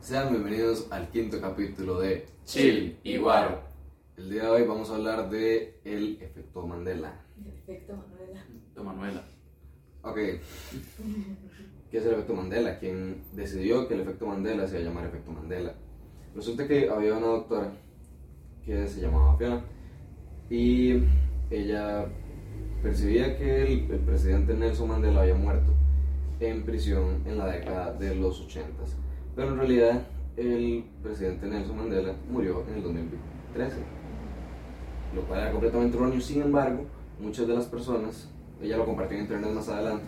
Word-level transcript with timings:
Sean 0.00 0.30
bienvenidos 0.30 0.88
al 0.90 1.10
quinto 1.10 1.38
capítulo 1.38 2.00
de 2.00 2.26
Chill 2.46 2.98
y 3.02 3.18
Guaro. 3.18 3.60
El 4.16 4.30
día 4.30 4.44
de 4.44 4.48
hoy 4.48 4.62
vamos 4.62 4.90
a 4.90 4.94
hablar 4.94 5.28
de 5.28 5.78
el 5.84 6.18
efecto 6.22 6.66
Mandela. 6.66 7.26
Perfecto, 7.44 7.94
Manuela. 7.94 8.46
De 8.74 8.82
Manuela. 8.82 9.28
Ok. 10.02 10.16
¿Qué 11.90 11.98
es 11.98 12.06
el 12.06 12.12
efecto 12.12 12.32
Mandela? 12.32 12.78
¿Quién 12.78 13.22
decidió 13.34 13.86
que 13.86 13.92
el 13.94 14.00
efecto 14.00 14.26
Mandela 14.26 14.66
se 14.66 14.80
iba 14.80 14.88
a 14.88 14.88
llamar 14.88 15.08
efecto 15.08 15.30
Mandela? 15.30 15.74
Resulta 16.34 16.66
que 16.66 16.88
había 16.88 17.18
una 17.18 17.26
doctora 17.26 17.70
que 18.64 18.86
se 18.86 19.02
llamaba 19.02 19.36
Fiona 19.36 19.62
y 20.48 21.02
ella 21.50 22.06
percibía 22.82 23.36
que 23.36 23.62
el, 23.62 23.90
el 23.90 24.00
presidente 24.00 24.54
Nelson 24.54 24.88
Mandela 24.88 25.20
había 25.20 25.34
muerto 25.34 25.74
en 26.40 26.64
prisión 26.64 27.22
en 27.26 27.38
la 27.38 27.46
década 27.46 27.92
de 27.94 28.14
los 28.14 28.40
80 28.40 28.70
pero 29.34 29.48
en 29.48 29.56
realidad 29.58 30.06
el 30.36 30.84
presidente 31.02 31.46
Nelson 31.46 31.76
Mandela 31.76 32.14
murió 32.30 32.64
en 32.68 32.74
el 32.74 32.82
2013 32.82 33.76
lo 35.14 35.22
cual 35.22 35.40
era 35.40 35.50
completamente 35.50 35.96
erróneo 35.96 36.20
sin 36.20 36.42
embargo 36.42 36.84
muchas 37.20 37.46
de 37.48 37.54
las 37.54 37.66
personas 37.66 38.28
ella 38.62 38.76
lo 38.76 38.86
compartió 38.86 39.16
en 39.16 39.24
internet 39.24 39.50
más 39.50 39.68
adelante 39.68 40.06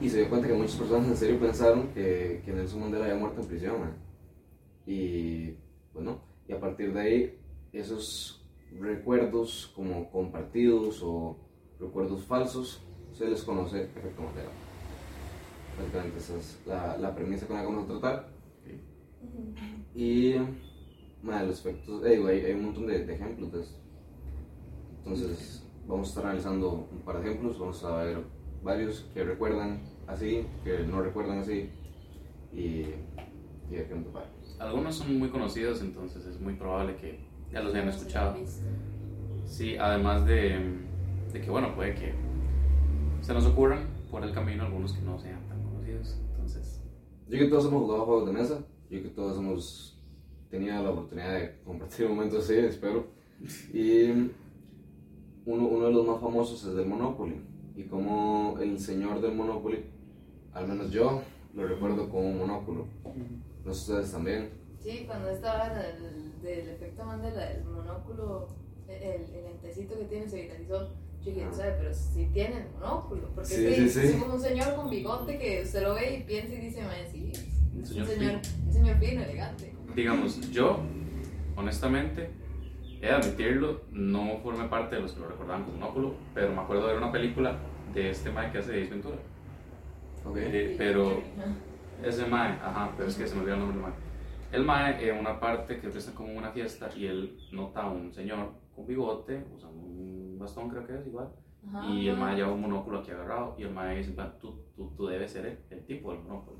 y 0.00 0.08
se 0.08 0.18
dio 0.18 0.28
cuenta 0.28 0.48
que 0.48 0.54
muchas 0.54 0.76
personas 0.76 1.08
en 1.08 1.16
serio 1.16 1.38
pensaron 1.38 1.88
que, 1.88 2.42
que 2.44 2.52
Nelson 2.52 2.80
Mandela 2.80 3.04
había 3.04 3.18
muerto 3.18 3.40
en 3.40 3.46
prisión 3.46 3.76
¿eh? 3.76 4.90
y 4.90 5.56
bueno 5.94 6.20
y 6.48 6.52
a 6.52 6.60
partir 6.60 6.92
de 6.92 7.00
ahí 7.00 7.38
esos 7.72 8.44
recuerdos 8.78 9.72
como 9.74 10.10
compartidos 10.10 11.02
o 11.02 11.36
recuerdos 11.78 12.24
falsos 12.24 12.82
se 13.12 13.28
les 13.28 13.42
conoce 13.42 13.82
efecto 13.82 14.22
Mandela. 14.22 14.69
Esa 16.16 16.36
es 16.36 16.60
la, 16.66 16.96
la 16.98 17.14
premisa 17.14 17.46
con 17.46 17.56
la 17.56 17.62
que 17.62 17.68
vamos 17.68 17.84
a 17.84 17.88
tratar. 17.88 18.28
Y 19.94 20.34
madre, 21.22 21.46
los 21.48 21.60
efectos, 21.60 22.04
eh, 22.04 22.10
digo, 22.10 22.28
hay, 22.28 22.40
hay 22.44 22.52
un 22.52 22.66
montón 22.66 22.86
de, 22.86 23.04
de 23.04 23.14
ejemplos 23.14 23.52
de 23.52 23.60
esto. 23.60 23.78
Entonces 24.98 25.66
vamos 25.86 26.08
a 26.08 26.10
estar 26.10 26.24
analizando 26.26 26.88
un 26.92 27.00
par 27.00 27.20
de 27.20 27.28
ejemplos, 27.28 27.58
vamos 27.58 27.82
a 27.84 27.96
ver 27.96 28.18
varios 28.62 29.06
que 29.14 29.24
recuerdan 29.24 29.80
así, 30.06 30.46
que 30.62 30.80
no 30.80 31.02
recuerdan 31.02 31.38
así 31.38 31.70
y, 32.52 32.58
y 32.58 33.70
de 33.70 33.86
qué 33.86 33.94
preparo. 33.94 34.26
Algunos 34.58 34.96
son 34.96 35.18
muy 35.18 35.30
conocidos, 35.30 35.80
entonces 35.80 36.24
es 36.26 36.38
muy 36.40 36.54
probable 36.54 36.96
que 36.96 37.18
ya 37.50 37.62
los 37.62 37.74
hayan 37.74 37.88
escuchado. 37.88 38.36
Sí, 39.46 39.76
además 39.76 40.26
de, 40.26 40.76
de 41.32 41.40
que, 41.40 41.50
bueno, 41.50 41.74
puede 41.74 41.94
que 41.94 42.12
se 43.22 43.32
nos 43.34 43.46
ocurran 43.46 43.88
por 44.10 44.22
el 44.22 44.32
camino 44.32 44.64
algunos 44.64 44.92
que 44.92 45.02
no 45.02 45.18
sean 45.18 45.40
Entonces, 45.96 46.82
Yo 47.28 47.38
que 47.38 47.46
todos 47.46 47.66
hemos 47.66 47.82
jugado 47.82 48.04
juegos 48.06 48.26
de 48.26 48.32
mesa, 48.32 48.64
yo 48.90 49.02
que 49.02 49.08
todos 49.08 49.38
hemos 49.38 50.00
tenido 50.50 50.82
la 50.82 50.90
oportunidad 50.90 51.34
de 51.34 51.60
compartir 51.64 52.08
momentos 52.08 52.44
así, 52.44 52.56
espero. 52.56 53.06
Y 53.72 54.10
uno, 55.46 55.68
uno 55.68 55.86
de 55.86 55.92
los 55.92 56.06
más 56.06 56.20
famosos 56.20 56.64
es 56.64 56.74
del 56.74 56.86
Monopoly. 56.86 57.40
Y 57.76 57.84
como 57.84 58.58
el 58.60 58.78
señor 58.78 59.20
del 59.20 59.34
Monopoly, 59.34 59.84
al 60.52 60.68
menos 60.68 60.90
yo, 60.90 61.22
lo 61.54 61.66
recuerdo 61.66 62.08
como 62.08 62.28
un 62.28 62.38
monóculo. 62.38 62.86
No 63.64 63.74
sé 63.74 63.92
ustedes 63.92 64.12
también. 64.12 64.50
Sí, 64.78 65.04
cuando 65.06 65.30
estaba 65.30 65.68
del, 65.74 66.40
del 66.40 66.68
efecto 66.68 67.04
Mandela, 67.04 67.52
el 67.52 67.64
monóculo, 67.64 68.48
el, 68.88 69.22
el 69.34 69.44
lentecito 69.44 69.98
que 69.98 70.04
tiene 70.04 70.28
se 70.28 70.42
viralizó. 70.42 70.88
Yo 71.24 71.30
dije, 71.32 71.44
Ah. 71.48 71.52
¿sabe? 71.52 71.74
Pero 71.78 71.92
si 71.94 72.26
tiene 72.26 72.56
el 72.58 72.64
monóculo. 72.72 73.28
Porque 73.34 73.48
Sí, 73.50 73.66
es, 73.66 73.74
que 73.76 73.88
sí, 73.88 74.00
sí. 74.00 74.06
es 74.14 74.22
como 74.22 74.34
un 74.34 74.40
señor 74.40 74.74
con 74.74 74.88
bigote 74.90 75.38
que 75.38 75.62
usted 75.62 75.82
lo 75.82 75.94
ve 75.94 76.16
y 76.18 76.22
piensa 76.22 76.54
y 76.54 76.58
dice, 76.60 76.82
"Mae, 76.82 77.06
sí, 77.06 77.32
Un 77.76 77.84
señor 77.86 78.06
un 78.08 78.14
señor, 78.14 78.40
un 78.66 78.72
señor 78.72 78.96
fino, 78.98 79.22
elegante. 79.22 79.74
digamos, 79.94 80.50
yo, 80.50 80.80
honestamente, 81.56 82.30
he 83.02 83.06
de 83.06 83.12
admitirlo, 83.12 83.82
no 83.92 84.38
formé 84.42 84.64
parte 84.68 84.96
de 84.96 85.02
los 85.02 85.12
que 85.12 85.20
lo 85.20 85.28
recordaban 85.28 85.64
como 85.64 85.78
Monóculo, 85.78 86.14
pero 86.34 86.52
me 86.52 86.60
acuerdo 86.60 86.86
de 86.86 86.94
ver 86.94 87.02
una 87.02 87.12
película 87.12 87.56
de 87.94 88.10
este 88.10 88.30
Mike 88.30 88.52
que 88.52 88.58
hace 88.58 88.82
Ace 88.82 88.90
Ventura. 88.90 89.16
Ok. 90.24 90.36
Eh, 90.38 90.74
pero. 90.78 91.22
Ese 92.02 92.24
Mae, 92.24 92.52
ajá, 92.52 92.92
pero 92.96 93.10
es 93.10 93.14
que 93.16 93.26
se 93.26 93.34
me 93.34 93.42
olvidó 93.42 93.54
el 93.56 93.60
nombre 93.60 93.76
del 93.76 93.86
Mae. 93.86 93.92
El 94.52 94.64
Mae, 94.64 95.08
en 95.10 95.18
una 95.18 95.38
parte 95.38 95.78
que 95.80 95.88
está 95.88 96.12
como 96.14 96.32
una 96.32 96.50
fiesta 96.50 96.88
y 96.96 97.04
él 97.06 97.38
nota 97.52 97.82
a 97.82 97.90
un 97.90 98.10
señor 98.14 98.52
con 98.80 98.86
bigote, 98.86 99.44
usando 99.54 99.78
un 99.82 100.36
bastón, 100.38 100.68
creo 100.70 100.86
que 100.86 100.98
es 100.98 101.06
igual, 101.06 101.28
Ajá. 101.68 101.86
y 101.86 102.08
el 102.08 102.16
Mae 102.16 102.34
lleva 102.36 102.52
un 102.52 102.60
monóculo 102.62 102.98
aquí 103.00 103.10
agarrado, 103.10 103.54
y 103.58 103.62
el 103.64 103.70
Mae 103.72 103.96
dice, 103.98 104.14
tú, 104.40 104.62
tú, 104.74 104.90
tú 104.96 105.06
debes 105.06 105.30
ser 105.32 105.46
el, 105.46 105.58
el 105.70 105.84
tipo 105.84 106.12
del 106.12 106.22
monóculo. 106.22 106.58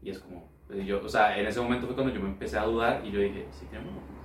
Y 0.00 0.10
es 0.10 0.18
como, 0.20 0.50
pues, 0.66 0.86
yo, 0.86 1.00
o 1.04 1.08
sea, 1.08 1.38
en 1.38 1.46
ese 1.46 1.60
momento 1.60 1.86
fue 1.86 1.94
cuando 1.94 2.12
yo 2.14 2.20
me 2.20 2.28
empecé 2.28 2.56
a 2.58 2.64
dudar 2.64 3.04
y 3.04 3.10
yo 3.10 3.20
dije, 3.20 3.46
sí 3.50 3.66
tiene 3.66 3.84
monóculo. 3.84 4.18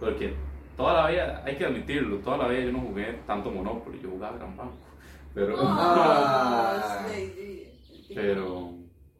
Porque 0.00 0.34
toda 0.76 1.02
la 1.02 1.10
vida, 1.10 1.42
hay 1.44 1.56
que 1.56 1.66
admitirlo, 1.66 2.18
toda 2.18 2.38
la 2.38 2.48
vida 2.48 2.60
yo 2.64 2.72
no 2.72 2.80
jugué 2.80 3.20
tanto 3.26 3.50
monóculo, 3.50 3.96
yo 3.96 4.10
jugaba 4.10 4.36
Gran 4.38 4.56
Banco. 4.56 4.76
Pero, 5.34 5.56
Ah. 5.60 7.04
sí, 7.10 7.72
sí. 8.06 8.12
pero 8.14 8.72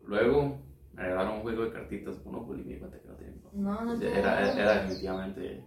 luego 0.06 0.58
me 0.94 1.02
regalaron 1.02 1.34
un 1.36 1.42
juego 1.42 1.64
de 1.64 1.72
cartitas 1.72 2.24
Monopoly 2.24 2.62
y 2.62 2.64
me 2.64 2.72
di 2.74 2.78
cuenta 2.78 2.98
que 3.00 3.08
no 3.08 3.14
tenía 3.16 3.34
monóculo. 3.34 3.62
No, 3.62 3.84
no 3.84 4.02
Era, 4.02 4.40
era, 4.40 4.52
era 4.62 4.74
definitivamente 4.82 5.64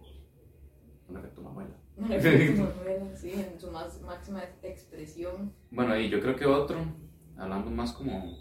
un 1.08 1.16
efecto 1.18 1.42
Manuela. 1.42 1.76
Sí, 3.16 3.32
en 3.32 3.60
su 3.60 3.70
más, 3.70 4.00
máxima 4.00 4.42
expresión. 4.62 5.52
Bueno, 5.70 5.98
y 5.98 6.08
yo 6.08 6.20
creo 6.20 6.36
que 6.36 6.46
otro, 6.46 6.78
hablando 7.36 7.70
más 7.70 7.92
como 7.92 8.38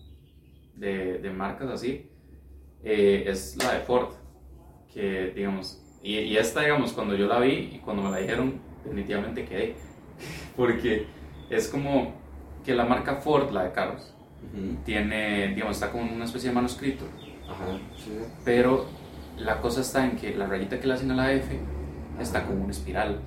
de, 0.75 1.17
de 1.19 1.29
marcas 1.31 1.69
así, 1.69 2.09
eh, 2.83 3.25
es 3.27 3.57
la 3.57 3.73
de 3.73 3.79
Ford. 3.81 4.13
Que, 4.93 5.33
digamos, 5.35 5.81
y, 6.01 6.17
y 6.19 6.37
esta, 6.37 6.61
digamos, 6.61 6.93
cuando 6.93 7.15
yo 7.15 7.27
la 7.27 7.39
vi 7.39 7.71
y 7.73 7.79
cuando 7.83 8.03
me 8.03 8.11
la 8.11 8.17
dijeron, 8.17 8.61
definitivamente 8.85 9.45
quedé. 9.45 9.75
Porque 10.55 11.07
es 11.49 11.67
como 11.67 12.13
que 12.63 12.73
la 12.73 12.85
marca 12.85 13.15
Ford, 13.17 13.51
la 13.51 13.63
de 13.63 13.71
carros, 13.73 14.13
Ujú. 14.53 14.77
tiene, 14.85 15.49
digamos, 15.49 15.75
está 15.75 15.91
como 15.91 16.09
una 16.11 16.25
especie 16.25 16.49
de 16.49 16.55
manuscrito. 16.55 17.05
Ajá, 17.49 17.77
sí. 17.97 18.11
Pero 18.45 18.85
la 19.37 19.59
cosa 19.59 19.81
está 19.81 20.05
en 20.05 20.15
que 20.15 20.35
la 20.35 20.47
rayita 20.47 20.79
que 20.79 20.87
le 20.87 20.93
hacen 20.93 21.11
a 21.11 21.15
la 21.15 21.33
F 21.33 21.59
está 22.19 22.45
como 22.45 22.63
una 22.63 22.71
espiral, 22.71 23.19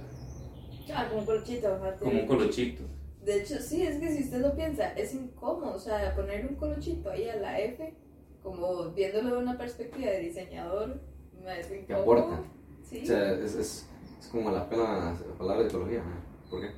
Ah, 0.94 1.06
como 1.08 1.20
un 1.20 1.26
colochito, 1.26 1.68
aparte. 1.68 2.04
como 2.04 2.20
un 2.20 2.26
colochito. 2.26 2.82
De 3.24 3.40
hecho, 3.42 3.58
sí, 3.60 3.82
es 3.82 3.98
que 3.98 4.10
si 4.10 4.24
usted 4.24 4.40
lo 4.40 4.54
piensa, 4.56 4.92
es 4.94 5.14
incómodo, 5.14 5.74
o 5.74 5.78
sea, 5.78 6.14
poner 6.14 6.46
un 6.46 6.56
colochito 6.56 7.10
ahí 7.10 7.28
a 7.28 7.36
la 7.36 7.60
F, 7.60 7.94
como 8.42 8.90
viéndolo 8.90 9.36
de 9.36 9.42
una 9.42 9.56
perspectiva 9.56 10.10
de 10.10 10.18
diseñador, 10.20 11.00
me 11.44 11.60
es 11.60 11.70
incómodo. 11.70 12.02
aporta. 12.02 12.40
Sí. 12.82 13.00
O 13.02 13.06
sea, 13.06 13.32
es, 13.34 13.54
es, 13.54 13.88
es 14.20 14.26
como 14.28 14.50
la, 14.50 14.68
pena, 14.68 15.16
la 15.28 15.38
palabra 15.38 15.62
de 15.62 15.68
ecología. 15.68 16.02
¿no? 16.02 16.50
¿Por 16.50 16.60
qué? 16.62 16.70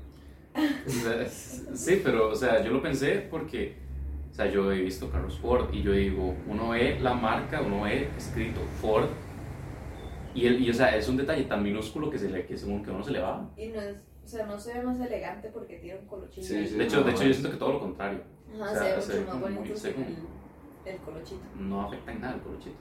Sí, 1.75 2.01
pero, 2.05 2.31
o 2.31 2.35
sea, 2.35 2.63
yo 2.63 2.71
lo 2.71 2.83
pensé 2.83 3.27
porque, 3.31 3.77
o 4.31 4.35
sea, 4.35 4.51
yo 4.51 4.71
he 4.71 4.83
visto 4.83 5.11
carros 5.11 5.39
Ford 5.39 5.73
y 5.73 5.83
yo 5.83 5.93
digo, 5.93 6.35
uno 6.47 6.71
ve 6.71 7.01
la 7.01 7.15
marca, 7.15 7.61
uno 7.63 7.83
ve 7.83 8.09
escrito 8.17 8.61
Ford 8.81 9.09
y, 10.35 10.47
el, 10.47 10.63
y 10.63 10.71
o 10.71 10.75
sea, 10.75 10.97
es 10.97 11.09
un 11.09 11.17
detalle 11.17 11.45
tan 11.45 11.63
minúsculo 11.63 12.11
que, 12.11 12.19
se 12.19 12.29
le, 12.29 12.45
que 12.47 12.57
según 12.57 12.83
que 12.85 12.91
uno 12.91 13.03
se 13.03 13.13
le 13.13 13.21
va. 13.21 13.51
Y 13.57 13.69
no 13.69 13.81
es, 13.81 13.97
o 14.25 14.27
sea, 14.29 14.47
no 14.47 14.59
se 14.59 14.75
ve 14.75 14.83
más 14.83 14.99
elegante 15.01 15.49
porque 15.51 15.77
tiene 15.79 16.01
un 16.01 16.07
colochito. 16.07 16.47
Sí, 16.47 16.67
sí. 16.67 16.75
De 16.77 16.85
hecho, 16.85 17.03
de 17.03 17.11
hecho 17.13 17.25
yo 17.25 17.33
siento 17.33 17.51
que 17.51 17.57
todo 17.57 17.73
lo 17.75 17.81
contrario, 17.81 18.23
Ajá, 18.55 18.73
o 18.73 18.75
sea, 18.75 19.01
se 19.01 19.13
ve 19.15 19.21
mucho 19.21 19.35
más 19.35 19.55
bonito 19.55 19.77
seco. 19.77 20.01
el, 20.01 20.93
el 20.93 20.99
colochito. 21.01 21.43
no 21.59 21.83
afecta 21.83 22.13
en 22.13 22.21
nada 22.21 22.35
el 22.35 22.41
colochito. 22.41 22.77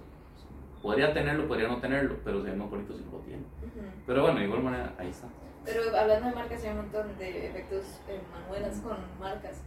Podría 0.82 1.14
tenerlo, 1.14 1.48
podría 1.48 1.70
no 1.70 1.80
tenerlo, 1.80 2.18
pero 2.26 2.42
se 2.44 2.50
ve 2.50 2.56
más 2.58 2.70
bonito 2.70 2.94
si 2.98 3.04
no 3.06 3.12
lo 3.14 3.20
tiene. 3.20 3.42
Ujú. 3.42 3.86
Pero 4.06 4.22
bueno, 4.24 4.40
de 4.40 4.46
igual 4.46 4.64
manera, 4.64 4.94
ahí 4.98 5.10
está. 5.10 5.28
Pero 5.64 5.82
hablando 5.98 6.28
de 6.28 6.36
marcas, 6.36 6.64
hay 6.64 6.72
un 6.72 6.78
montón 6.78 7.18
de 7.18 7.48
efectos 7.48 8.02
eh, 8.10 8.20
manuelas 8.34 8.80
con 8.82 8.98
marcas. 9.18 9.62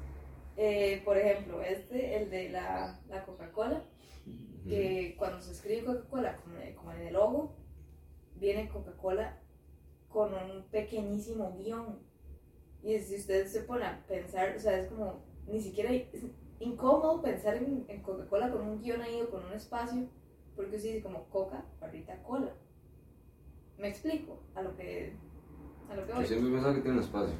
Eh, 0.58 1.00
por 1.04 1.16
ejemplo, 1.16 1.62
este, 1.62 2.22
el 2.22 2.30
de 2.30 2.50
la, 2.50 3.00
la 3.08 3.24
Coca-Cola, 3.24 3.82
que 4.68 5.14
cuando 5.18 5.40
se 5.40 5.52
escribe 5.52 5.84
Coca-Cola 5.86 6.36
como, 6.36 6.56
como 6.76 6.92
en 6.92 7.00
el 7.06 7.12
logo, 7.14 7.56
viene 8.38 8.68
Coca-Cola 8.68 9.38
con 10.08 10.32
un 10.34 10.62
pequeñísimo 10.70 11.56
guion. 11.58 11.98
Y 12.82 12.98
si 13.00 13.16
usted 13.16 13.46
se 13.46 13.62
pone 13.62 13.84
a 13.84 14.04
pensar, 14.06 14.54
o 14.56 14.60
sea, 14.60 14.78
es 14.78 14.88
como, 14.88 15.20
ni 15.46 15.60
siquiera 15.60 15.90
es 15.92 16.24
incómodo 16.60 17.20
pensar 17.22 17.56
en, 17.56 17.84
en 17.88 18.02
Coca-Cola 18.02 18.50
con 18.50 18.62
un 18.62 18.80
guion 18.80 19.02
ahí 19.02 19.20
o 19.20 19.30
con 19.30 19.44
un 19.44 19.52
espacio, 19.52 20.08
porque 20.54 20.76
usted 20.76 20.88
dice 20.88 21.02
como 21.02 21.24
Coca, 21.24 21.64
barrita, 21.80 22.22
cola. 22.22 22.52
¿Me 23.78 23.88
explico? 23.88 24.38
A 24.54 24.62
lo 24.62 24.74
que, 24.76 25.12
a 25.90 25.96
lo 25.96 26.02
que 26.06 26.08
Yo 26.08 26.16
voy. 26.16 26.26
siempre 26.26 26.50
pensaba 26.50 26.74
que 26.74 26.80
tiene 26.80 26.96
un 26.98 27.04
espacio. 27.04 27.34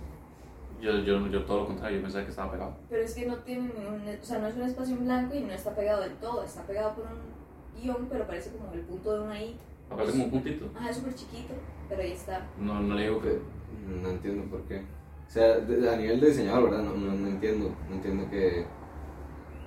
Yo, 0.81 0.99
yo, 0.99 1.27
yo 1.29 1.45
todo 1.47 1.61
lo 1.61 1.67
contrario, 1.69 1.97
yo 1.97 2.03
pensaba 2.03 2.25
que 2.25 2.31
estaba 2.31 2.53
pegado. 2.53 2.77
Pero 2.91 3.03
es 3.03 3.15
que 3.15 3.27
no 3.27 3.39
tiene 3.39 3.73
ningún, 3.73 4.03
o 4.21 4.25
sea, 4.25 4.39
no 4.39 4.49
es 4.49 4.57
un 4.57 4.63
espacio 4.63 4.95
en 4.95 5.05
blanco 5.05 5.35
y 5.35 5.41
no 5.41 5.53
está 5.55 5.75
pegado 5.75 6.03
del 6.03 6.17
todo, 6.17 6.43
está 6.43 6.67
pegado 6.67 6.95
por 6.97 7.07
un 7.07 7.81
guion, 7.81 8.07
pero 8.11 8.27
parece 8.27 8.51
como 8.51 8.71
el 8.73 8.83
punto 8.83 9.15
de 9.15 9.21
una 9.25 9.43
I. 9.43 9.57
Aparece 9.91 10.13
como 10.13 10.25
un 10.25 10.31
puntito. 10.31 10.71
Ajá, 10.75 10.91
es 10.91 10.97
súper 10.97 11.15
chiquito, 11.15 11.55
pero 11.89 12.03
ahí 12.03 12.13
está. 12.13 12.47
No, 12.59 12.81
no 12.81 12.95
le 12.95 13.03
digo 13.05 13.21
que. 13.23 13.39
No 13.87 14.09
entiendo 14.11 14.45
por 14.51 14.67
qué. 14.67 14.81
O 15.27 15.31
sea, 15.31 15.59
de- 15.59 15.91
a 15.91 15.97
nivel 15.97 16.21
de 16.21 16.29
diseñador, 16.29 16.71
¿verdad? 16.71 16.85
No, 16.85 16.95
no, 16.95 17.13
no 17.13 17.29
entiendo. 17.29 17.75
No 17.89 17.95
entiendo 17.95 18.29
que. 18.31 18.67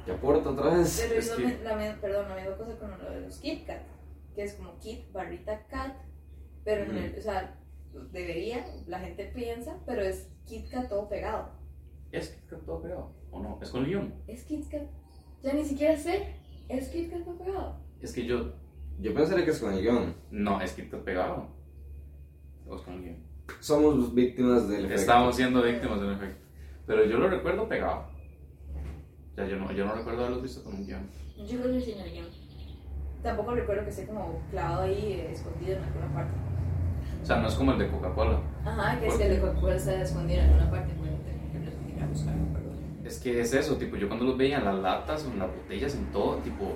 ¿Qué 0.05 0.11
aporta 0.11 0.49
otra 0.49 0.75
vez? 0.77 1.05
Pero 1.07 1.19
Es 1.19 1.29
que- 1.31 1.43
me- 1.45 1.63
la, 1.63 1.75
me- 1.75 1.93
perdón, 1.93 2.29
la 2.29 2.35
misma 2.35 2.57
cosa 2.57 2.77
con 2.77 2.91
lo 2.91 3.11
de 3.11 3.21
los 3.21 3.37
Kit 3.37 3.65
Kat, 3.65 3.81
que 4.35 4.43
es 4.43 4.53
como 4.55 4.77
Kit 4.79 5.11
barrita 5.11 5.65
Kat, 5.67 5.95
pero 6.63 6.83
en 6.85 6.97
el, 6.97 7.17
o 7.17 7.21
sea, 7.21 7.55
debería, 8.11 8.65
la 8.87 8.99
gente 8.99 9.25
piensa, 9.33 9.77
pero 9.85 10.01
es 10.01 10.29
Kit 10.45 10.69
Kat 10.69 10.89
todo 10.89 11.07
pegado. 11.09 11.51
¿Es 12.11 12.29
Kit 12.29 12.49
Kat 12.49 12.65
todo 12.65 12.81
pegado? 12.81 13.13
¿O 13.31 13.41
no? 13.41 13.59
¿Es 13.61 13.69
con 13.69 13.81
el 13.83 13.87
guion? 13.87 14.13
Es 14.27 14.43
Kit 14.45 14.67
Kat, 14.69 14.83
ya 15.43 15.53
ni 15.53 15.63
siquiera 15.65 15.95
sé, 15.97 16.35
es 16.69 16.89
Kit 16.89 17.11
Kat 17.11 17.23
todo 17.23 17.37
pegado. 17.37 17.79
Es 18.01 18.13
que 18.13 18.25
yo. 18.25 18.53
Yo 18.99 19.13
pensaría 19.13 19.45
que 19.45 19.51
es 19.51 19.59
con 19.59 19.73
el 19.73 19.81
guion. 19.81 20.13
No, 20.31 20.61
es 20.61 20.73
Kit 20.73 20.91
Kat 20.91 21.01
pegado. 21.01 21.47
O 22.67 22.75
es 22.75 22.81
con 22.81 22.95
el 22.95 23.03
guion. 23.03 23.17
Somos 23.59 24.13
víctimas 24.13 24.67
del 24.67 24.85
efecto. 24.85 25.01
Estamos 25.01 25.35
siendo 25.35 25.61
víctimas 25.61 26.01
del 26.01 26.11
efecto. 26.11 26.45
Pero 26.85 27.05
yo 27.05 27.17
lo 27.17 27.29
recuerdo 27.29 27.67
pegado. 27.67 28.07
O 29.31 29.35
sea, 29.35 29.47
yo 29.47 29.57
no, 29.57 29.71
yo 29.71 29.85
no 29.85 29.93
recuerdo 29.95 30.25
haberlo 30.25 30.41
visto 30.41 30.63
con 30.63 30.75
un 30.75 30.85
guion. 30.85 31.09
Yo 31.37 31.61
creo 31.61 31.73
que 31.73 31.81
sí 31.81 31.91
en 31.93 31.99
el 31.99 32.11
guion. 32.11 32.27
Tampoco 33.23 33.55
recuerdo 33.55 33.83
que 33.83 33.89
esté 33.89 34.05
como 34.05 34.41
clavado 34.51 34.83
ahí, 34.83 35.13
eh, 35.13 35.31
escondido 35.31 35.77
en 35.77 35.83
alguna 35.83 36.13
parte. 36.13 36.33
O 37.21 37.25
sea, 37.25 37.37
no 37.37 37.47
es 37.47 37.55
como 37.55 37.71
el 37.73 37.79
de 37.79 37.89
Coca-Cola. 37.89 38.39
Ajá, 38.65 38.99
que 38.99 39.07
es 39.07 39.13
¿Por 39.13 39.21
que 39.21 39.27
el 39.27 39.35
de 39.35 39.41
Coca-Cola 39.41 39.75
está 39.75 40.01
escondido 40.01 40.41
en 40.41 40.49
alguna 40.49 40.71
parte, 40.71 40.93
bueno, 40.97 41.17
tengo 41.25 41.87
que 41.87 41.97
ir 41.97 42.03
a 42.03 42.07
buscar. 42.07 42.35
Es 43.03 43.19
que 43.19 43.41
es 43.41 43.53
eso, 43.53 43.75
tipo, 43.77 43.95
yo 43.95 44.07
cuando 44.07 44.25
los 44.25 44.37
veía 44.37 44.59
en 44.59 44.65
las 44.65 44.75
latas 44.75 45.25
o 45.25 45.31
en 45.31 45.39
las 45.39 45.49
botellas, 45.49 45.95
en 45.95 46.05
todo, 46.11 46.37
tipo, 46.37 46.75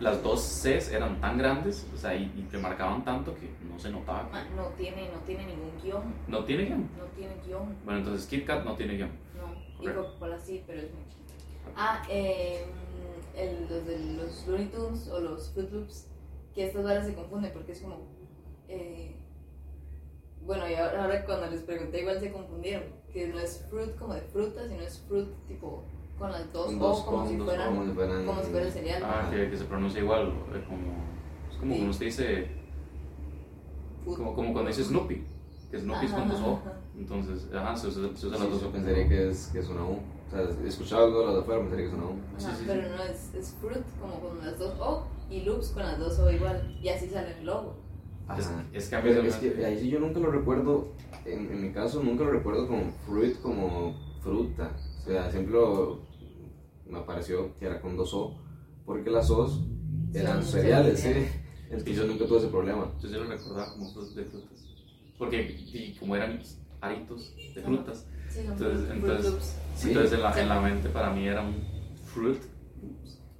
las 0.00 0.22
dos 0.22 0.40
Cs 0.40 0.90
eran 0.92 1.20
tan 1.20 1.38
grandes, 1.38 1.86
o 1.94 1.96
sea, 1.96 2.14
y, 2.14 2.24
y 2.36 2.42
te 2.50 2.58
marcaban 2.58 3.04
tanto 3.04 3.34
que 3.34 3.50
no 3.70 3.78
se 3.78 3.90
notaba. 3.90 4.28
Ah, 4.32 4.44
No 4.56 4.66
tiene, 4.76 5.10
no 5.10 5.18
tiene 5.20 5.46
ningún 5.46 5.70
guion, 5.82 6.02
¿No 6.28 6.44
tiene 6.44 6.64
guion? 6.64 6.88
no 6.98 7.04
tiene 7.16 7.34
guion. 7.46 7.76
Bueno, 7.84 8.00
entonces 8.00 8.26
Kit 8.26 8.46
Kat 8.46 8.64
no 8.64 8.74
tiene 8.76 8.94
guion. 8.96 9.10
No, 9.36 9.84
y 9.84 9.88
Ok. 9.88 9.94
Coca-Cola 9.94 10.38
sí, 10.38 10.62
pero 10.66 10.80
es 10.82 10.92
muy 10.94 11.04
chiquito. 11.04 11.34
Ah, 11.76 12.02
eh, 12.08 12.64
el, 13.36 13.68
los 13.68 13.86
de 13.86 13.98
los 14.16 14.46
Looney 14.46 14.66
Tunes 14.66 15.08
o 15.08 15.20
los 15.20 15.50
Fruit 15.52 15.70
Loops, 15.70 16.08
que 16.54 16.66
estas 16.66 16.84
horas 16.84 17.06
se 17.06 17.14
confunden 17.14 17.52
porque 17.52 17.72
es 17.72 17.80
como. 17.80 18.00
eh, 18.68 19.16
bueno, 20.42 20.68
y 20.68 20.74
ahora, 20.74 21.04
ahora 21.04 21.24
cuando 21.26 21.46
les 21.50 21.62
pregunté, 21.62 22.00
igual 22.00 22.18
se 22.18 22.32
confundieron. 22.32 22.84
Que 23.12 23.26
no 23.28 23.38
es 23.38 23.66
fruit 23.68 23.94
como 23.96 24.14
de 24.14 24.22
fruta, 24.22 24.66
sino 24.68 24.80
es 24.80 25.00
fruit 25.06 25.28
tipo 25.48 25.84
con 26.20 26.30
las 26.30 26.52
dos 26.52 26.66
Con 26.66 26.82
O 26.82 27.04
como, 27.06 27.26
si 27.28 27.36
fueran, 27.38 27.68
como 27.74 27.86
si 27.86 27.92
fueran- 27.92 28.26
como 28.26 28.42
si 28.44 28.50
fuera 28.50 28.66
el 28.66 28.72
cereal. 28.72 29.02
Ah, 29.04 29.28
que, 29.30 29.50
que 29.50 29.56
se 29.56 29.64
pronuncia 29.64 30.00
igual, 30.02 30.28
eh, 30.54 30.64
como, 30.68 30.86
es 31.50 31.56
como 31.56 31.72
Sí. 31.72 31.78
cuando 31.78 31.90
usted 31.90 32.06
dice, 32.06 32.48
como, 34.04 34.34
como 34.34 34.52
cuando 34.52 34.68
dice 34.68 34.84
Snoopy, 34.84 35.24
que 35.70 35.78
Snoopy 35.78 36.06
es 36.06 36.12
con 36.12 36.28
dos 36.28 36.40
O. 36.40 36.52
Ajá. 36.56 36.72
Entonces, 36.98 37.48
ajá, 37.54 37.74
se 37.76 37.86
usa, 37.88 38.02
se 38.14 38.26
usa 38.26 38.36
Sí, 38.36 38.42
las 38.44 38.50
dos 38.52 38.60
yo 38.62 38.68
O. 38.68 38.72
pensaría 38.72 39.08
que 39.08 39.30
es, 39.30 39.46
que 39.52 39.58
es 39.60 39.68
una 39.68 39.84
U. 39.84 39.92
O 39.96 40.30
sea, 40.30 40.42
he 40.64 40.68
escuchado 40.68 41.06
algo 41.06 41.20
de 41.20 41.24
los 41.26 41.34
de 41.36 41.40
afuera, 41.40 41.60
pensaría 41.62 41.84
que 41.86 41.90
es 41.90 41.96
una 41.96 42.06
U. 42.06 42.14
Ajá, 42.38 42.54
sí, 42.56 42.64
pero 42.66 42.82
sí. 42.82 42.88
no 42.96 43.02
es, 43.02 43.34
es 43.34 43.54
fruit 43.60 43.84
como 44.00 44.20
con 44.20 44.38
las 44.44 44.58
dos 44.58 44.74
O 44.78 45.06
y 45.30 45.40
loops 45.40 45.70
con 45.70 45.82
las 45.82 45.98
dos 45.98 46.18
O 46.18 46.30
igual. 46.30 46.78
Y 46.82 46.88
así 46.88 47.08
sale 47.08 47.38
el 47.38 47.46
logo. 47.46 47.76
Es, 48.38 48.46
Ajá. 48.46 48.64
es 48.72 48.88
que 48.88 48.94
a 48.96 48.98
mí 49.00 49.04
Pero 49.08 49.16
se 49.16 49.22
me 49.22 49.28
es 49.28 49.34
que 49.36 49.48
hace- 49.50 49.66
ahí 49.66 49.78
sí 49.80 49.88
yo 49.88 49.98
nunca 50.00 50.20
lo 50.20 50.30
recuerdo, 50.30 50.88
en, 51.24 51.50
en 51.50 51.62
mi 51.62 51.72
caso 51.72 52.02
nunca 52.02 52.24
lo 52.24 52.30
recuerdo 52.30 52.68
como 52.68 52.82
fruit, 53.06 53.40
como 53.40 53.94
fruta. 54.22 54.70
O 55.00 55.04
sea, 55.04 55.30
siempre 55.30 55.54
lo- 55.54 56.00
me 56.90 57.00
pareció 57.00 57.56
que 57.58 57.66
era 57.66 57.80
con 57.80 57.96
dos 57.96 58.12
O, 58.14 58.38
porque 58.84 59.10
las 59.10 59.30
O's 59.30 59.60
eran 60.12 60.42
Son 60.42 60.52
cereales, 60.52 61.00
sí. 61.00 61.12
Entonces 61.70 61.96
yo 61.96 62.04
nunca 62.06 62.26
tuve 62.26 62.38
ese 62.38 62.48
problema. 62.48 62.92
Yo 63.00 63.08
sí 63.08 63.14
lo 63.14 63.24
recordaba 63.24 63.72
como 63.72 63.86
de 64.02 64.24
frutas. 64.24 64.64
Porque 65.18 65.42
y 65.72 65.94
como 65.98 66.16
eran 66.16 66.40
aritos 66.80 67.34
de 67.54 67.62
frutas, 67.62 68.06
Sí, 68.28 68.40
Entonces- 68.46 68.90
entonces-. 68.90 69.56
Sí. 69.74 69.88
entonces 69.88 70.12
en 70.12 70.22
la, 70.22 70.32
Sí. 70.32 70.40
en 70.40 70.48
la 70.48 70.60
mente 70.60 70.88
para 70.88 71.10
mí 71.12 71.26
era 71.26 71.42
un 71.42 71.56
fruit. 72.04 72.40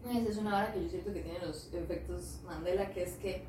No, 0.04 0.10
Esa 0.10 0.28
es 0.30 0.36
una 0.38 0.56
hora 0.56 0.72
que 0.72 0.82
yo 0.82 0.88
siento 0.88 1.12
que 1.12 1.20
tiene 1.20 1.38
los 1.46 1.72
efectos 1.72 2.40
Mandela, 2.44 2.90
que 2.90 3.04
es 3.04 3.12
que 3.14 3.44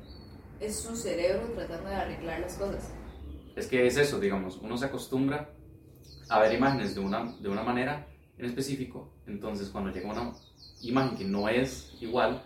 es 0.60 0.76
su 0.80 0.94
cerebro 0.94 1.48
tratando 1.54 1.88
de 1.88 1.94
arreglar 1.96 2.40
las 2.40 2.54
cosas. 2.56 2.92
Es 3.56 3.66
que 3.66 3.86
es 3.86 3.96
eso, 3.96 4.20
digamos, 4.20 4.58
uno 4.62 4.76
se 4.78 4.84
acostumbra 4.86 5.50
a 6.28 6.38
ver 6.40 6.54
imágenes 6.54 6.94
de 6.94 7.00
una, 7.00 7.32
de 7.40 7.48
una 7.48 7.62
manera 7.64 8.06
en 8.38 8.44
específico, 8.46 9.11
entonces 9.26 9.68
cuando 9.68 9.90
llega 9.90 10.10
una 10.10 10.32
imagen 10.82 11.16
que 11.16 11.24
no 11.24 11.48
es 11.48 11.92
igual, 12.00 12.42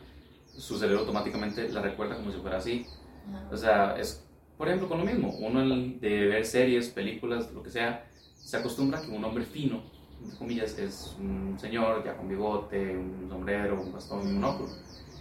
su 0.56 0.78
cerebro 0.78 1.00
automáticamente 1.00 1.68
la 1.68 1.82
recuerda 1.82 2.16
como 2.16 2.32
si 2.32 2.38
fuera 2.38 2.58
así. 2.58 2.86
Ajá. 3.28 3.48
O 3.52 3.56
sea, 3.56 3.96
es, 3.98 4.24
por 4.56 4.68
ejemplo, 4.68 4.88
con 4.88 4.98
lo 4.98 5.04
mismo, 5.04 5.30
uno 5.40 5.60
el 5.62 6.00
de 6.00 6.26
ver 6.26 6.44
series, 6.44 6.88
películas, 6.88 7.52
lo 7.52 7.62
que 7.62 7.70
sea, 7.70 8.06
se 8.34 8.56
acostumbra 8.56 8.98
a 8.98 9.02
que 9.02 9.10
un 9.10 9.24
hombre 9.24 9.44
fino, 9.44 9.82
entre 10.22 10.38
comillas, 10.38 10.78
es 10.78 11.16
un 11.18 11.58
señor 11.58 12.04
ya 12.04 12.16
con 12.16 12.28
bigote, 12.28 12.96
un 12.96 13.26
sombrero, 13.28 13.80
un 13.80 13.92
bastón 13.92 14.22
y 14.22 14.26
un 14.28 14.40
monóculo. 14.40 14.68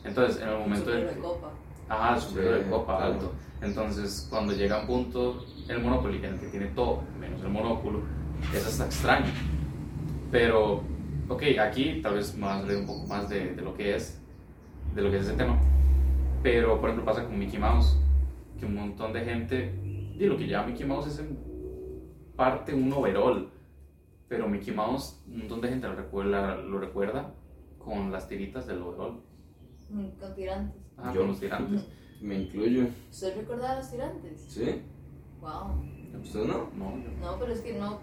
Entonces, 0.04 0.42
en 0.42 0.50
el 0.50 0.60
momento 0.60 0.92
del 0.92 1.08
de 1.08 1.20
copa. 1.20 1.52
Ajá, 1.90 2.16
el 2.16 2.22
sombrero 2.22 2.52
de 2.52 2.70
copa 2.70 2.98
claro. 2.98 3.14
alto. 3.14 3.32
Entonces, 3.62 4.28
cuando 4.30 4.54
llega 4.54 4.82
un 4.82 4.88
punto, 4.88 5.46
el 5.68 5.82
monóculo, 5.82 6.14
en 6.14 6.26
el 6.26 6.40
que 6.40 6.48
tiene 6.48 6.68
todo, 6.68 7.02
menos 7.20 7.42
el 7.42 7.50
monóculo, 7.50 8.02
es 8.54 8.66
hasta 8.66 8.86
extraño. 8.86 9.32
Pero, 10.32 10.84
ok, 11.30 11.44
aquí 11.60 12.02
tal 12.02 12.16
vez 12.16 12.38
a 12.42 12.62
leer 12.64 12.80
un 12.82 12.86
poco 12.88 13.08
más 13.08 13.30
de, 13.30 13.54
de 13.56 13.62
lo 13.62 13.74
que 13.74 13.96
es, 13.96 14.22
de 14.94 15.02
lo 15.02 15.10
que 15.12 15.18
es 15.18 15.24
ese 15.28 15.36
tema. 15.38 15.60
Pero, 16.44 16.80
por 16.80 16.90
ejemplo, 16.90 17.06
pasa 17.06 17.26
con 17.26 17.38
Mickey 17.40 17.60
Mouse, 17.60 17.98
que 18.60 18.66
un 18.66 18.76
montón 18.76 19.14
de 19.14 19.22
gente, 19.26 19.74
y 19.84 20.26
lo 20.26 20.38
que 20.38 20.48
llama 20.48 20.68
Mickey 20.68 20.86
Mouse 20.86 21.08
es 21.08 21.20
en 21.20 21.38
parte 22.36 22.74
un 22.74 22.92
overall. 22.94 23.50
Pero 24.28 24.48
Mickey 24.48 24.74
Mouse, 24.74 25.24
un 25.28 25.40
montón 25.40 25.62
de 25.62 25.70
gente 25.70 25.88
lo 25.88 25.96
recuerda, 25.96 26.56
lo 26.58 26.80
recuerda 26.80 27.34
con 27.80 28.12
las 28.12 28.28
tiritas 28.28 28.66
del 28.68 28.82
overall. 28.82 29.22
Mm, 29.90 30.08
Con 30.20 30.34
tirantes. 30.36 30.82
Ajá, 30.98 31.14
Yo. 31.14 31.20
con 31.22 31.28
los 31.30 31.40
tirantes. 31.40 31.86
Me 32.22 32.36
incluyo. 32.42 32.88
¿Usted 33.12 33.36
recordaba 33.38 33.76
los 33.76 33.92
tirantes? 33.92 34.46
¿Sí? 34.48 34.82
Wow. 35.42 35.84
¿Usted 36.24 36.46
no? 36.46 36.70
No, 36.76 36.98
yo- 36.98 37.12
No, 37.22 37.38
pero 37.40 37.52
es 37.54 37.62
que 37.62 37.78
no. 37.78 38.00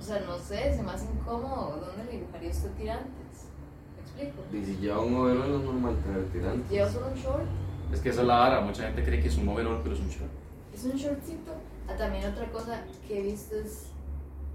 O 0.00 0.02
sea, 0.02 0.20
no 0.20 0.38
sé, 0.38 0.74
se 0.74 0.82
me 0.82 0.90
hace 0.90 1.06
incómodo. 1.12 1.80
¿Dónde 1.84 2.04
le 2.04 2.18
dibujaría 2.18 2.50
usted 2.50 2.70
tirantes? 2.72 3.48
¿Me 3.96 4.02
explico? 4.24 4.56
Y 4.56 4.64
si 4.64 4.80
ya 4.86 4.98
un 4.98 5.14
overall 5.16 5.54
es 5.54 5.60
normal 5.62 5.96
tener 6.04 6.24
tirante. 6.32 6.74
Lleva 6.74 6.88
solo 6.88 7.06
un 7.08 7.14
short. 7.14 7.44
Es 7.92 8.00
que 8.00 8.08
esa 8.10 8.20
es 8.22 8.26
la 8.26 8.38
vara, 8.38 8.60
mucha 8.60 8.82
gente 8.84 9.04
cree 9.04 9.20
que 9.20 9.28
es 9.28 9.36
un 9.36 9.48
overall, 9.48 9.80
pero 9.82 9.94
es 9.94 10.00
un 10.00 10.08
short. 10.08 10.30
Es 10.74 10.84
un 10.84 10.92
shortcito. 10.92 11.52
Ah, 11.88 11.96
también 11.96 12.24
otra 12.26 12.50
cosa 12.50 12.84
que 13.06 13.18
he 13.18 13.22
visto 13.22 13.56
es. 13.56 13.86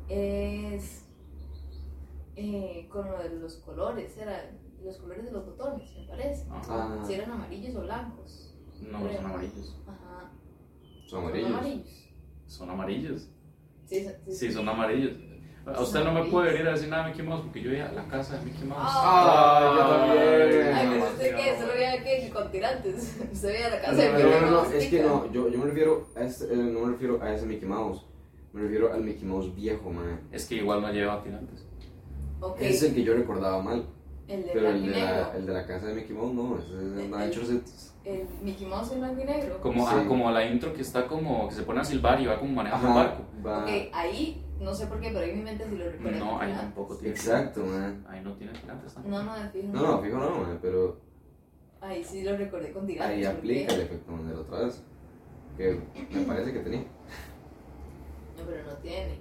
es 0.09 1.05
eh, 2.35 2.87
con 2.89 3.09
lo 3.11 3.17
de 3.19 3.29
los 3.39 3.55
colores. 3.57 4.17
Era 4.17 4.51
los 4.83 4.97
colores 4.97 5.25
de 5.25 5.31
los 5.31 5.45
botones, 5.45 5.91
me 5.95 6.03
parece. 6.07 6.45
Ajá. 6.49 6.63
Ah, 6.69 7.03
Si 7.05 7.13
eran 7.13 7.31
amarillos 7.31 7.75
o 7.75 7.81
blancos. 7.81 8.53
No, 8.81 8.99
son 8.99 9.25
amarillos. 9.25 9.77
Ajá. 9.87 10.31
son 11.05 11.09
Son 11.09 11.19
amarillos. 11.23 11.49
amarillos. 11.51 11.87
Son 12.47 12.69
amarillos. 12.69 13.29
Sí, 13.85 14.03
son- 14.03 14.13
sí, 14.25 14.31
Sí, 14.35 14.51
son 14.51 14.67
amarillos. 14.69 15.11
A 15.65 15.79
usted 15.81 16.03
no 16.03 16.11
me 16.11 16.23
puede 16.25 16.53
venir 16.53 16.67
a 16.67 16.71
decir 16.71 16.89
nada 16.89 17.03
de 17.03 17.09
Mickey 17.11 17.25
Mouse 17.25 17.41
porque 17.43 17.61
yo 17.61 17.71
iba 17.71 17.85
a 17.87 17.91
la 17.91 18.03
casa 18.05 18.37
de 18.37 18.45
Mickey 18.45 18.63
Mouse. 18.65 18.81
Ah, 18.83 19.73
yo 19.77 19.85
también. 19.87 20.73
Ay, 20.73 20.85
no, 20.87 20.91
pero 20.93 21.05
usted 21.11 21.31
no. 21.31 21.37
qué, 21.37 21.55
solo 21.59 21.73
veía 21.73 22.03
que 22.03 22.29
con 22.31 22.51
tirantes. 22.51 23.17
Usted 23.31 23.47
veía 23.49 23.69
la 23.69 23.75
No, 23.77 23.81
casa 23.83 23.95
de 23.95 24.09
no, 24.11 24.17
Mickey 24.17 24.31
no, 24.31 24.41
no, 24.47 24.51
Mouse 24.57 24.73
es 24.73 24.87
que 24.89 25.03
no, 25.03 25.31
yo, 25.31 25.49
yo 25.49 25.57
me 25.59 25.65
refiero 25.65 26.07
a 26.15 26.21
ese, 26.23 26.45
eh, 26.51 26.57
no 26.57 26.79
me 26.79 26.91
refiero 26.93 27.21
a 27.21 27.33
ese 27.33 27.45
Mickey 27.45 27.67
Mouse, 27.69 28.05
me 28.53 28.61
refiero 28.63 28.91
al 28.91 29.01
Mickey 29.03 29.25
Mouse 29.25 29.53
viejo, 29.55 29.91
man. 29.91 30.21
Es 30.31 30.45
que 30.47 30.55
igual 30.55 30.81
no 30.81 30.91
lleva 30.91 31.21
tirantes. 31.23 31.63
Ok, 32.39 32.57
Ese 32.59 32.69
es 32.73 32.83
el 32.83 32.95
que 32.95 33.03
yo 33.03 33.13
recordaba 33.13 33.61
mal, 33.61 33.85
el 34.27 34.41
de 34.43 34.49
pero 34.51 34.69
el 34.69 34.83
de, 34.91 34.99
la, 34.99 35.31
el 35.35 35.45
de 35.45 35.53
la 35.53 35.65
casa 35.67 35.85
de 35.87 35.93
Mickey 35.93 36.15
Mouse 36.15 36.33
no, 36.33 36.57
ese 36.57 36.65
es 36.69 36.73
El- 36.73 37.11
de 37.11 37.23
el- 37.25 37.31
chorcitos. 37.31 37.87
El 38.03 38.23
Mickey 38.41 38.65
Mouse 38.65 38.91
en 38.93 38.99
blanco 38.99 39.21
y 39.21 39.25
negro. 39.25 39.61
Como, 39.61 39.87
Sí. 39.87 39.93
ah, 39.95 40.05
como 40.07 40.31
la 40.31 40.43
intro 40.43 40.73
que 40.73 40.81
está 40.81 41.05
como 41.05 41.47
que 41.49 41.53
se 41.53 41.61
pone 41.61 41.81
a 41.81 41.83
silbar 41.83 42.19
y 42.19 42.25
va 42.25 42.39
como 42.39 42.51
manejando 42.53 42.87
el 42.87 42.93
Ajá, 42.93 43.03
barco. 43.03 43.23
va, 43.45 43.59
Ok, 43.63 43.69
ahí, 43.93 44.43
no 44.61 44.73
sé 44.73 44.87
por 44.87 44.99
qué, 44.99 45.09
pero 45.09 45.21
en 45.21 45.37
mi 45.37 45.43
mente 45.43 45.65
sí 45.69 45.75
lo 45.77 45.91
recuerdo. 45.91 46.19
No, 46.19 46.39
ahí 46.39 46.53
tampoco 46.53 46.95
tiene. 46.97 47.13
exacto, 47.15 47.61
man. 47.65 48.05
Ahí 48.07 48.21
no 48.23 48.33
tiene 48.35 48.53
tirantes 48.53 48.93
tampoco. 48.93 49.15
No, 49.15 49.23
no, 49.23 49.35
de 49.43 49.49
fijo. 49.49 49.67
No, 49.73 49.81
no, 49.81 50.01
fijo 50.01 50.17
no, 50.17 50.29
man, 50.37 50.59
pero 50.61 50.99
Ahí 51.81 52.03
sí 52.03 52.21
lo 52.23 52.37
recordé 52.37 52.71
con 52.71 52.85
tirantes. 52.85 53.17
ahí 53.17 53.23
¿por 53.25 53.35
aplica 53.39 53.67
qué? 53.69 53.73
el 53.75 53.81
efecto 53.81 54.11
Mandela 54.11 54.41
otra 54.41 54.59
vez, 54.65 54.83
que 55.57 55.79
me 56.11 56.21
parece 56.25 56.53
que 56.53 56.59
tenía. 56.59 56.81
No, 58.37 58.45
pero 58.47 58.63
no 58.65 58.77
tiene. 58.77 59.17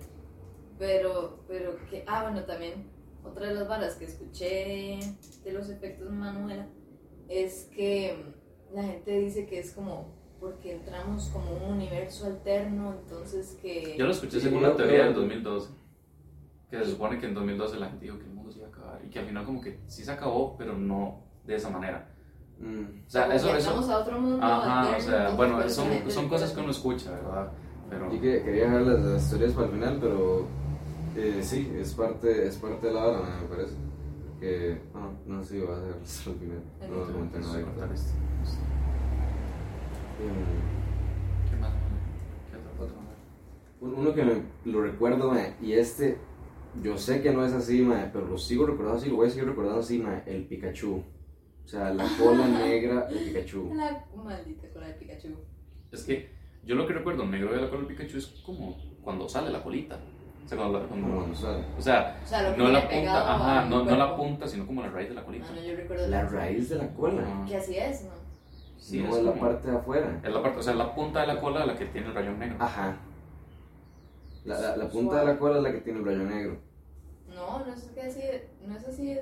Pero, 0.79 1.41
pero 1.49 1.77
que. 1.91 2.05
Ah, 2.07 2.23
bueno, 2.25 2.45
también 2.45 2.91
otra 3.25 3.49
de 3.49 3.55
las 3.55 3.69
balas 3.69 3.97
que 3.97 4.05
escuché 4.07 4.99
de 5.45 5.53
los 5.53 5.69
efectos 5.71 6.11
Manuela 6.11 6.67
es 7.29 7.65
que 7.75 8.25
la 8.73 8.83
gente 8.85 9.19
dice 9.19 9.47
que 9.47 9.59
es 9.59 9.73
como 9.73 10.15
porque 10.41 10.77
entramos 10.77 11.29
como 11.33 11.53
un 11.53 11.75
universo 11.75 12.27
alterno, 12.27 12.95
entonces 13.03 13.59
que. 13.61 13.97
Yo 13.99 14.07
lo 14.07 14.13
escuché 14.13 14.41
Sí, 14.41 14.47
según 14.49 14.63
la 14.63 14.75
teoría 14.75 15.05
del 15.05 15.15
2012. 15.15 15.71
Que 16.71 16.79
se 16.79 16.91
supone 16.93 17.19
que 17.19 17.27
en 17.27 17.35
2012 17.35 17.79
la 17.79 17.89
gente 17.89 18.05
dijo 18.05 18.19
que 18.19 18.25
el 18.25 18.31
mundo 18.33 18.51
se 18.53 18.59
iba 18.59 18.69
a 18.69 18.71
acabar. 18.71 19.01
Y 19.05 19.11
que 19.11 19.19
al 19.19 19.27
final 19.27 19.45
como 19.45 19.61
que 19.61 19.81
sí 19.87 20.05
se 20.05 20.13
acabó, 20.13 20.57
pero 20.57 20.73
no 20.77 21.21
de 21.45 21.57
esa 21.57 21.69
manera. 21.69 22.09
Mm, 22.59 23.05
O 23.07 23.11
sea, 23.11 23.23
como 23.25 23.35
eso, 23.35 23.49
eso. 23.49 23.57
entramos 23.59 23.89
a 23.89 23.99
otro 23.99 24.21
mundo 24.21 24.45
Ajá, 24.47 24.81
alterno, 24.81 24.99
o 24.99 25.01
sea, 25.01 25.31
bueno, 25.31 25.69
son, 26.11 26.29
cosas 26.29 26.53
que 26.53 26.61
uno 26.61 26.71
escucha, 26.71 27.11
¿verdad? 27.11 27.51
Pero 27.89 28.13
Yo 28.13 28.21
que- 28.21 28.43
quería 28.43 28.65
dejar 28.65 28.83
las, 28.83 29.01
las 29.01 29.23
historias 29.25 29.53
para 29.53 29.67
el 29.67 29.73
final, 29.73 29.99
pero 30.01 30.47
eh, 31.17 31.41
sí, 31.43 31.73
es 31.77 31.93
parte, 31.95 32.47
es 32.47 32.57
parte 32.57 32.87
de 32.87 32.93
la 32.93 33.05
hora, 33.05 33.21
me 33.43 33.49
parece. 33.49 33.75
que. 34.39 34.81
Ah, 34.95 35.11
no 35.27 35.43
sé 35.43 35.55
si 35.55 35.61
va 35.67 35.75
a 35.75 35.79
hacer 35.79 36.33
al 36.33 36.39
final. 36.39 36.63
No 36.89 36.97
voy 36.97 37.09
a 37.09 37.13
comentar 37.13 37.41
¿Qué 41.51 41.57
más? 41.57 41.71
¿Qué 42.51 42.57
otra 42.57 42.71
foto? 42.77 42.93
Un- 43.81 43.95
Uno 43.95 44.15
que 44.15 44.25
me, 44.25 44.43
lo 44.67 44.83
recuerdo, 44.83 45.31
mae, 45.33 45.55
y 45.63 45.73
este, 45.73 46.19
yo 46.83 46.97
sé 46.99 47.23
que 47.23 47.33
no 47.33 47.45
es 47.45 47.53
así, 47.53 47.81
mae, 47.83 48.11
pero 48.13 48.27
lo 48.27 48.39
sigo 48.39 48.67
recordando 48.67 48.99
así, 48.99 49.09
lo 49.11 49.17
voy 49.17 49.29
a 49.29 49.31
seguir 49.31 49.47
recordando 49.49 49.81
así, 49.81 49.99
mae, 49.99 50.23
el 50.27 50.45
Pikachu. 50.45 51.03
O 51.65 51.69
sea, 51.69 51.93
la 51.95 52.05
cola 52.19 52.47
negra 52.47 53.07
del 53.07 53.25
Pikachu. 53.25 53.75
La 53.75 54.05
maldita 54.15 54.69
cola 54.73 54.89
de 54.89 54.95
Pikachu. 54.95 55.29
Es 55.93 56.05
que 56.05 56.31
yo 56.65 56.75
lo 56.75 56.87
que 56.87 56.93
recuerdo 56.93 57.25
negro 57.27 57.53
de 57.55 57.61
la 57.63 57.69
cola 57.71 57.83
del 57.83 57.95
Pikachu 57.97 58.19
es 58.19 58.27
como 58.45 58.77
cuando 59.03 59.29
sale 59.29 59.51
la 59.51 59.63
colita. 59.63 59.99
O 60.45 60.49
sea, 60.49 60.59
cuando 60.59 60.81
la- 60.81 60.87
cuando- 60.87 61.35
sale. 61.35 61.65
o 61.79 61.81
sea, 61.81 62.21
O 62.25 62.27
sea, 62.27 62.57
no 62.57 62.69
la 62.69 62.89
punta, 62.89 63.35
ajá, 63.35 63.65
no, 63.69 63.85
no 63.85 63.97
la 63.97 64.17
punta, 64.17 64.49
sino 64.49 64.67
como 64.67 64.83
la 64.83 64.89
raíz 64.91 65.09
de 65.09 65.15
la 65.15 65.25
colita. 65.25 65.47
Ah, 65.49 65.55
no, 65.55 65.63
yo 65.63 65.77
recuerdo 65.77 66.09
La 66.09 66.27
raíz 66.27 66.69
de 66.71 66.77
la 66.77 66.89
cola. 66.93 67.45
Que 67.49 67.57
así 67.57 67.77
es, 67.77 68.03
¿no? 68.05 68.11
Sí, 68.81 69.01
no 69.03 69.11
es 69.11 69.17
es 69.19 69.23
la 69.25 69.31
como- 69.33 69.43
parte 69.43 69.71
de 69.71 69.77
afuera. 69.77 70.21
Es 70.25 70.33
la 70.33 70.43
parte, 70.43 70.59
o 70.59 70.63
sea, 70.63 70.75
la 70.75 70.95
punta 70.95 71.21
de 71.21 71.27
la 71.29 71.41
cola 71.41 71.67
la 71.67 71.77
que 71.77 71.85
tiene 71.87 72.09
el 72.09 72.15
rayón 72.15 72.39
negro. 72.39 72.57
Ajá. 72.59 72.97
La, 74.45 74.59
la, 74.59 74.77
la 74.77 74.89
punta 74.89 75.21
de 75.21 75.27
la 75.27 75.39
cola 75.39 75.59
es 75.59 75.63
la 75.63 75.73
que 75.73 75.79
tiene 75.81 75.99
el 76.01 76.05
rayo 76.07 76.25
negro. 76.25 76.57
No, 77.29 77.59
no 77.65 77.73
es 77.73 77.83
que 77.95 78.01
así, 78.01 78.23
no 78.67 78.75
es 78.77 78.85
así. 78.89 79.19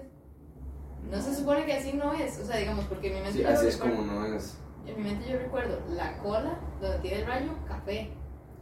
No 1.10 1.20
se 1.20 1.34
supone 1.34 1.66
que 1.66 1.72
así 1.74 1.92
no 1.94 2.12
es. 2.12 2.38
O 2.38 2.44
sea, 2.44 2.56
digamos, 2.56 2.84
porque 2.84 3.08
en 3.08 3.14
mi 3.14 3.20
mente 3.22 3.38
Sí, 3.38 3.44
así 3.44 3.66
es 3.66 3.74
recuerdo- 3.80 3.96
como 4.06 4.12
no 4.12 4.24
es. 4.26 4.58
En 4.86 4.96
mi 4.96 5.02
mente 5.02 5.28
yo 5.30 5.38
recuerdo 5.38 5.80
la 5.90 6.16
cola 6.18 6.58
donde 6.80 6.98
tiene 7.00 7.20
el 7.22 7.26
rayo, 7.26 7.50
café. 7.66 8.10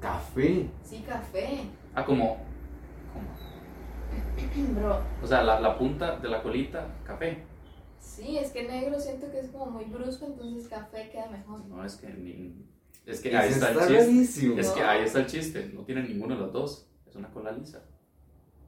Café. 0.01 0.71
Sí, 0.83 1.05
café. 1.07 1.61
Ah, 1.95 2.05
como, 2.05 2.39
como- 3.13 3.37
Bro, 4.81 5.01
o 5.23 5.27
sea, 5.27 5.43
la, 5.43 5.61
la 5.61 5.77
punta 5.79 6.17
de 6.17 6.29
la 6.29 6.43
colita, 6.43 6.87
café. 7.05 7.45
Sí, 8.17 8.39
es 8.39 8.51
que 8.53 8.63
negro 8.65 8.99
siento 8.99 9.31
que 9.31 9.41
es 9.41 9.49
como 9.51 9.67
muy 9.67 9.85
brusco, 9.85 10.27
entonces 10.27 10.69
café 10.69 11.11
queda 11.11 11.29
mejor. 11.31 11.65
No, 11.67 11.85
es 11.85 11.97
que 11.97 12.09
ni- 12.09 12.67
es 13.07 13.21
que 13.21 13.37
ahí 13.37 13.51
está 13.51 13.71
el 13.71 13.79
chiste. 13.79 13.95
rarísimo. 13.99 14.59
Es 14.59 14.69
que 14.71 14.83
ahí 14.83 15.05
está 15.05 15.21
el 15.21 15.27
chiste, 15.27 15.71
no 15.75 15.83
tiene 15.85 16.03
ninguno 16.03 16.35
de 16.35 16.41
los 16.41 16.53
dos. 16.53 16.89
Es 17.07 17.15
una 17.15 17.31
cola 17.31 17.53
lisa. 17.53 17.83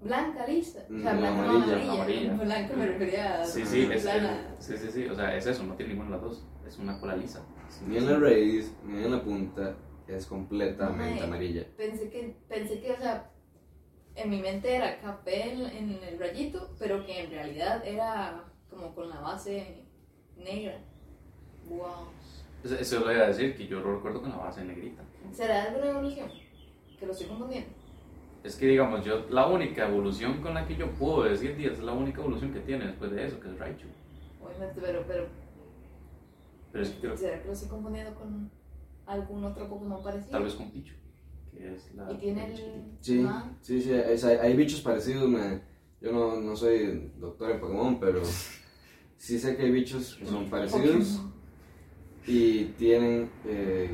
Blanca, 0.00 0.46
lisa. 0.46 0.78
O 0.84 1.00
sea, 1.02 1.12
Mm, 1.14 1.18
blanca, 1.18 1.20
no 1.20 1.26
amarilla, 1.42 1.74
amarilla. 1.74 1.92
amarilla. 1.92 2.32
Blanca 2.34 2.76
me 2.76 2.86
refería 2.86 3.40
a. 3.42 3.44
Sí, 3.44 3.64
sí, 3.66 3.88
es, 3.92 4.02
plana. 4.02 4.54
sí, 4.60 4.76
sí, 4.76 4.90
sí, 4.92 5.06
o 5.06 5.14
sea, 5.16 5.36
es 5.36 5.46
eso, 5.46 5.64
no 5.64 5.74
tiene 5.74 5.94
ninguno 5.94 6.16
de 6.16 6.22
los 6.22 6.30
dos. 6.38 6.46
Es 6.66 6.78
una 6.78 7.00
cola 7.00 7.16
lisa. 7.16 7.44
Ni 7.86 7.96
en 7.96 8.06
la 8.06 8.16
raíz, 8.18 8.72
ni 8.84 9.02
en 9.02 9.10
la 9.10 9.22
punta, 9.24 9.74
es 10.06 10.26
completamente 10.26 11.20
Ay. 11.20 11.26
amarilla. 11.26 11.66
Pensé 11.76 12.08
que, 12.10 12.36
pensé 12.48 12.80
que, 12.80 12.92
o 12.92 12.96
sea, 12.96 13.30
en 14.14 14.30
mi 14.30 14.40
mente 14.40 14.72
era 14.74 15.00
café 15.00 15.50
en, 15.52 15.60
en 15.62 16.02
el 16.04 16.18
rayito, 16.18 16.74
pero 16.78 17.04
que 17.04 17.24
en 17.24 17.30
realidad 17.30 17.84
era 17.84 18.44
como 18.70 18.94
con 18.94 19.08
la 19.08 19.20
base 19.20 19.84
negra. 20.36 20.78
Wow. 21.68 22.08
Eso, 22.64 22.74
eso 22.76 23.00
lo 23.00 23.12
iba 23.12 23.24
a 23.24 23.28
decir, 23.28 23.56
que 23.56 23.66
yo 23.66 23.80
lo 23.80 23.96
recuerdo 23.96 24.20
con 24.22 24.30
la 24.30 24.36
base 24.36 24.64
negrita. 24.64 25.02
¿Será 25.32 25.64
alguna 25.64 25.90
evolución? 25.90 26.30
Que 26.98 27.06
lo 27.06 27.12
estoy 27.12 27.28
confundiendo. 27.28 27.70
Es 28.44 28.56
que, 28.56 28.66
digamos, 28.66 29.04
yo, 29.04 29.26
la 29.30 29.46
única 29.46 29.88
evolución 29.88 30.40
con 30.40 30.54
la 30.54 30.66
que 30.66 30.76
yo 30.76 30.90
puedo 30.92 31.24
decir, 31.24 31.56
"Di, 31.56 31.66
es 31.66 31.78
la 31.80 31.92
única 31.92 32.20
evolución 32.20 32.52
que 32.52 32.60
tiene 32.60 32.86
después 32.86 33.10
de 33.10 33.26
eso, 33.26 33.38
que 33.40 33.48
es 33.48 33.58
Raichu. 33.58 33.86
Obviamente, 34.42 34.80
pero, 34.80 35.04
pero 35.06 35.26
Pero 36.72 36.84
es 36.84 36.90
que 36.90 37.00
creo 37.00 37.16
¿será 37.16 37.40
que 37.42 37.46
lo 37.48 37.52
estoy 37.52 37.68
confundiendo 37.68 38.14
con 38.14 38.50
algún 39.06 39.44
otro 39.44 39.68
Pokémon 39.68 40.02
parecido? 40.02 40.30
tal 40.32 40.44
vez 40.44 40.54
con 40.54 40.70
Pichu, 40.70 40.94
que 41.50 41.74
es 41.74 41.94
la... 41.94 42.12
Y 42.12 42.16
tiene 42.18 42.46
el... 42.46 42.96
Sí, 43.00 43.24
Ah, 43.26 43.50
sí, 43.60 43.80
sí, 43.82 43.92
es- 43.92 44.24
hay, 44.24 44.36
hay 44.36 44.56
bichos 44.56 44.80
parecidos, 44.82 45.28
me- 45.28 45.60
yo 46.00 46.12
no, 46.12 46.36
no 46.40 46.54
soy 46.56 47.10
doctor 47.18 47.50
en 47.50 47.60
Pokémon, 47.60 47.98
pero 48.00 48.20
sí 49.18 49.38
sé 49.38 49.56
que 49.56 49.64
hay 49.64 49.70
bichos 49.70 50.16
que 50.16 50.26
son 50.26 50.48
parecidos 50.48 51.20
y 52.26 52.64
tienen 52.78 53.30
eh, 53.46 53.90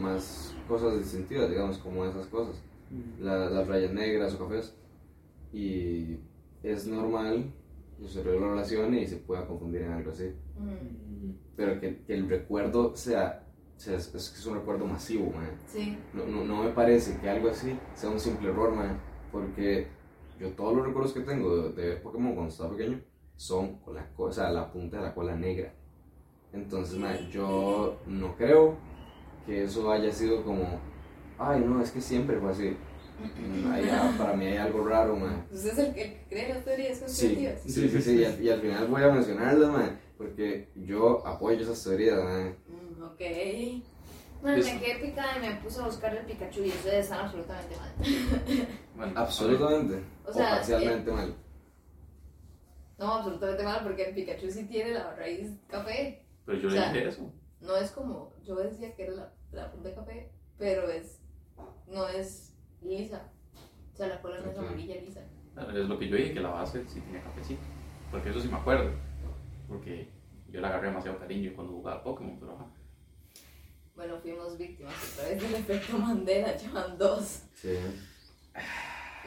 más 0.00 0.54
cosas 0.68 0.98
distintivas, 0.98 1.50
digamos, 1.50 1.78
como 1.78 2.04
esas 2.06 2.26
cosas, 2.26 2.62
La- 3.20 3.48
las 3.50 3.66
rayas 3.66 3.92
negras 3.92 4.34
o 4.34 4.38
cafés, 4.38 4.74
y 5.52 6.18
es 6.62 6.86
normal 6.86 7.52
que 7.98 8.04
su 8.06 8.08
cerebro 8.12 8.40
lo 8.40 8.50
relacione 8.50 9.02
y 9.02 9.06
se 9.06 9.16
pueda 9.16 9.46
confundir 9.46 9.82
en 9.82 9.92
algo 9.92 10.10
así, 10.10 10.30
Mm, 10.58 11.30
pero 11.56 11.80
que, 11.80 12.02
que 12.06 12.14
el 12.14 12.28
recuerdo 12.28 12.94
sea, 12.94 13.46
sea 13.76 13.96
es, 13.96 14.46
un 14.46 14.54
recuerdo 14.56 14.86
masivo, 14.86 15.30
man. 15.30 15.50
Sí. 15.66 15.96
No, 16.12 16.26
no, 16.26 16.44
no 16.44 16.62
me 16.64 16.70
parece 16.70 17.18
que 17.20 17.28
algo 17.28 17.48
así 17.48 17.72
sea 17.94 18.10
un 18.10 18.20
simple 18.20 18.50
error, 18.50 18.74
man, 18.74 18.98
porque 19.32 19.86
yo 20.38 20.50
todos 20.50 20.76
los 20.76 20.86
recuerdos 20.86 21.12
que 21.14 21.20
tengo 21.20 21.68
de, 21.70 21.82
de 21.82 21.96
Pokémon 21.96 22.34
cuando 22.34 22.52
estaba 22.52 22.76
pequeño 22.76 23.00
son 23.42 23.76
con 23.78 23.96
la, 23.96 24.08
o 24.16 24.30
sea, 24.32 24.50
la 24.50 24.70
punta 24.72 24.98
de 24.98 25.02
la 25.02 25.14
cola 25.14 25.34
negra. 25.34 25.72
Entonces, 26.52 26.96
man, 26.96 27.16
yo 27.30 27.98
no 28.06 28.36
creo 28.36 28.76
que 29.46 29.64
eso 29.64 29.90
haya 29.90 30.12
sido 30.12 30.44
como, 30.44 30.78
ay, 31.38 31.60
no, 31.60 31.82
es 31.82 31.90
que 31.90 32.00
siempre 32.00 32.38
fue 32.38 32.50
así. 32.52 32.76
Para 34.18 34.34
mí 34.34 34.46
hay 34.46 34.58
algo 34.58 34.84
raro, 34.86 35.16
man. 35.16 35.44
Usted 35.50 35.72
es 35.72 35.78
el 35.78 35.94
que 35.94 36.24
cree 36.28 36.54
las 36.54 36.64
teorías 36.64 36.98
Sí, 36.98 37.04
conspirativas. 37.04 37.60
sí, 37.62 37.88
sí, 37.88 38.02
sí, 38.02 38.16
y 38.20 38.24
al, 38.24 38.42
y 38.42 38.48
al 38.50 38.60
final 38.60 38.86
voy 38.86 39.02
a 39.02 39.08
mencionarlas, 39.10 39.70
man, 39.70 40.00
porque 40.16 40.68
yo 40.76 41.26
apoyo 41.26 41.60
esas 41.62 41.82
teorías, 41.82 42.22
man. 42.22 42.56
Mm, 42.68 43.02
ok. 43.02 43.20
Bueno, 44.40 44.64
me 44.64 44.80
quedé 44.80 44.96
picada 45.06 45.38
y 45.38 45.40
me 45.48 45.54
puse 45.56 45.80
a 45.80 45.84
buscar 45.86 46.14
el 46.16 46.26
Pikachu 46.26 46.62
y 46.64 46.68
ustedes 46.68 47.04
están 47.04 47.20
absolutamente 47.26 47.76
mal. 47.76 48.66
Bueno, 48.96 49.12
Absolutamente. 49.16 50.02
O 50.26 50.30
O, 50.30 50.32
sea, 50.32 50.50
parcialmente 50.50 51.10
mal. 51.12 51.34
No, 53.02 53.14
absolutamente 53.14 53.64
mal 53.64 53.82
porque 53.82 54.04
el 54.04 54.14
Pikachu 54.14 54.48
sí 54.48 54.64
tiene 54.66 54.92
la 54.92 55.16
raíz 55.16 55.58
café. 55.68 56.24
Pero 56.46 56.58
yo 56.58 56.68
o 56.68 56.70
le 56.70 56.78
sea, 56.78 56.92
dije 56.92 57.08
eso. 57.08 57.32
No 57.60 57.76
es 57.76 57.90
como, 57.90 58.32
yo 58.44 58.54
decía 58.54 58.94
que 58.94 59.04
era 59.04 59.14
la, 59.14 59.32
la 59.50 59.72
punta 59.72 59.88
de 59.88 59.94
café, 59.96 60.32
pero 60.56 60.88
es, 60.88 61.20
no 61.88 62.06
es 62.06 62.54
lisa. 62.80 63.28
O 63.92 63.96
sea, 63.96 64.06
la 64.06 64.22
cola 64.22 64.38
no 64.38 64.52
es 64.52 64.56
amarilla 64.56 65.00
lisa. 65.00 65.20
Es 65.74 65.88
lo 65.88 65.98
que 65.98 66.08
yo 66.08 66.16
dije, 66.16 66.32
que 66.32 66.40
la 66.40 66.50
base 66.50 66.84
sí 66.88 67.00
tiene 67.00 67.20
cafecito. 67.22 67.60
Porque 68.12 68.30
eso 68.30 68.40
sí 68.40 68.48
me 68.48 68.56
acuerdo. 68.58 68.92
Porque 69.66 70.08
yo 70.48 70.60
le 70.60 70.66
agarré 70.68 70.88
demasiado 70.88 71.18
cariño 71.18 71.52
cuando 71.56 71.72
jugaba 71.72 72.04
Pokémon, 72.04 72.38
pero 72.38 72.54
ajá. 72.54 72.66
Bueno, 73.96 74.16
fuimos 74.20 74.56
víctimas 74.56 74.94
otra 75.12 75.28
vez 75.28 75.42
del 75.42 75.54
efecto 75.56 75.98
Mandela, 75.98 76.56
llevan 76.56 76.96
dos. 76.96 77.42
Sí. 77.54 77.76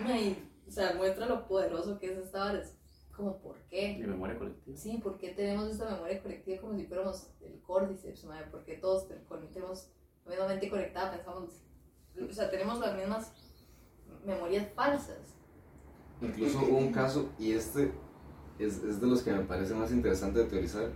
Ay, 0.05 0.49
o 0.65 0.71
sea, 0.71 0.93
muestra 0.93 1.25
lo 1.25 1.45
poderoso 1.45 1.99
que 1.99 2.13
es 2.13 2.17
esta 2.17 2.39
vara. 2.39 2.63
Como, 3.15 3.37
¿por 3.37 3.55
qué? 3.69 3.97
Mi 3.99 4.07
memoria 4.07 4.37
colectiva. 4.37 4.77
Sí, 4.77 4.97
¿por 4.97 5.17
qué 5.17 5.29
tenemos 5.29 5.69
esta 5.69 5.89
memoria 5.89 6.21
colectiva 6.21 6.61
como 6.61 6.75
si 6.75 6.85
fuéramos 6.85 7.29
el 7.41 7.61
Cordyceps, 7.61 8.25
madre? 8.25 8.47
¿Por 8.51 8.63
qué 8.65 8.75
todos 8.75 9.07
tenemos 9.07 9.89
la 10.25 10.31
misma 10.31 10.47
mente 10.47 10.69
conectada? 10.69 11.11
Pensamos, 11.11 11.61
o 12.29 12.33
sea, 12.33 12.51
tenemos 12.51 12.79
las 12.79 12.97
mismas 12.97 13.31
memorias 14.25 14.67
falsas. 14.73 15.35
Incluso 16.21 16.59
hubo 16.59 16.77
un 16.77 16.91
caso, 16.91 17.29
y 17.39 17.53
este 17.53 17.91
es, 18.59 18.83
es 18.83 18.99
de 18.99 19.07
los 19.07 19.21
que 19.21 19.31
me 19.31 19.43
parece 19.43 19.73
más 19.73 19.91
interesante 19.91 20.39
de 20.39 20.45
teorizar, 20.45 20.89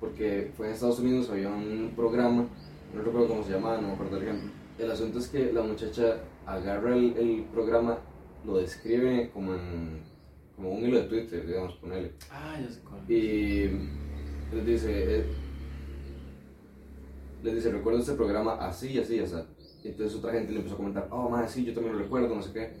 porque 0.00 0.52
fue 0.56 0.68
en 0.68 0.74
Estados 0.74 0.98
Unidos, 0.98 1.30
había 1.30 1.48
un 1.48 1.92
programa, 1.94 2.48
no 2.94 3.02
recuerdo 3.02 3.28
cómo 3.28 3.42
se 3.42 3.52
llamaba, 3.52 3.80
no 3.80 3.88
me 3.88 3.94
acuerdo 3.94 4.16
el 4.18 4.22
ejemplo. 4.22 4.50
El 4.78 4.90
asunto 4.90 5.18
es 5.18 5.28
que 5.28 5.52
la 5.52 5.62
muchacha 5.62 6.20
agarra 6.44 6.94
el, 6.94 7.16
el 7.16 7.44
programa, 7.52 7.98
lo 8.44 8.58
describe 8.58 9.30
como 9.30 9.54
en 9.54 10.02
como 10.56 10.70
un 10.70 10.84
hilo 10.84 11.00
de 11.02 11.08
Twitter, 11.08 11.46
digamos, 11.46 11.74
ponele. 11.76 12.12
Ah, 12.30 12.58
ya 12.60 12.68
sé 12.68 12.80
cuál. 12.80 13.00
Y 13.10 13.68
les 14.54 14.66
dice, 14.66 15.18
eh, 15.20 15.24
les 17.42 17.54
dice, 17.54 17.70
recuerdo 17.70 18.00
este 18.00 18.14
programa 18.14 18.54
así 18.66 18.92
y 18.92 18.98
así, 18.98 19.20
o 19.20 19.26
sea. 19.26 19.46
Y 19.84 19.88
entonces 19.88 20.18
otra 20.18 20.32
gente 20.32 20.50
le 20.52 20.58
empezó 20.58 20.74
a 20.74 20.78
comentar, 20.78 21.08
oh, 21.12 21.28
madre, 21.28 21.48
sí, 21.48 21.64
yo 21.64 21.72
también 21.74 21.94
lo 21.96 22.02
recuerdo, 22.02 22.34
no 22.34 22.42
sé 22.42 22.52
qué. 22.52 22.72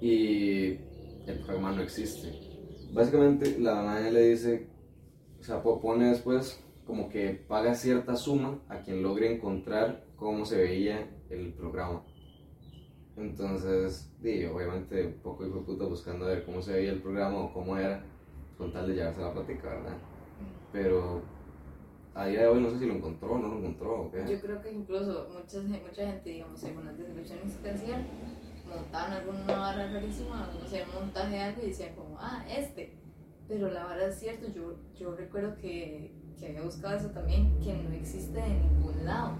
Y 0.00 0.66
el 1.30 1.38
programa 1.44 1.72
no 1.72 1.82
existe. 1.82 2.32
Básicamente, 2.92 3.58
la 3.60 3.74
madre 3.82 4.10
le 4.10 4.28
dice, 4.30 4.66
o 5.38 5.42
sea, 5.42 5.62
po- 5.62 5.80
pone 5.80 6.08
después 6.10 6.58
como 6.86 7.08
que 7.10 7.30
paga 7.46 7.74
cierta 7.74 8.16
suma 8.16 8.58
a 8.68 8.80
quien 8.80 9.02
logre 9.02 9.32
encontrar 9.32 10.04
cómo 10.16 10.46
se 10.46 10.56
veía 10.56 11.06
el 11.30 11.52
programa. 11.52 12.02
Entonces, 13.18 14.10
obviamente, 14.20 15.08
poco 15.22 15.46
hijo 15.46 15.62
puta 15.62 15.84
buscando 15.84 16.26
a 16.26 16.28
ver 16.28 16.44
cómo 16.44 16.62
se 16.62 16.72
veía 16.72 16.92
el 16.92 17.02
programa 17.02 17.38
o 17.38 17.52
cómo 17.52 17.76
era, 17.76 18.04
con 18.56 18.72
tal 18.72 18.86
de 18.86 18.94
llevarse 18.94 19.20
la 19.20 19.32
plática, 19.32 19.68
¿verdad? 19.68 19.96
Pero 20.72 21.22
a 22.14 22.26
día 22.26 22.42
de 22.42 22.48
hoy 22.48 22.60
no 22.60 22.70
sé 22.70 22.78
si 22.78 22.86
lo 22.86 22.94
encontró 22.94 23.32
o 23.32 23.38
no 23.38 23.48
lo 23.48 23.58
encontró 23.58 24.02
o. 24.02 24.12
Yo 24.12 24.40
creo 24.40 24.62
que 24.62 24.72
incluso 24.72 25.28
mucha, 25.32 25.60
mucha 25.60 26.06
gente, 26.06 26.30
digamos, 26.30 26.60
según 26.60 26.84
las 26.84 26.96
descripciones 26.96 27.56
que 27.56 27.70
hacían, 27.70 28.06
montaban 28.68 29.12
alguna 29.12 29.44
vara 29.46 29.92
rarísima, 29.92 30.50
no 30.60 30.68
sé, 30.68 30.84
montaje 30.94 31.34
de 31.34 31.40
algo 31.40 31.62
y 31.62 31.66
decían 31.68 31.94
como, 31.96 32.16
ah, 32.18 32.44
este. 32.48 32.98
Pero 33.48 33.70
la 33.70 33.84
vara 33.84 34.06
es 34.06 34.18
cierto, 34.18 34.46
yo, 34.52 34.76
yo 34.94 35.16
recuerdo 35.16 35.56
que, 35.56 36.12
que 36.38 36.46
había 36.46 36.62
buscado 36.62 36.96
eso 36.96 37.10
también, 37.10 37.58
que 37.60 37.74
no 37.74 37.90
existe 37.94 38.38
de 38.38 38.48
ningún 38.48 39.04
lado. 39.04 39.32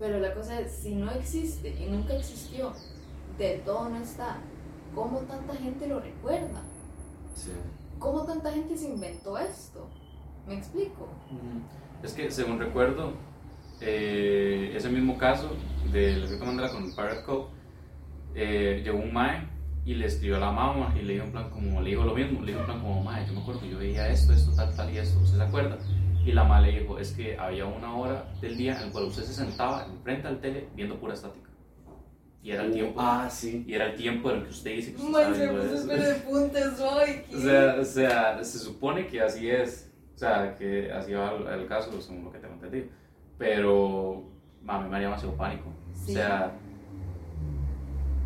Pero 0.00 0.18
la 0.18 0.32
cosa 0.34 0.58
es, 0.58 0.72
si 0.72 0.94
no 0.94 1.10
existe 1.12 1.76
y 1.78 1.90
nunca 1.90 2.14
existió, 2.14 2.72
del 3.38 3.60
todo 3.60 3.90
no 3.90 3.98
está, 3.98 4.38
¿cómo 4.94 5.18
tanta 5.20 5.54
gente 5.54 5.86
lo 5.86 6.00
recuerda? 6.00 6.62
Sí. 7.34 7.50
¿Cómo 7.98 8.20
¿cómo 8.20 8.24
tanta 8.24 8.50
gente 8.50 8.78
se 8.78 8.88
inventó 8.88 9.36
esto? 9.36 9.86
¿Me 10.48 10.54
explico? 10.54 11.06
Es 12.02 12.14
que, 12.14 12.30
según 12.30 12.58
recuerdo, 12.58 13.12
eh, 13.82 14.72
ese 14.74 14.88
mismo 14.88 15.18
caso 15.18 15.50
del 15.92 16.24
efecto 16.24 16.46
Mandela 16.46 16.70
con 16.70 16.84
el 16.84 16.90
Pirate 16.92 17.22
Cove, 17.24 17.48
eh, 18.34 18.80
llegó 18.82 18.98
un 18.98 19.12
mae 19.12 19.46
y 19.84 19.94
le 19.94 20.06
escribió 20.06 20.36
a 20.36 20.40
la 20.40 20.50
mamá 20.50 20.94
y 20.98 21.02
le 21.02 21.12
dijo 21.12 21.26
en 21.26 21.32
plan 21.32 21.50
como, 21.50 21.82
le 21.82 21.90
dijo 21.90 22.04
lo 22.04 22.14
mismo, 22.14 22.40
le 22.40 22.52
dijo 22.52 22.60
en 22.60 22.66
plan 22.66 22.80
como, 22.80 23.02
mae, 23.02 23.26
yo 23.26 23.34
me 23.34 23.40
acuerdo 23.40 23.60
que 23.60 23.68
yo 23.68 23.78
veía 23.78 24.08
esto, 24.08 24.32
esto, 24.32 24.50
tal, 24.54 24.74
tal 24.74 24.90
y 24.94 24.96
esto, 24.96 25.20
¿usted 25.20 25.36
se 25.36 25.42
acuerda? 25.42 25.78
Y 26.24 26.32
la 26.32 26.42
mamá 26.42 26.60
le 26.60 26.80
dijo, 26.80 26.98
es 26.98 27.12
que 27.12 27.36
había 27.38 27.64
una 27.64 27.94
hora 27.96 28.24
del 28.40 28.56
día 28.56 28.78
en 28.78 28.86
la 28.86 28.92
cual 28.92 29.04
usted 29.04 29.22
se 29.22 29.32
sentaba 29.32 29.86
enfrente 29.86 30.28
al 30.28 30.40
tele 30.40 30.68
viendo 30.74 30.96
pura 30.96 31.14
estática. 31.14 31.48
Y 32.42 32.50
era 32.52 32.64
el 32.64 32.72
tiempo, 32.72 32.98
Ah, 33.02 33.28
sí. 33.30 33.64
y 33.66 33.74
era 33.74 33.86
el 33.86 33.96
tiempo 33.96 34.30
en 34.30 34.38
el 34.38 34.44
que 34.44 34.50
usted 34.50 34.70
dice 34.76 34.92
que 34.94 35.00
usted 35.02 35.10
Man, 35.10 35.34
estaba 35.34 35.94
de 35.96 36.14
puntas 36.16 36.80
hoy. 36.80 37.22
O 37.36 37.38
sea, 37.40 37.76
o 37.80 37.84
sea, 37.84 38.44
se 38.44 38.58
supone 38.58 39.06
que 39.06 39.20
así 39.20 39.48
es. 39.50 39.90
O 40.14 40.18
sea, 40.18 40.56
que 40.58 40.90
así 40.92 41.12
va 41.12 41.32
el, 41.32 41.60
el 41.60 41.66
caso, 41.66 41.98
según 42.00 42.24
lo 42.24 42.32
que 42.32 42.38
tengo 42.38 42.54
entendido. 42.54 42.86
Pero, 43.38 44.24
mami, 44.62 44.88
me 44.88 44.96
haría 44.96 45.08
demasiado 45.08 45.34
pánico. 45.36 45.64
Sí. 45.94 46.12
O 46.12 46.14
sea, 46.14 46.52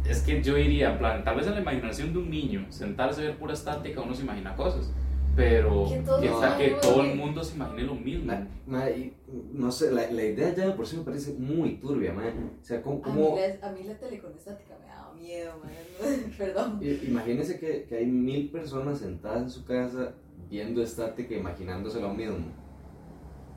es 0.04 0.20
que 0.22 0.42
yo 0.42 0.54
diría, 0.56 0.92
en 0.92 0.98
plan, 0.98 1.24
tal 1.24 1.36
vez 1.36 1.46
en 1.46 1.54
la 1.54 1.60
imaginación 1.60 2.12
de 2.12 2.18
un 2.18 2.30
niño, 2.30 2.66
sentarse 2.70 3.20
a 3.22 3.24
ver 3.26 3.36
pura 3.38 3.54
estática, 3.54 4.00
uno 4.00 4.14
se 4.14 4.22
imagina 4.22 4.54
cosas. 4.54 4.92
Pero 5.36 5.86
Que 5.88 5.98
todo 6.00 6.20
que, 6.20 6.26
el 6.26 6.32
que 6.32 6.70
mundo- 6.70 6.80
todo 6.80 7.02
el 7.02 7.16
mundo 7.16 7.42
se 7.44 7.56
imagine 7.56 7.82
lo 7.82 7.94
mismo. 7.96 8.24
Ma- 8.26 8.46
ma- 8.66 8.90
y, 8.90 9.16
no 9.52 9.72
sé, 9.72 9.90
la, 9.90 10.08
la 10.10 10.22
idea 10.22 10.54
ya 10.54 10.66
de 10.68 10.72
por 10.74 10.86
sí 10.86 10.96
me 10.96 11.02
parece 11.04 11.32
muy 11.34 11.76
turbia, 11.78 12.12
ma. 12.12 12.22
O 12.26 12.64
sea, 12.64 12.80
¿cómo, 12.82 13.02
A 13.04 13.08
mí, 13.10 13.22
la, 13.60 13.68
a 13.68 13.72
mí 13.72 13.82
la 13.82 13.98
tele 13.98 14.20
con 14.20 14.32
estática 14.32 14.76
me 14.80 14.86
daba 14.86 15.12
miedo, 15.14 15.54
man. 15.58 15.72
Perdón. 16.38 16.78
i- 16.82 17.06
imagínense 17.08 17.58
que, 17.58 17.84
que 17.84 17.96
hay 17.96 18.06
mil 18.06 18.50
personas 18.50 18.98
sentadas 18.98 19.42
en 19.42 19.50
su 19.50 19.64
casa 19.64 20.14
viendo 20.48 20.82
estática, 20.82 21.34
imaginándose 21.34 22.00
lo 22.00 22.10
mismo. 22.14 22.36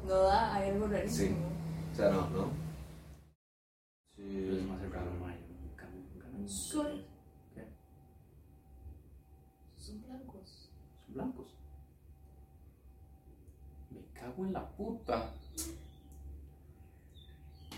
No 0.07 0.15
da, 0.23 0.55
hay 0.55 0.71
algo 0.71 0.87
rarísimo. 0.87 1.37
O 1.91 1.95
sea, 1.95 2.09
no, 2.09 2.21
¿no? 2.31 2.47
Pero 4.15 4.53
es 4.55 4.61
Sí. 4.61 4.65
más 4.67 4.81
raro, 4.91 5.11
ma, 5.21 5.31
yo 5.35 5.41
nunca- 5.61 5.85
nunca- 5.93 6.27
nunca- 6.35 6.47
Soy- 6.49 7.05
¿Qué? 7.53 7.63
Son 9.77 10.01
blancos. 10.07 10.71
Son 11.05 11.13
blancos. 11.13 11.53
Me 13.91 14.16
cago 14.27 14.45
en 14.45 14.53
la 14.53 14.65
puta. 14.65 15.33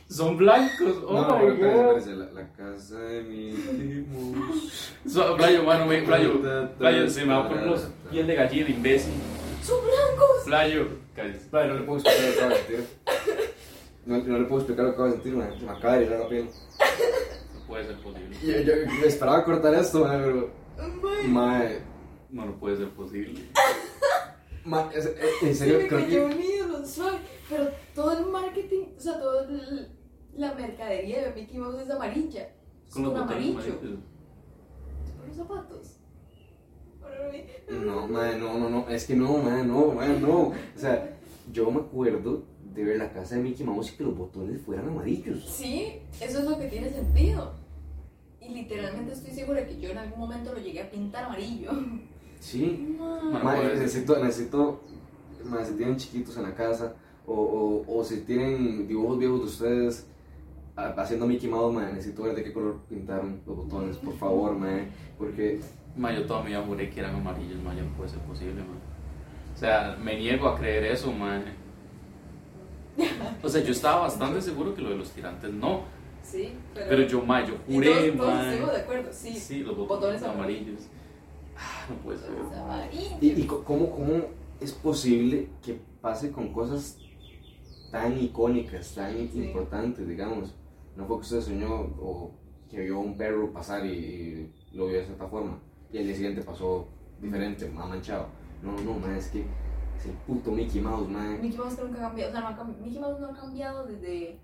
Son 0.10 0.38
blancos. 0.38 1.04
Oh 1.08 1.22
no, 1.22 1.40
my 1.40 1.58
god. 1.58 2.06
la, 2.08 2.26
la 2.32 2.48
casa 2.54 2.98
de 2.98 3.22
mi 3.24 3.52
Mouse. 4.08 4.94
So, 5.08 5.38
Playo, 5.38 5.64
mano, 5.64 5.86
me, 5.86 6.02
Playo, 6.02 6.42
Playo, 6.78 7.10
se 7.10 7.26
me 7.26 7.34
va 7.34 7.46
a 7.46 7.48
poner 7.48 7.68
los 7.68 7.88
piel 8.10 8.26
de 8.26 8.36
gallina, 8.36 8.70
imbécil. 8.70 9.14
¡Son 9.62 9.78
blancos! 9.84 10.44
Playo, 10.46 10.88
cállate. 11.16 11.42
Vale, 11.52 11.68
no 11.68 11.74
le 11.76 11.82
puedo 11.82 12.00
explicar 12.00 12.26
lo 12.26 12.34
que 12.34 12.40
acabo 12.40 12.50
de 12.50 12.58
sentir. 12.58 12.88
No, 14.06 14.18
no 14.18 14.40
le 14.40 14.46
puedo 14.46 14.62
explicar 14.62 14.86
lo 14.86 14.92
que 14.92 14.96
acabo 14.96 15.08
de 15.08 15.14
sentir, 15.14 15.34
man. 15.36 15.60
Se 15.60 15.66
me 15.66 15.72
acaba 15.72 15.98
de 15.98 16.04
ir 16.06 16.10
la 16.10 16.28
piel. 16.28 16.50
No 17.54 17.68
puede 17.68 17.86
ser 17.86 17.98
posible. 18.00 18.38
Yo, 18.42 18.62
yo, 18.62 18.74
yo 19.00 19.06
esperaba 19.06 19.46
cortar 19.46 19.76
esto, 19.76 20.06
man, 20.06 20.22
pero. 20.26 20.50
Mae. 21.28 21.82
No, 22.32 22.46
no 22.46 22.54
puede 22.60 22.78
ser 22.78 22.90
posible. 22.90 23.44
Ma- 24.70 24.90
eh, 24.94 25.16
en 25.42 25.48
se 25.50 25.56
serio, 25.56 25.80
me 25.80 25.88
creo 25.88 26.00
cayó 26.02 26.30
que. 26.30 26.36
un 26.36 26.42
ídolo, 26.42 26.86
suave. 26.86 27.18
Pero 27.50 27.70
todo 27.96 28.18
el 28.18 28.26
marketing, 28.28 28.84
o 28.98 29.00
sea, 29.02 29.20
toda 29.20 29.48
la 30.36 30.54
mercadería 30.54 31.28
de 31.28 31.34
Mickey 31.42 31.58
Mouse 31.58 31.82
es 31.82 31.90
amarilla. 31.90 32.50
Es 32.88 32.94
Con 32.94 33.04
los 33.04 33.16
amarillo. 33.16 33.54
amarillos. 33.60 33.78
Por 35.18 35.28
los 35.28 35.36
zapatos. 35.38 35.96
No, 37.70 38.08
man, 38.08 38.40
no, 38.40 38.58
no, 38.58 38.70
no. 38.70 38.90
Es 38.90 39.06
que 39.06 39.16
no, 39.16 39.38
man, 39.38 39.68
no, 39.68 39.88
man, 39.94 40.22
no. 40.22 40.40
O 40.50 40.54
sea, 40.76 41.18
yo 41.52 41.70
me 41.72 41.80
acuerdo 41.82 42.44
de 42.74 42.84
ver 42.84 42.98
la 42.98 43.12
casa 43.12 43.36
de 43.36 43.42
Mickey 43.42 43.66
Mouse 43.66 43.92
y 43.94 43.98
que 43.98 44.04
los 44.04 44.16
botones 44.18 44.62
fueran 44.62 44.88
amarillos. 44.90 45.44
Sí, 45.48 46.00
eso 46.22 46.40
es 46.40 46.46
lo 46.46 46.58
que 46.58 46.68
tiene 46.68 46.90
sentido. 46.90 47.54
Y 48.42 48.50
literalmente 48.54 49.14
estoy 49.14 49.32
segura 49.32 49.66
que 49.66 49.80
yo 49.80 49.90
en 49.90 49.98
algún 49.98 50.20
momento 50.20 50.54
lo 50.54 50.60
llegué 50.60 50.82
a 50.82 50.90
pintar 50.92 51.26
amarillo. 51.26 51.72
Sí. 52.40 52.96
Man. 53.00 53.44
Ma, 53.44 53.56
puede 53.56 53.70
ser. 53.70 53.78
necesito, 53.80 54.24
necesito, 54.24 54.82
ma, 55.46 55.64
si 55.64 55.74
tienen 55.74 55.98
chiquitos 55.98 56.38
en 56.38 56.44
la 56.44 56.54
casa 56.54 56.94
o, 57.26 57.34
o, 57.34 58.00
o 58.00 58.04
si 58.04 58.22
tienen 58.22 58.88
dibujos 58.88 59.20
viejos 59.20 59.40
de 59.40 59.46
ustedes 59.46 60.08
haciendo 60.76 61.28
Mickey 61.28 61.50
Mouse, 61.50 61.74
ma, 61.74 61.92
necesito 61.92 62.24
ver 62.24 62.36
de 62.36 62.44
qué 62.44 62.54
color 62.54 62.78
pintaron 62.88 63.42
los 63.46 63.58
botones, 63.58 63.98
por 63.98 64.16
favor, 64.18 64.56
ma, 64.56 64.86
porque 65.18 65.60
Ma, 66.00 66.14
yo 66.14 66.26
toda 66.26 66.42
mi 66.44 66.50
vida 66.50 66.64
juré 66.66 66.90
que 66.90 67.00
eran 67.00 67.16
amarillos, 67.16 67.62
ma, 67.62 67.74
no 67.74 67.86
puede 67.98 68.10
ser 68.10 68.20
posible, 68.20 68.62
ma. 68.62 68.76
O 69.54 69.58
sea, 69.58 69.98
me 70.02 70.18
niego 70.18 70.48
a 70.48 70.58
creer 70.58 70.86
eso, 70.86 71.12
ma. 71.12 71.42
O 73.44 73.50
sea, 73.50 73.62
yo 73.64 73.72
estaba 73.72 74.02
bastante 74.02 74.42
seguro 74.42 74.74
que 74.74 74.82
lo 74.82 74.92
de 74.92 74.98
los 74.98 75.10
tirantes 75.12 75.52
no. 75.52 75.82
Sí, 76.24 76.54
pero. 76.74 76.88
Pero 76.90 77.04
yo, 77.04 77.22
ma, 77.22 77.46
yo 77.46 77.56
juré, 77.68 78.12
todos, 78.12 78.18
todos 78.18 78.34
ma. 78.34 78.44
estuvimos 78.44 78.74
de 78.74 78.82
acuerdo, 78.82 79.10
sí. 79.12 79.36
Sí, 79.36 79.64
los 79.64 79.76
Botones 79.76 80.22
botones 80.22 80.24
amarillos. 80.24 80.82
No 81.90 81.96
puede 82.04 82.18
ser. 82.20 82.32
Botones 82.32 82.58
amarillos. 82.60 83.14
y, 83.22 83.44
cómo, 83.46 83.90
cómo 83.92 84.14
es 84.60 84.72
posible 84.74 85.50
que 85.62 85.80
pase 86.02 86.32
con 86.32 86.52
cosas 86.54 86.98
tan 87.92 88.20
icónicas, 88.20 88.94
tan 88.96 89.14
Sí. 89.30 89.44
importantes, 89.46 90.08
digamos. 90.08 90.56
No 90.96 91.06
fue 91.06 91.18
que 91.18 91.22
usted 91.22 91.42
soñó 91.42 91.74
o 92.00 92.32
que 92.70 92.82
vio 92.82 93.00
un 93.00 93.18
perro 93.18 93.52
pasar 93.52 93.86
y, 93.86 94.52
y 94.72 94.76
lo 94.78 94.88
vio 94.88 94.98
de 95.00 95.06
cierta 95.06 95.28
forma 95.28 95.60
y 95.92 95.98
el 95.98 96.06
día 96.06 96.16
siguiente 96.16 96.42
pasó 96.44 96.88
diferente, 97.22 97.68
más 97.70 97.90
manchado. 97.90 98.28
No, 98.62 98.74
no, 98.82 99.00
ma, 99.00 99.18
es 99.18 99.30
que 99.30 99.40
es 99.98 100.06
el 100.06 100.12
puto 100.28 100.52
Mickey 100.52 100.82
Mouse, 100.82 101.10
ma. 101.10 101.38
Mickey 101.42 101.58
Mouse 101.58 101.80
nunca 101.82 101.98
ha 102.00 102.08
cambiado, 102.10 102.30
o 102.32 102.34
sea, 102.34 102.64
Mickey 102.84 103.00
Mouse 103.00 103.20
no 103.20 103.28
ha 103.28 103.34
cambiado 103.34 103.86
desde 103.88 104.40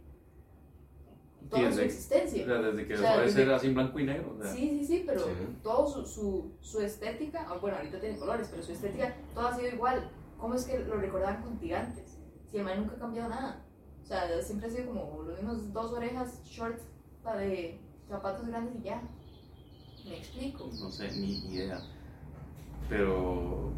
Toda 1.49 1.61
su 1.63 1.67
desde, 1.69 1.81
o 1.81 1.85
existencia. 1.85 2.45
sea, 2.45 2.55
desde 2.59 2.87
que 2.87 2.93
O 2.93 2.97
dejó 2.97 3.07
sea, 3.07 3.17
de 3.19 3.25
desde- 3.25 3.43
ser 3.43 3.53
así 3.53 3.67
en 3.67 3.73
blanco 3.75 3.99
y 3.99 4.03
negro. 4.05 4.35
O 4.39 4.41
sea, 4.43 4.51
Sí, 4.53 4.69
sí, 4.79 4.85
sí, 4.85 5.03
pero 5.05 5.19
Sí. 5.21 5.29
todo 5.63 5.87
su, 5.87 6.05
su, 6.05 6.51
su 6.61 6.81
estética, 6.81 7.45
ah, 7.47 7.57
bueno, 7.61 7.77
ahorita 7.77 7.99
tiene 7.99 8.17
colores, 8.17 8.47
pero 8.49 8.63
su 8.63 8.71
estética, 8.71 9.15
todo 9.33 9.47
ha 9.47 9.55
sido 9.55 9.69
igual. 9.69 10.09
¿Cómo 10.39 10.53
es 10.55 10.65
que 10.65 10.79
lo 10.79 10.95
recordaban 10.97 11.41
con 11.43 11.57
tirantes? 11.57 12.17
Si 12.51 12.57
el 12.57 12.63
man 12.63 12.79
nunca 12.81 12.95
ha 12.95 12.99
cambiado 12.99 13.29
nada. 13.29 13.61
O 14.03 14.05
sea, 14.07 14.41
siempre 14.41 14.67
ha 14.67 14.69
sido 14.71 14.87
como 14.87 15.23
los 15.23 15.35
mismos 15.41 15.73
dos 15.73 15.91
orejas, 15.93 16.43
shorts, 16.45 16.83
de 17.39 17.79
zapatos 18.07 18.45
grandes 18.47 18.75
y 18.79 18.83
ya. 18.83 19.01
Me 20.07 20.17
explico. 20.19 20.69
no 20.79 20.91
sé, 20.91 21.11
ni 21.13 21.39
idea. 21.53 21.79
Pero, 22.87 23.71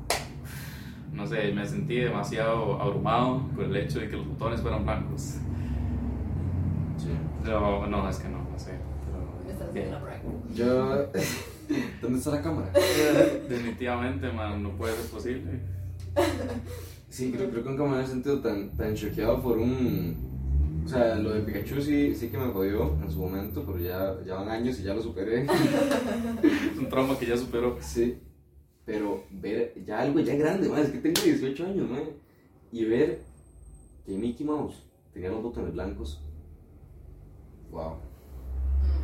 no 1.13 1.25
sé, 1.25 1.51
me 1.53 1.65
sentí 1.65 1.95
demasiado 2.01 2.81
abrumado 2.81 3.41
por 3.55 3.63
el 3.63 3.75
hecho 3.77 3.99
de 3.99 4.09
que 4.09 4.17
los 4.17 4.27
botones 4.27 4.61
fueran 4.61 4.83
blancos. 4.83 5.35
Sí. 6.97 7.09
No, 7.43 7.87
no, 7.87 8.09
es 8.09 8.17
que 8.17 8.29
no, 8.29 8.49
no 8.49 8.59
sé. 8.59 8.71
Me 9.45 9.51
estás 9.51 9.69
Pero. 9.73 9.99
Yo. 10.53 11.11
¿Dónde 12.01 12.17
está 12.17 12.31
la 12.31 12.41
cámara? 12.41 12.71
definitivamente, 13.49 14.31
man, 14.31 14.63
no 14.63 14.71
puede 14.77 14.95
ser 14.95 15.11
posible. 15.11 15.59
Sí, 17.09 17.31
creo, 17.31 17.49
creo 17.49 17.63
que 17.63 17.69
nunca 17.69 17.83
me 17.85 17.95
había 17.95 18.05
sentido 18.05 18.41
tan, 18.41 18.75
tan 18.75 18.93
choqueado 18.93 19.41
por 19.41 19.57
un. 19.57 20.83
O 20.85 20.87
sea, 20.87 21.15
lo 21.15 21.31
de 21.33 21.39
Pikachu 21.41 21.81
sí, 21.81 22.13
sí 22.13 22.27
que 22.27 22.37
me 22.37 22.51
jodió 22.51 22.97
en 23.01 23.09
su 23.09 23.19
momento, 23.19 23.63
pero 23.65 23.79
ya, 23.79 24.17
ya 24.25 24.35
van 24.35 24.49
años 24.49 24.77
y 24.79 24.83
ya 24.83 24.93
lo 24.93 25.01
superé. 25.01 25.43
Es 25.43 26.77
un 26.77 26.89
trauma 26.89 27.17
que 27.17 27.25
ya 27.25 27.37
superó. 27.37 27.77
Sí, 27.79 28.19
pero 28.85 29.23
ver 29.31 29.73
ya 29.85 30.01
algo 30.01 30.19
ya 30.19 30.35
grande, 30.35 30.69
man, 30.69 30.81
es 30.81 30.91
que 30.91 30.99
tengo 30.99 31.21
18 31.21 31.65
años, 31.65 31.89
man, 31.89 32.03
y 32.71 32.85
ver 32.85 33.21
que 34.05 34.17
Mickey 34.17 34.45
Mouse 34.45 34.83
tenía 35.13 35.29
los 35.29 35.41
botones 35.41 35.73
blancos. 35.73 36.21
Wow. 37.71 37.97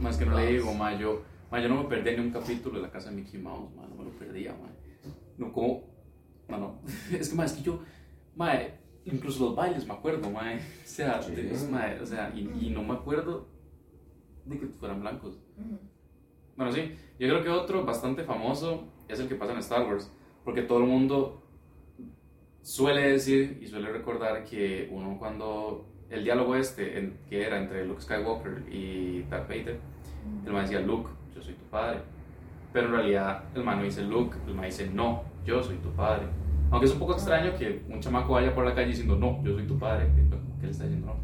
Más 0.02 0.18
que 0.18 0.26
no 0.26 0.36
le 0.38 0.48
digo, 0.52 0.74
ma, 0.74 0.98
yo, 0.98 1.22
ma, 1.52 1.60
yo 1.62 1.70
no 1.70 1.84
me 1.84 1.90
perdía 1.90 2.14
ni 2.14 2.20
un 2.20 2.32
capítulo 2.32 2.78
de 2.78 2.84
la 2.84 2.92
casa 2.92 3.10
de 3.10 3.16
Mickey 3.18 3.40
Mouse, 3.40 3.74
ma, 3.76 3.86
no 3.88 3.96
me 3.96 4.04
lo 4.06 4.12
perdía, 4.12 4.52
ma. 4.54 4.70
No, 5.38 5.52
como, 5.52 5.84
ma, 6.48 6.58
no. 6.58 6.80
Es 7.12 7.30
que, 7.30 7.36
ma, 7.36 7.46
es 7.46 7.54
que 7.54 7.62
yo, 7.64 7.80
ma, 8.36 8.54
incluso 9.06 9.46
los 9.46 9.56
bailes 9.56 9.86
me 9.86 9.94
acuerdo, 9.94 10.30
ma. 10.30 10.42
O 10.54 10.88
sea, 10.88 11.22
Sí. 11.22 11.34
de- 11.36 11.68
ma, 11.70 11.88
o 12.02 12.06
sea 12.06 12.32
y, 12.36 12.42
y 12.68 12.70
no 12.70 12.84
me 12.84 12.94
acuerdo 12.94 13.48
de 14.46 14.60
que 14.60 14.68
fueran 14.68 15.02
blancos. 15.02 15.40
Bueno, 16.56 16.72
sí, 16.72 16.96
yo 17.20 17.28
creo 17.30 17.44
que 17.44 17.50
otro 17.50 17.84
bastante 17.86 18.24
famoso 18.24 18.86
es 19.08 19.20
el 19.20 19.28
que 19.28 19.36
pasa 19.36 19.54
en 19.54 19.60
Star 19.60 19.88
Wars, 19.88 20.12
porque 20.44 20.62
todo 20.62 20.80
el 20.80 20.86
mundo 20.86 21.42
suele 22.62 23.02
decir 23.12 23.60
y 23.62 23.68
suele 23.68 23.92
recordar 23.92 24.44
que 24.46 24.88
uno 24.92 25.18
cuando 25.18 25.93
el 26.14 26.24
diálogo 26.24 26.56
este 26.56 27.00
en- 27.00 27.18
que 27.30 27.46
era 27.46 27.58
entre 27.58 27.86
Luke 27.86 28.02
Skywalker 28.02 28.64
y 28.72 29.24
Darth 29.30 29.48
Vader, 29.48 29.80
el 30.46 30.54
man 30.54 30.64
decía 30.64 30.80
Luke, 30.80 31.10
yo 31.36 31.42
soy 31.42 31.54
tu 31.56 31.66
padre, 31.66 32.00
pero 32.72 32.88
en 32.88 32.94
realidad 32.94 33.44
el 33.56 33.64
man 33.64 33.78
no 33.80 33.84
dice 33.84 34.04
Luke, 34.04 34.38
el 34.48 34.54
man 34.56 34.66
dice 34.66 34.90
no, 34.94 35.24
yo 35.46 35.62
soy 35.64 35.78
tu 35.78 35.90
padre. 35.92 36.24
Aunque 36.72 36.88
es 36.88 36.94
un 36.94 37.00
poco 37.00 37.14
extraño 37.14 37.56
que 37.58 37.82
un 37.90 38.00
chamaco 38.00 38.34
vaya 38.34 38.54
por 38.56 38.66
la 38.66 38.74
calle 38.74 38.88
diciendo 38.88 39.16
no, 39.16 39.44
yo 39.44 39.54
soy 39.54 39.68
tu 39.68 39.78
padre, 39.78 40.08
que 40.60 40.66
le 40.66 40.72
está 40.72 40.84
diciendo 40.86 41.16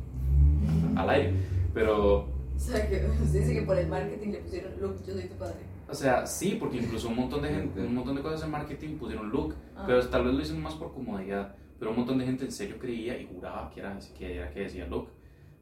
no, 0.94 1.00
al 1.02 1.10
aire, 1.10 1.34
pero 1.74 2.18
O 2.20 2.60
sea, 2.60 2.88
que 2.90 3.00
se 3.26 3.40
dice 3.40 3.54
que 3.54 3.62
por 3.64 3.78
el 3.78 3.88
marketing 3.88 4.32
le 4.32 4.40
pusieron 4.40 4.72
look, 4.82 4.98
yo 5.06 5.14
soy 5.14 5.24
tu 5.28 5.36
padre. 5.36 5.56
O 5.88 5.94
sea, 5.96 6.26
sí, 6.28 6.56
porque 6.60 6.78
incluso 6.78 7.08
un 7.08 7.16
montón 7.16 7.42
de 7.42 7.50
gente, 7.50 7.80
un 7.82 7.96
montón 7.96 8.16
de 8.16 8.22
cosas 8.22 8.44
en 8.44 8.52
marketing 8.52 8.98
pusieron 8.98 9.30
look, 9.32 9.56
Ah. 9.76 9.86
pero 9.88 10.06
tal 10.08 10.26
vez 10.26 10.34
lo 10.36 10.42
hicieron 10.42 10.62
más 10.62 10.76
por 10.76 10.94
comodidad. 10.94 11.56
Pero 11.80 11.92
un 11.92 11.98
montón 11.98 12.18
de 12.18 12.26
gente 12.26 12.46
en 12.46 12.52
serio 12.52 12.78
creía 12.78 13.18
y 13.18 13.26
juraba 13.26 13.70
que 13.70 13.80
era, 13.80 13.98
que 14.18 14.36
era 14.36 14.50
que 14.52 14.60
decía 14.62 14.86
look. 14.88 15.08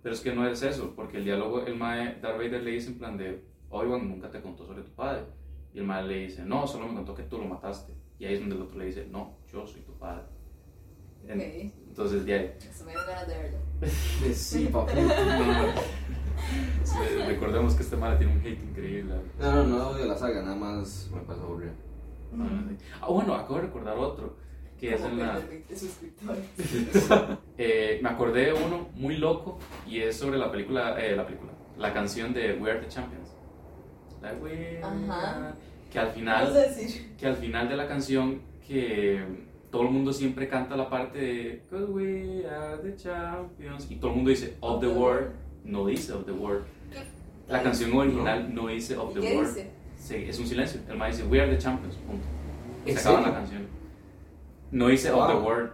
Pero 0.01 0.15
es 0.15 0.21
que 0.21 0.33
no 0.33 0.47
es 0.47 0.61
eso, 0.63 0.93
porque 0.95 1.17
el 1.17 1.25
diálogo, 1.25 1.65
el 1.65 1.75
mae, 1.75 2.19
Darth 2.21 2.37
Vader 2.37 2.63
le 2.63 2.71
dice 2.71 2.89
en 2.89 2.97
plan 2.97 3.17
de, 3.17 3.43
Obi-Wan 3.69 4.07
nunca 4.09 4.29
te 4.31 4.41
contó 4.41 4.65
sobre 4.65 4.81
tu 4.83 4.91
padre. 4.91 5.23
Y 5.73 5.79
el 5.79 5.85
mae 5.85 6.03
le 6.03 6.19
dice, 6.25 6.43
no, 6.43 6.65
solo 6.65 6.87
me 6.87 6.95
contó 6.95 7.13
que 7.13 7.23
tú 7.23 7.37
lo 7.37 7.45
mataste. 7.45 7.93
Y 8.19 8.25
ahí 8.25 8.33
es 8.35 8.39
donde 8.39 8.55
el 8.55 8.61
otro 8.63 8.79
le 8.79 8.85
dice, 8.85 9.05
no, 9.11 9.37
yo 9.51 9.65
soy 9.67 9.81
tu 9.81 9.93
padre. 9.93 10.23
En- 11.27 11.39
Ok. 11.39 11.73
Entonces, 11.89 12.25
de 12.25 12.33
ahí. 12.33 12.53
Se 12.59 12.83
me 12.85 12.93
ganas 12.93 13.27
de 13.27 13.37
verlo. 13.37 13.57
Sí, 14.33 14.69
papi. 14.71 14.93
Sí, 16.83 16.97
recordemos 17.27 17.75
que 17.75 17.83
este 17.83 17.97
mae 17.97 18.15
tiene 18.17 18.33
un 18.33 18.39
hate 18.39 18.63
increíble. 18.63 19.15
No, 19.39 19.51
no, 19.51 19.63
no 19.65 19.89
odio 19.89 20.05
la 20.05 20.15
saga, 20.15 20.41
nada 20.41 20.55
más 20.55 21.09
me 21.13 21.21
pasa 21.21 21.41
aburrido. 21.41 21.73
Ah. 22.39 22.69
Ah, 23.01 23.07
bueno, 23.11 23.33
acabo 23.33 23.55
de 23.55 23.61
recordar 23.63 23.97
otro, 23.97 24.35
que 24.79 24.93
es 24.93 25.01
en 25.01 25.17
la... 25.19 25.33
perder 25.33 25.49
20 25.49 25.75
suscriptores. 25.77 26.45
Eh, 27.57 27.99
me 28.03 28.09
acordé 28.09 28.45
de 28.47 28.53
uno 28.53 28.89
muy 28.95 29.17
loco 29.17 29.57
y 29.87 29.99
es 30.01 30.15
sobre 30.17 30.37
la 30.37 30.51
película, 30.51 30.99
eh, 31.03 31.15
la 31.15 31.25
película, 31.25 31.51
la 31.77 31.93
canción 31.93 32.33
de 32.33 32.53
We 32.53 32.69
Are 32.71 32.79
the 32.79 32.87
Champions. 32.87 33.29
La 34.21 34.33
de 34.33 34.39
We. 34.41 34.81
Are- 34.83 35.53
Que 35.91 35.99
al 35.99 36.11
final, 36.11 36.53
decir. 36.53 37.15
que 37.17 37.25
al 37.27 37.35
final 37.37 37.69
de 37.69 37.75
la 37.77 37.87
canción 37.87 38.41
que 38.67 39.23
todo 39.71 39.83
el 39.83 39.89
mundo 39.89 40.11
siempre 40.13 40.47
canta 40.47 40.75
la 40.75 40.89
parte 40.89 41.17
de 41.19 41.61
'Cause 41.69 41.85
we 41.91 42.45
are 42.47 42.77
the 42.83 42.95
champions 42.95 43.89
y 43.89 43.95
todo 43.95 44.11
el 44.11 44.15
mundo 44.17 44.29
dice 44.29 44.55
of 44.59 44.81
the 44.81 44.87
world, 44.87 45.31
no 45.63 45.85
dice 45.87 46.13
of 46.13 46.25
the 46.25 46.31
world. 46.31 46.65
La 47.47 47.63
canción 47.63 47.93
original 47.97 48.53
no 48.53 48.67
dice 48.67 48.97
of 48.97 49.15
¿Y 49.17 49.21
the 49.21 49.35
world. 49.37 49.57
Sí, 49.97 50.15
es 50.27 50.37
un 50.39 50.45
silencio. 50.47 50.81
El 50.89 50.97
ma 50.97 51.07
dice 51.07 51.23
We 51.23 51.39
are 51.41 51.49
the 51.49 51.57
champions. 51.57 51.95
Punto. 51.95 52.25
Se 52.85 52.91
¿En 52.91 52.97
acaba 52.97 53.21
la 53.21 53.33
canción. 53.33 53.67
No 54.71 54.87
dice 54.87 55.11
of 55.11 55.27
the 55.27 55.33
Wow. 55.35 55.43
world. 55.45 55.71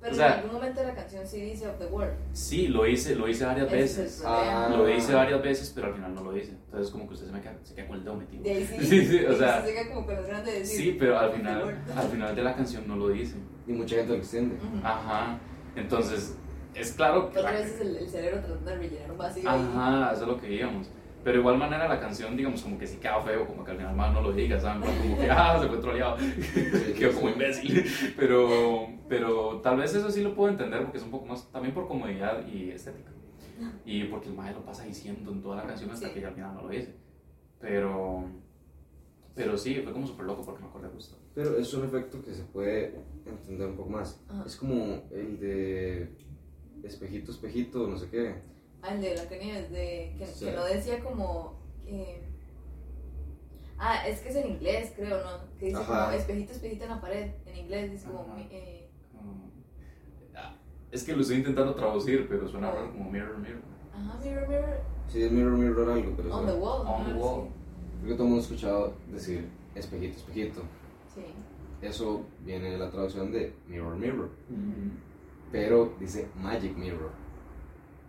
Pero 0.00 0.12
O 0.12 0.16
sea- 0.16 0.26
en 0.28 0.32
algún 0.40 0.52
momento 0.54 0.80
de 0.80 0.86
la 0.86 0.94
canción 0.94 1.26
sí 1.26 1.40
dice 1.42 1.68
of 1.68 1.78
the 1.78 1.84
world. 1.86 2.14
Sí, 2.32 2.68
lo 2.68 2.86
hice, 2.86 3.14
lo 3.16 3.28
hice 3.28 3.44
varias 3.44 3.66
es 3.66 3.72
veces. 3.72 4.22
Ah. 4.26 4.72
Lo 4.74 4.88
hice 4.88 5.12
varias 5.14 5.42
veces, 5.42 5.70
pero 5.74 5.88
al 5.88 5.94
final 5.94 6.14
no 6.14 6.22
lo 6.24 6.34
hice. 6.36 6.52
Entonces, 6.52 6.90
como 6.90 7.06
que 7.06 7.14
usted 7.14 7.26
se 7.26 7.32
me 7.32 7.40
queda, 7.42 7.54
se 7.62 7.74
queda 7.74 7.86
con 7.86 7.96
el 7.98 8.04
dedo 8.04 8.14
metido. 8.16 8.42
De 8.42 8.50
ahí 8.50 8.64
sí. 8.66 8.76
Sí, 8.86 9.06
sí, 9.06 9.24
o 9.26 9.36
sea- 9.36 9.60
Se 9.62 9.68
llega 9.68 9.88
como 9.88 10.06
con 10.06 10.14
las 10.14 10.26
ganas 10.26 10.46
de 10.46 10.52
decir. 10.60 10.80
Sí, 10.80 10.96
pero 10.98 11.18
al 11.18 11.32
final, 11.32 11.76
al 11.94 12.08
final 12.08 12.34
de 12.34 12.42
la 12.42 12.54
canción 12.56 12.88
no 12.88 12.96
lo 12.96 13.08
dice. 13.10 13.36
Y 13.66 13.72
mucha 13.72 13.96
gente 13.96 14.12
lo 14.12 14.18
extiende. 14.18 14.56
Ajá. 14.82 15.38
Entonces, 15.76 16.34
es 16.74 16.92
claro 16.92 17.30
que. 17.30 17.38
Otra 17.38 17.52
la- 17.52 17.58
vez 17.60 17.74
es 17.74 17.80
el, 17.82 17.96
el 17.96 18.08
cerebro 18.08 18.40
tratando 18.40 18.70
de 18.70 18.76
rellenar 18.78 19.12
un 19.12 19.18
vacío. 19.18 19.50
ahí. 19.50 19.60
Ajá, 19.76 20.12
eso 20.14 20.22
es 20.22 20.28
lo 20.28 20.40
que 20.40 20.50
íbamos. 20.52 20.88
Pero 21.22 21.34
de 21.34 21.40
igual 21.40 21.58
manera 21.58 21.86
la 21.86 22.00
canción, 22.00 22.34
digamos, 22.36 22.62
como 22.62 22.78
que 22.78 22.86
sí 22.86 22.96
queda 22.96 23.20
feo, 23.20 23.46
como 23.46 23.62
que 23.62 23.72
al 23.72 23.76
final 23.76 23.94
más 23.94 24.12
no 24.12 24.22
lo 24.22 24.32
diga, 24.32 24.58
¿saben? 24.58 24.80
Como 24.82 25.18
que, 25.18 25.30
ah, 25.30 25.58
se 25.60 25.68
fue 25.68 25.76
troleado, 25.78 26.16
quedó 26.96 27.12
como 27.12 27.28
imbécil. 27.30 27.84
Pero, 28.16 28.86
pero 29.08 29.60
tal 29.62 29.76
vez 29.76 29.94
eso 29.94 30.10
sí 30.10 30.22
lo 30.22 30.34
puedo 30.34 30.50
entender 30.50 30.82
porque 30.82 30.96
es 30.98 31.04
un 31.04 31.10
poco 31.10 31.26
más, 31.26 31.50
también 31.52 31.74
por 31.74 31.86
comodidad 31.86 32.46
y 32.46 32.70
estética. 32.70 33.10
Y 33.84 34.04
porque 34.04 34.28
el 34.28 34.34
maestro 34.34 34.60
lo 34.60 34.66
pasa 34.66 34.84
diciendo 34.84 35.30
en 35.32 35.42
toda 35.42 35.56
la 35.56 35.64
canción 35.66 35.90
hasta 35.90 36.08
Sí. 36.08 36.14
que 36.14 36.20
ya 36.22 36.28
al 36.28 36.34
final 36.34 36.54
no 36.54 36.62
lo 36.62 36.68
dice. 36.70 36.94
Pero, 37.60 38.24
pero 39.34 39.58
sí, 39.58 39.74
fue 39.84 39.92
como 39.92 40.06
súper 40.06 40.24
loco 40.24 40.42
porque 40.42 40.62
me 40.62 40.68
acordé 40.68 40.88
justo. 40.88 41.18
Pero 41.34 41.58
es 41.58 41.72
un 41.74 41.84
efecto 41.84 42.22
que 42.22 42.32
se 42.32 42.42
puede 42.44 42.94
entender 43.26 43.68
un 43.68 43.76
poco 43.76 43.90
más. 43.90 44.24
Ajá. 44.30 44.44
Es 44.46 44.56
como 44.56 45.02
el 45.10 45.38
de 45.38 46.08
espejito, 46.82 47.30
espejito, 47.32 47.86
no 47.86 47.98
sé 47.98 48.08
qué. 48.08 48.34
Ah, 48.82 48.94
el 48.94 49.00
de 49.02 49.12
Blancanieves, 49.14 49.70
de 49.70 50.14
que, 50.18 50.26
Sí. 50.26 50.44
que 50.46 50.52
no 50.52 50.64
decía 50.64 51.00
como. 51.00 51.54
que- 51.84 52.22
Ah, 53.78 54.06
es 54.06 54.20
que 54.20 54.28
es 54.28 54.36
en 54.36 54.50
inglés, 54.52 54.92
creo, 54.94 55.22
¿no? 55.24 55.58
Que 55.58 55.66
dice 55.66 55.78
Ajá. 55.80 56.04
como 56.06 56.16
espejito, 56.18 56.52
espejito 56.52 56.84
en 56.84 56.90
la 56.90 57.00
pared. 57.00 57.30
En 57.46 57.56
inglés 57.56 57.90
dice 57.92 58.06
como. 58.06 58.36
Eh, 58.38 58.88
Como- 59.16 59.50
ah, 60.36 60.54
Es 60.92 61.04
que 61.04 61.12
lo 61.14 61.22
estoy 61.22 61.36
intentando 61.38 61.74
traducir, 61.74 62.26
pero 62.28 62.46
suena 62.48 62.70
raro 62.70 62.90
como 62.92 63.10
mirror, 63.10 63.38
mirror. 63.38 63.60
ajá, 63.92 64.18
mirror, 64.22 64.48
mirror. 64.48 64.80
Sí, 65.08 65.22
es 65.24 65.32
mirror, 65.32 65.52
mirror 65.58 65.90
algo, 65.90 66.14
pero 66.16 66.36
On 66.36 66.46
the 66.46 66.52
wall. 66.52 66.86
On 66.86 67.04
the 67.06 67.12
wall. 67.14 67.48
creo 68.00 68.10
que 68.10 68.14
todo 68.14 68.22
el 68.24 68.28
mundo 68.30 68.36
ha 68.36 68.40
escuchado 68.46 68.94
decir 69.10 69.48
espejito, 69.74 70.16
espejito. 70.18 70.60
Sí. 71.14 71.20
sí. 71.22 71.86
Eso 71.86 72.22
viene 72.44 72.70
de 72.70 72.78
la 72.78 72.90
traducción 72.90 73.32
de 73.32 73.54
mirror, 73.66 73.96
mirror. 73.96 74.30
Pero 75.50 75.94
dice 75.98 76.28
magic 76.36 76.76
mirror. 76.76 77.10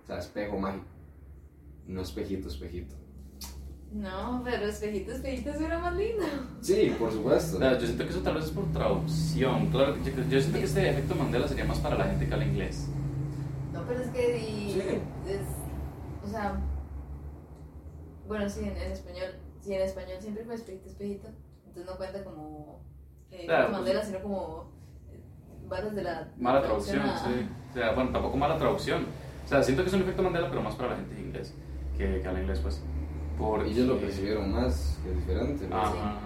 O 0.03 0.07
sea, 0.07 0.17
espejo 0.17 0.57
mágico. 0.57 0.85
No 1.87 2.01
espejito, 2.01 2.47
espejito. 2.47 2.95
No, 3.91 4.41
pero 4.45 4.67
espejito, 4.67 5.11
espejito 5.11 5.53
suena 5.53 5.77
más 5.79 5.95
lindo. 5.95 6.23
Sí, 6.61 6.95
por 6.97 7.11
supuesto. 7.11 7.57
O 7.57 7.59
sea, 7.59 7.77
yo 7.77 7.85
siento 7.85 8.03
que 8.05 8.09
eso 8.11 8.21
tal 8.21 8.35
vez 8.35 8.45
es 8.45 8.51
por 8.51 8.71
traducción. 8.71 9.67
Claro, 9.67 9.95
que 9.95 10.11
yo, 10.11 10.23
yo 10.29 10.39
siento 10.39 10.59
que 10.59 10.63
este 10.65 10.89
efecto 10.89 11.13
Mandela 11.15 11.47
sería 11.47 11.65
más 11.65 11.79
para 11.79 11.97
la 11.97 12.05
gente 12.05 12.25
que 12.27 12.33
habla 12.33 12.45
inglés. 12.45 12.87
No, 13.73 13.83
pero 13.85 13.99
es 14.01 14.07
que. 14.09 14.37
y- 14.39 14.71
Sí. 14.73 14.79
es, 15.27 15.41
o 16.25 16.27
sea. 16.31 16.61
Bueno, 18.27 18.47
sí, 18.49 18.61
en, 18.61 18.77
en 18.77 18.91
español. 18.93 19.31
Sí, 19.59 19.73
en 19.73 19.81
español 19.81 20.17
siempre 20.21 20.45
fue 20.45 20.55
espejito, 20.55 20.87
espejito. 20.87 21.27
Entonces 21.67 21.85
no 21.91 21.97
cuenta 21.97 22.23
como. 22.23 22.81
Eh, 23.31 23.43
Claro, 23.45 23.67
pues- 23.67 23.77
Mandela, 23.77 24.03
sino 24.05 24.21
como. 24.21 24.71
eh, 25.11 25.19
Varios 25.67 25.95
de 25.95 26.03
la. 26.03 26.29
Mala 26.37 26.61
traducción, 26.61 27.01
a- 27.01 27.17
sí. 27.25 27.47
O 27.71 27.73
sea, 27.73 27.93
bueno, 27.93 28.11
tampoco 28.11 28.37
mala 28.37 28.57
traducción. 28.57 29.05
O 29.43 29.47
sea, 29.47 29.61
siento 29.63 29.83
que 29.83 29.89
es 29.89 29.93
un 29.95 30.01
efecto 30.01 30.23
Mandela, 30.23 30.49
pero 30.49 30.61
más 30.61 30.75
para 30.75 30.91
la 30.91 30.95
gente 30.97 31.15
de 31.15 31.21
inglés, 31.21 31.53
que, 31.97 32.19
que 32.21 32.27
habla 32.27 32.41
inglés, 32.41 32.59
pues. 32.59 32.83
Porque... 33.37 33.69
Ellos 33.71 33.87
lo 33.87 33.97
percibieron 33.97 34.51
más, 34.51 34.99
que 35.03 35.09
es 35.11 35.17
diferente. 35.17 35.67
¿no? 35.67 35.75
Ajá. 35.77 36.19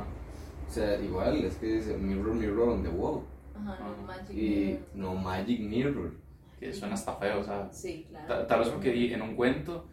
O 0.67 0.71
sea, 0.71 0.99
igual 1.01 1.37
es 1.45 1.55
que 1.55 1.65
dice 1.77 1.97
mirror, 1.97 2.33
mirror 2.33 2.69
on 2.69 2.83
the 2.83 2.89
wall. 2.89 3.21
Ajá, 3.55 3.77
no. 3.79 4.05
Magic 4.05 4.31
Y 4.35 4.49
Mirror. 4.65 4.79
no 4.95 5.15
magic 5.15 5.59
mirror. 5.61 6.11
Que 6.59 6.73
suena 6.73 6.93
hasta 6.95 7.13
feo, 7.15 7.39
o 7.39 7.43
sea. 7.43 7.69
Sí, 7.71 8.05
claro. 8.09 8.27
ta- 8.27 8.47
Tal 8.47 8.59
vez 8.59 8.69
porque 8.69 8.91
di- 8.91 9.13
en 9.13 9.21
un 9.21 9.35
cuento, 9.35 9.85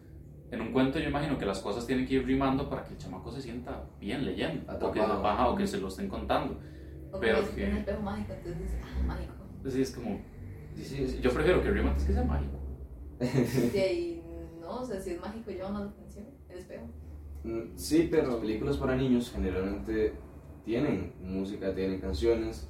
en 0.50 0.60
un 0.60 0.72
cuento 0.72 0.98
yo 0.98 1.08
imagino 1.08 1.38
que 1.38 1.46
las 1.46 1.60
cosas 1.60 1.86
tienen 1.86 2.06
que 2.06 2.14
ir 2.14 2.26
rimando 2.26 2.68
para 2.68 2.82
que 2.84 2.92
el 2.94 2.98
chamaco 2.98 3.30
se 3.30 3.40
sienta 3.40 3.84
bien 4.00 4.24
leyendo. 4.24 4.62
O 4.72 4.90
que, 4.92 4.98
se, 4.98 5.04
Atrapado. 5.04 5.26
ajá, 5.28 5.48
o 5.48 5.56
que 5.56 5.66
se 5.66 5.78
lo 5.78 5.88
estén 5.88 6.08
contando. 6.08 6.58
O 7.12 7.20
pero 7.20 7.36
como 7.36 7.48
es 7.48 7.54
que- 7.54 7.66
un 7.70 7.76
espejo 7.76 8.02
mágico, 8.02 8.32
entonces 8.32 8.62
dices, 8.62 8.78
ah, 8.82 9.02
mágico. 9.06 9.32
Sí, 9.68 9.82
es 9.82 9.90
como... 9.94 10.20
Sí, 10.74 10.84
sí, 10.84 11.06
sí. 11.08 11.20
Yo 11.20 11.30
prefiero 11.30 11.62
que 11.62 11.70
rima 11.70 11.90
antes 11.90 12.04
que 12.04 12.12
sea 12.14 12.24
mágico. 12.24 12.58
Y 13.74 13.78
ahí, 13.78 14.22
no, 14.60 14.80
o 14.80 14.84
sea, 14.84 15.00
si 15.00 15.10
es 15.10 15.20
mágico 15.20 15.50
llama 15.50 15.80
la 15.80 15.86
atención, 15.86 16.26
el 16.48 16.58
espejo. 16.58 16.86
Mm, 17.44 17.76
Sí, 17.76 18.08
pero 18.10 18.28
las 18.28 18.36
películas 18.36 18.76
para 18.76 18.96
niños 18.96 19.30
generalmente 19.30 20.14
tienen 20.64 21.14
música, 21.20 21.74
tienen 21.74 22.00
canciones 22.00 22.68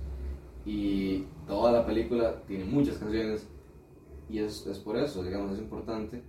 y 0.64 1.24
toda 1.46 1.72
la 1.72 1.86
película 1.86 2.42
tiene 2.46 2.64
muchas 2.64 2.98
canciones 2.98 3.48
y 4.28 4.38
es, 4.40 4.66
es 4.66 4.78
por 4.78 4.96
eso, 4.96 5.22
digamos, 5.22 5.52
es 5.52 5.58
importante, 5.60 6.22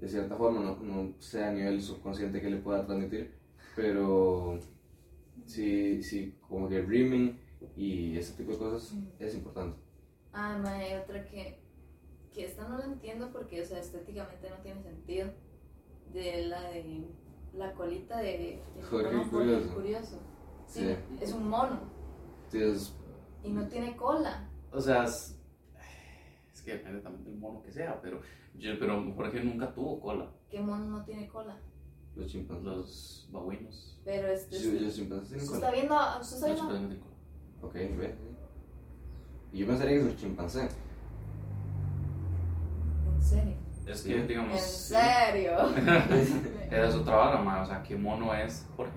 de 0.00 0.08
cierta 0.08 0.36
forma, 0.36 0.60
no, 0.60 0.76
no 0.82 1.14
sé 1.18 1.44
a 1.44 1.52
nivel 1.52 1.80
subconsciente 1.82 2.40
que 2.40 2.50
le 2.50 2.58
pueda 2.58 2.84
transmitir, 2.86 3.32
pero 3.76 4.58
sí, 5.46 6.02
sí, 6.02 6.34
como 6.48 6.68
que 6.68 6.82
rimming 6.82 7.38
y 7.76 8.16
ese 8.18 8.36
tipo 8.36 8.52
de 8.52 8.58
cosas 8.58 8.94
es 9.18 9.34
importante. 9.34 9.78
Ah, 10.32 10.58
mae, 10.58 10.98
otra 10.98 11.24
que, 11.24 11.61
que 12.32 12.44
esta 12.46 12.66
no 12.68 12.78
la 12.78 12.84
entiendo 12.86 13.30
porque, 13.30 13.62
o 13.62 13.64
sea, 13.64 13.78
estéticamente 13.78 14.48
no 14.50 14.56
tiene 14.56 14.82
sentido. 14.82 15.28
De 16.12 16.46
la 16.46 16.60
de 16.70 17.06
la 17.54 17.72
colita 17.72 18.18
de, 18.18 18.60
de 18.76 18.82
Jorge 18.82 19.10
mono 19.16 19.30
Jorge 19.30 19.30
Curioso. 19.30 19.74
Curioso. 19.74 20.18
Sí, 20.66 20.80
Sí. 20.80 20.96
es 21.20 21.32
un 21.32 21.48
mono 21.48 21.80
Sí, 22.48 22.62
es- 22.62 22.94
y 23.42 23.50
no 23.50 23.66
tiene 23.68 23.96
cola. 23.96 24.48
O 24.72 24.80
sea, 24.80 25.04
es, 25.04 25.38
es 26.52 26.62
que 26.62 26.72
depende 26.72 27.00
también 27.00 27.24
del 27.24 27.36
mono 27.36 27.62
que 27.62 27.72
sea, 27.72 28.00
pero 28.02 28.20
yo, 28.54 28.72
pero 28.78 29.14
por 29.16 29.26
ejemplo 29.26 29.50
nunca 29.52 29.72
tuvo 29.74 30.00
cola. 30.00 30.30
¿Qué 30.50 30.60
mono 30.60 30.84
no 30.84 31.04
tiene 31.04 31.28
cola? 31.28 31.58
los 32.14 32.30
chimpancés. 32.30 32.64
Los 32.64 33.28
babuinos. 33.32 33.98
Pero 34.04 34.28
este. 34.28 34.58
Sí, 34.58 34.78
los 34.78 34.94
chimpancés 34.94 35.28
tienen 35.28 35.46
¿Usted 35.46 35.58
cola. 35.60 35.68
está 35.68 35.80
viendo? 35.80 36.20
¿Usted 36.20 36.36
está 36.36 36.48
Los 36.48 36.56
viendo? 36.56 36.60
chimpancés 36.60 36.82
no 36.82 36.88
tienen 36.88 37.00
cola. 37.00 37.16
Ok, 37.62 37.98
ve. 37.98 38.14
Y 39.54 39.58
yo 39.60 39.66
pensaría 39.66 39.94
que 39.98 40.00
es 40.04 40.10
un 40.12 40.16
chimpancé. 40.16 40.68
¿En 43.22 43.28
serio? 43.28 43.54
Es 43.86 44.00
Sí. 44.00 44.08
que, 44.12 44.22
digamos. 44.26 44.52
¿En 44.52 44.58
sí. 44.58 44.94
serio? 44.94 45.52
Esa 46.70 46.88
es 46.88 46.94
otra 46.94 47.16
vara, 47.16 47.40
ma, 47.42 47.62
O 47.62 47.66
sea, 47.66 47.82
¿qué 47.82 47.96
mono 47.96 48.34
es 48.34 48.66
Jorge? 48.76 48.92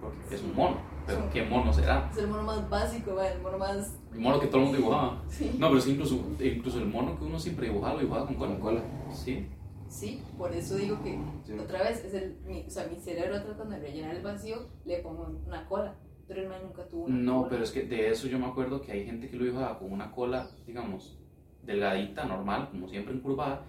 Porque 0.00 0.34
es 0.34 0.42
un 0.42 0.54
mono. 0.54 0.76
Pero 1.06 1.20
Sí. 1.22 1.28
¿qué 1.34 1.42
mono 1.44 1.72
será? 1.72 2.08
es 2.10 2.18
el 2.18 2.28
mono 2.28 2.42
más 2.42 2.68
básico, 2.70 3.20
el 3.20 3.40
mono 3.42 3.58
más. 3.58 3.96
El 4.12 4.20
mono 4.20 4.40
que 4.40 4.46
todo 4.46 4.58
el 4.58 4.62
mundo 4.64 4.78
dibujaba. 4.78 5.22
Sí. 5.28 5.56
No, 5.58 5.66
pero 5.68 5.78
es 5.78 5.84
que 5.84 5.90
incluso, 5.92 6.14
incluso 6.40 6.78
el 6.78 6.86
mono 6.86 7.18
que 7.18 7.24
uno 7.24 7.38
siempre 7.38 7.68
dibujaba, 7.68 7.94
lo 7.94 8.00
dibujaba 8.00 8.26
con 8.26 8.36
cola. 8.36 8.58
Cola. 8.58 8.80
Sí. 9.12 9.48
Sí, 9.88 10.22
por 10.38 10.50
eso 10.52 10.76
digo 10.76 11.00
que 11.02 11.18
Sí. 11.44 11.52
otra 11.58 11.82
vez 11.82 12.04
es 12.04 12.14
el, 12.14 12.36
mi, 12.46 12.64
o 12.66 12.70
sea, 12.70 12.86
mi 12.86 12.96
cerebro 12.98 13.40
tratando 13.42 13.74
de 13.76 13.80
rellenar 13.80 14.14
el 14.16 14.22
vacío, 14.22 14.66
le 14.86 14.98
pongo 15.00 15.30
una 15.46 15.66
cola, 15.66 15.94
pero 16.26 16.40
el 16.42 16.48
man 16.48 16.58
nunca 16.64 16.88
tuvo 16.88 17.04
una 17.04 17.16
No, 17.16 17.36
cola. 17.40 17.48
pero 17.50 17.64
es 17.64 17.70
que 17.70 17.82
de 17.82 18.10
eso 18.10 18.26
yo 18.26 18.38
me 18.38 18.46
acuerdo 18.46 18.80
que 18.80 18.90
hay 18.92 19.04
gente 19.04 19.28
que 19.28 19.36
lo 19.36 19.44
dibujaba 19.44 19.78
con 19.78 19.92
una 19.92 20.10
cola, 20.10 20.48
digamos, 20.66 21.18
delgadita, 21.66 22.24
normal, 22.24 22.68
como 22.70 22.88
siempre 22.88 23.14
encurvada, 23.14 23.62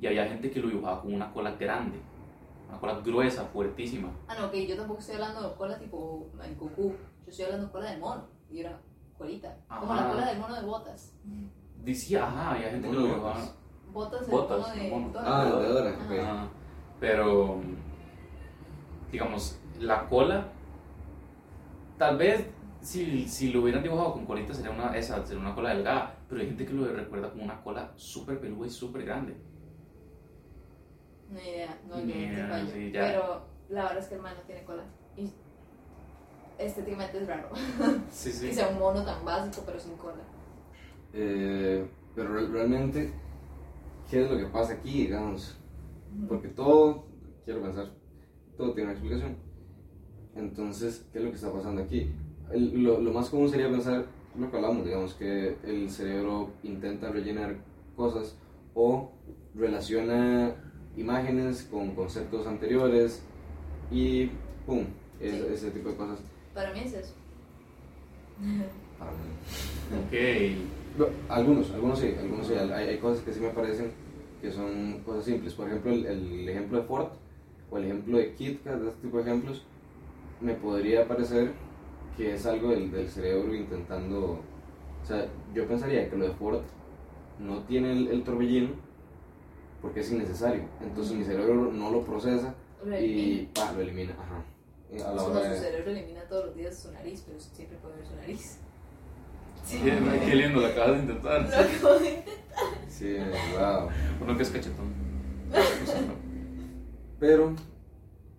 y 0.00 0.06
había 0.06 0.26
gente 0.26 0.50
que 0.50 0.60
lo 0.60 0.68
dibujaba 0.68 1.00
con 1.02 1.14
una 1.14 1.32
cola 1.32 1.52
grande. 1.52 2.00
una 2.68 2.78
cola 2.80 3.00
gruesa, 3.00 3.44
fuertísima. 3.46 4.08
Ah, 4.26 4.34
no, 4.38 4.46
ok, 4.46 4.54
yo 4.54 4.76
tampoco 4.76 5.00
estoy 5.00 5.16
hablando 5.16 5.48
de 5.48 5.54
cola 5.56 5.78
tipo 5.78 6.30
en 6.42 6.56
Goku. 6.56 6.90
Yo 7.24 7.30
estoy 7.30 7.44
hablando 7.44 7.66
de 7.66 7.72
cola 7.72 7.90
de 7.90 7.98
mono. 7.98 8.24
Y 8.50 8.60
una 8.60 8.78
colita. 9.16 9.56
Como 9.68 9.94
la 9.94 10.08
cola 10.08 10.26
del 10.26 10.38
mono 10.38 10.54
de 10.54 10.62
botas. 10.66 11.14
Decía, 11.84 12.26
ajá, 12.26 12.52
había 12.52 12.70
gente 12.70 12.88
que 12.88 12.94
lo 12.94 13.02
dibujaba. 13.06 13.34
botas. 13.92 14.28
Botas, 14.28 14.74
de 14.74 14.90
mono. 14.90 15.12
Ah, 15.16 15.44
de 15.44 15.68
Dora, 15.68 15.90
Ajá. 15.90 16.04
ok. 16.04 16.18
Ajá. 16.18 16.48
Pero, 16.98 17.60
digamos, 19.10 19.58
la 19.78 20.06
cola, 20.08 20.46
tal 21.98 22.16
vez 22.16 22.46
si, 22.82 23.28
si 23.28 23.52
lo 23.52 23.62
hubieran 23.62 23.82
dibujado 23.82 24.12
con 24.14 24.26
colita 24.26 24.52
sería 24.52 24.70
una, 24.72 24.96
esa, 24.96 25.24
sería 25.24 25.40
una 25.40 25.54
cola 25.54 25.74
delgada, 25.74 26.18
pero 26.28 26.40
hay 26.40 26.48
gente 26.48 26.66
que 26.66 26.72
lo 26.74 26.84
recuerda 26.92 27.30
como 27.30 27.44
una 27.44 27.62
cola 27.62 27.92
súper 27.96 28.40
peluda 28.40 28.66
y 28.66 28.70
súper 28.70 29.04
grande. 29.04 29.34
Ni 31.30 31.40
idea, 31.40 31.78
no, 31.88 31.96
Ni 31.96 32.12
no 32.12 32.18
idea, 32.20 32.48
fallo. 32.48 32.66
sí. 32.72 32.90
Pero 32.92 33.42
la 33.70 33.82
verdad 33.84 33.98
es 33.98 34.06
que 34.08 34.14
el 34.16 34.20
man 34.20 34.34
no 34.36 34.42
tiene 34.42 34.64
cola. 34.64 34.82
Y 35.16 35.30
estéticamente 36.58 37.18
es 37.18 37.26
raro. 37.26 37.48
Sí, 38.10 38.30
Que 38.48 38.52
sea 38.54 38.68
un 38.68 38.78
mono 38.78 39.02
tan 39.04 39.24
básico, 39.24 39.62
pero 39.64 39.78
sin 39.80 39.96
cola. 39.96 40.22
Eh, 41.14 41.86
pero 42.14 42.34
re- 42.34 42.48
realmente, 42.48 43.12
¿qué 44.10 44.24
es 44.24 44.30
lo 44.30 44.36
que 44.36 44.46
pasa 44.46 44.74
aquí, 44.74 45.04
digamos? 45.06 45.58
Porque 46.28 46.48
todo, 46.48 47.06
quiero 47.44 47.62
pensar, 47.62 47.90
todo 48.56 48.74
tiene 48.74 48.90
una 48.90 48.98
explicación. 48.98 49.36
Entonces, 50.34 51.06
¿qué 51.12 51.18
es 51.18 51.24
lo 51.24 51.30
que 51.30 51.36
está 51.36 51.52
pasando 51.52 51.82
aquí? 51.82 52.12
El- 52.52 52.82
lo, 52.82 53.00
lo 53.00 53.12
más 53.12 53.30
común 53.30 53.48
sería 53.48 53.70
pensar 53.70 54.04
lo 54.38 54.50
que 54.50 54.56
hablamos, 54.56 54.84
digamos, 54.84 55.14
que 55.14 55.56
el 55.64 55.90
cerebro 55.90 56.50
intenta 56.62 57.10
rellenar 57.10 57.56
cosas 57.96 58.36
o 58.74 59.10
relaciona 59.54 60.54
imágenes 60.96 61.68
con 61.70 61.94
conceptos 61.94 62.46
anteriores 62.46 63.22
y 63.90 64.30
¡pum! 64.66 64.84
es- 65.20 65.32
Sí. 65.34 65.44
ese 65.52 65.70
tipo 65.70 65.90
de 65.90 65.96
cosas. 65.96 66.18
Para 66.54 66.72
mí 66.72 66.80
es 66.80 66.92
eso. 66.94 67.14
Para 68.98 69.10
mí. 69.12 70.56
Ok. 70.56 70.98
No, 70.98 71.06
Algunos, 71.34 71.70
algunos 71.72 71.98
sí, 71.98 72.14
algunos 72.18 72.46
sí. 72.46 72.54
Hay, 72.54 72.88
hay 72.88 72.98
cosas 72.98 73.22
que 73.24 73.32
sí 73.32 73.40
me 73.40 73.48
parecen 73.50 73.92
que 74.40 74.50
son 74.50 75.00
cosas 75.04 75.24
simples. 75.24 75.54
Por 75.54 75.68
ejemplo, 75.68 75.92
el, 75.92 76.04
el 76.06 76.48
ejemplo 76.48 76.78
de 76.80 76.84
Ford 76.84 77.08
o 77.70 77.78
el 77.78 77.84
ejemplo 77.84 78.18
de 78.18 78.34
KitKat, 78.34 78.80
de 78.80 78.88
este 78.88 79.00
tipo 79.02 79.16
de 79.18 79.22
ejemplos, 79.22 79.64
me 80.40 80.54
podría 80.54 81.06
parecer 81.06 81.52
que 82.16 82.34
es 82.34 82.46
algo 82.46 82.70
del, 82.70 82.90
del 82.90 83.08
cerebro 83.08 83.54
intentando. 83.54 84.40
O 85.02 85.04
sea, 85.06 85.26
yo 85.54 85.66
pensaría 85.66 86.08
que 86.08 86.16
lo 86.16 86.26
de 86.28 86.34
Ford 86.34 86.60
no 87.38 87.62
tiene 87.64 87.92
el, 87.92 88.08
el 88.08 88.22
torbellino 88.24 88.70
porque 89.80 90.00
es 90.00 90.12
innecesario. 90.12 90.62
Entonces 90.80 91.14
mi 91.16 91.24
cerebro 91.24 91.54
no 91.72 91.90
lo 91.90 92.02
procesa 92.04 92.54
Lo 92.84 92.92
y 93.00 93.04
elimina. 93.04 93.48
pa, 93.54 93.72
lo 93.72 93.80
elimina. 93.80 94.12
Ajá. 94.12 94.44
A 95.10 95.14
la 95.14 95.22
hora 95.24 95.42
su 95.44 95.50
de. 95.50 95.56
cerebro 95.58 95.90
elimina 95.90 96.20
todos 96.28 96.46
los 96.46 96.54
días 96.56 96.78
su 96.78 96.92
nariz, 96.92 97.24
pero 97.26 97.40
siempre 97.40 97.78
puede 97.78 97.96
ver 97.96 98.06
su 98.06 98.14
nariz. 98.16 98.58
Sí, 99.64 99.78
qué 99.80 100.34
lindo, 100.34 100.60
lo 100.60 100.66
acabas 100.66 100.94
de 100.96 100.98
intentar. 101.04 101.40
Lo 101.48 101.56
acabo 101.56 101.98
de- 102.00 102.24
Sí, 102.88 103.16
wow. 103.56 103.88
Uno 104.20 104.36
que 104.36 104.42
es 104.42 104.50
cachetón. 104.50 104.92
Pero 107.20 107.54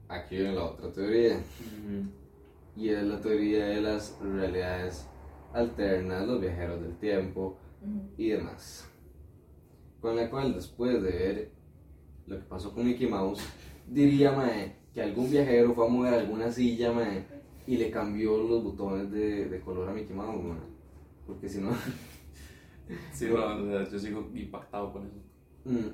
aquí 0.10 0.36
viene 0.36 0.54
la 0.54 0.66
otra 0.66 0.92
teoría. 0.92 1.36
Ujú. 1.36 2.10
Y 2.76 2.90
es 2.90 3.04
la 3.04 3.20
teoría 3.22 3.66
de 3.68 3.82
las 3.82 4.18
realidades 4.22 5.08
alternas, 5.54 6.28
los 6.28 6.42
viajeros 6.42 6.82
del 6.82 6.98
tiempo 6.98 7.58
Ujú. 7.82 8.10
y 8.18 8.30
demás. 8.30 8.90
Con 10.02 10.16
la 10.16 10.30
cual 10.30 10.54
después 10.54 11.02
de 11.02 11.12
ver 11.12 11.52
lo 12.28 12.38
que 12.38 12.44
pasó 12.46 12.74
con 12.74 12.86
Mickey 12.86 13.08
Mouse, 13.08 13.42
diría 13.88 14.32
mae, 14.32 14.76
que 14.94 15.02
algún 15.02 15.30
viajero 15.30 15.74
fue 15.74 15.86
a 15.86 15.90
mover 15.90 16.14
alguna 16.14 16.52
silla 16.52 16.92
mae, 16.92 17.26
y 17.66 17.78
le 17.78 17.90
cambió 17.90 18.38
los 18.38 18.64
botones 18.64 19.12
de, 19.12 19.48
de 19.48 19.62
color 19.62 19.90
a 19.90 19.94
Mickey 19.94 20.16
Mouse, 20.16 20.44
mae. 20.44 20.58
porque 21.26 21.48
si 21.50 21.62
no... 21.62 21.72
Sí, 23.14 23.28
no, 23.30 23.90
yo 23.90 23.98
sigo 23.98 24.30
impactado 24.36 24.92
con 24.92 25.08
eso. 25.08 25.16
Mm. 25.64 25.94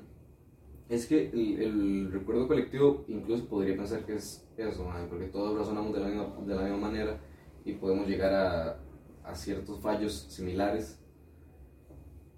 Es 0.88 1.06
que 1.06 1.30
el, 1.30 1.62
el 1.62 2.12
recuerdo 2.12 2.48
colectivo 2.48 3.04
incluso 3.06 3.46
podría 3.46 3.76
pensar 3.76 4.04
que 4.04 4.16
es 4.16 4.44
mae, 4.64 5.06
porque 5.06 5.26
todos 5.26 5.58
razonamos 5.58 5.92
de 5.94 6.00
la 6.00 6.08
misma, 6.08 6.26
de 6.46 6.54
la 6.54 6.62
misma 6.62 6.78
manera 6.78 7.18
y 7.64 7.72
podemos 7.74 8.06
llegar 8.06 8.32
a, 8.32 8.76
a 9.24 9.34
ciertos 9.34 9.80
fallos 9.80 10.26
similares, 10.28 10.98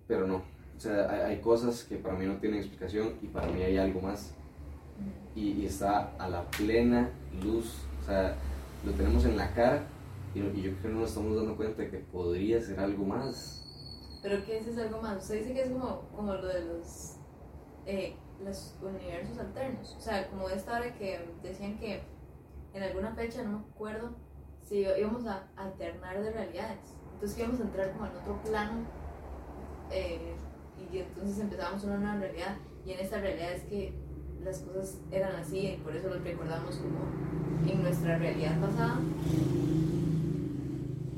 pero 0.07 0.27
no. 0.27 0.43
O 0.77 0.81
sea, 0.81 1.11
hay, 1.11 1.21
hay 1.21 1.41
cosas 1.41 1.85
que 1.85 1.97
para 1.97 2.15
mí 2.15 2.27
no 2.27 2.39
tienen 2.39 2.59
explicación 2.61 3.15
y 3.23 3.29
para 3.29 3.47
mí 3.49 3.63
hay 3.63 3.77
algo 3.79 4.01
más 4.01 4.35
y, 5.35 5.53
y 5.53 5.67
está 5.67 6.15
a 6.19 6.29
la 6.29 6.45
plena 6.51 7.11
luz, 7.43 7.75
o 8.01 8.05
sea, 8.05 8.37
lo 8.85 8.93
tenemos 8.93 9.25
en 9.25 9.37
la 9.37 9.53
cara 9.55 9.87
y, 10.35 10.41
y 10.41 10.63
yo 10.63 10.71
creo 10.71 10.83
que 10.83 10.89
no 10.89 11.01
nos 11.01 11.11
estamos 11.11 11.37
dando 11.37 11.57
cuenta 11.57 11.83
de 11.83 11.91
que 11.91 11.99
podría 11.99 12.61
ser 12.61 12.81
algo 12.81 13.05
más. 13.05 13.59
Pero 14.23 14.45
¿qué 14.45 14.59
es 14.59 14.67
ese 14.67 14.83
algo 14.83 15.01
más? 15.01 15.23
Usted 15.23 15.39
dice 15.39 15.55
que 15.55 15.63
es 15.63 15.71
como, 15.71 16.09
como 16.15 16.35
lo 16.35 16.47
de 16.47 16.65
los, 16.65 17.17
eh, 17.87 18.15
los 18.45 18.77
universos 18.81 19.39
alternos. 19.39 19.97
O 19.99 20.01
sea, 20.01 20.29
como 20.29 20.49
esta 20.49 20.79
hora 20.79 20.95
que 20.95 21.29
decían 21.43 21.79
que 21.79 22.03
en 22.75 22.83
alguna 22.83 23.15
fecha, 23.15 23.43
no 23.43 23.59
me 23.59 23.65
acuerdo, 23.65 24.15
si 24.63 24.81
íbamos 24.81 25.27
a 25.27 25.49
alternar 25.57 26.23
de 26.23 26.31
realidades. 26.31 26.79
Entonces 27.15 27.39
íbamos 27.39 27.61
a 27.61 27.65
entrar 27.65 27.93
como 27.93 28.07
en 28.07 28.17
otro 28.17 28.43
plano 28.43 28.81
eh, 29.91 30.35
y 30.91 30.99
entonces 30.99 31.39
empezábamos 31.39 31.85
una 31.85 31.99
nueva 31.99 32.17
realidad. 32.17 32.57
Y 32.85 32.93
en 32.93 33.01
esta 33.01 33.21
realidad 33.21 33.53
es 33.53 33.65
que 33.65 33.95
las 34.43 34.59
cosas 34.61 35.01
eran 35.11 35.37
así 35.37 35.69
y 35.69 35.77
por 35.77 35.95
eso 35.95 36.09
los 36.09 36.23
recordamos 36.23 36.77
como 36.77 37.71
en 37.71 37.83
nuestra 37.83 38.19
realidad 38.19 38.61
pasada. 38.61 38.99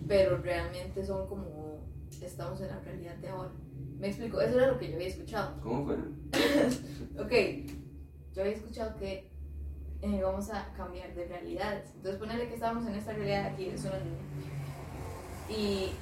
Pero 0.07 0.39
realmente 0.39 1.05
son 1.05 1.27
como 1.27 1.55
estamos 2.21 2.61
en 2.61 2.69
la 2.69 2.81
realidad 2.81 3.17
de 3.17 3.29
ahora. 3.29 3.53
Me 3.99 4.09
explico, 4.09 4.41
eso 4.41 4.59
era 4.59 4.73
lo 4.73 4.79
que 4.79 4.89
yo 4.89 4.97
había 4.97 5.09
escuchado. 5.09 5.61
¿Cómo 5.63 5.87
fue? 5.87 5.97
Ok, 7.23 7.33
yo 8.35 8.43
había 8.43 8.55
escuchado 8.55 8.97
que 8.97 9.31
eh, 10.05 10.21
vamos 10.23 10.51
a 10.51 10.73
cambiar 10.77 11.15
de 11.15 11.25
realidades. 11.27 11.91
Entonces 11.97 12.19
ponerle 12.21 12.49
que 12.49 12.55
estamos 12.55 12.87
en 12.87 12.95
esta 12.95 13.13
realidad 13.13 13.47
aquí, 13.47 13.67
es 13.71 13.85
una 13.85 13.99
línea. 13.99 14.21
Y 15.49 15.93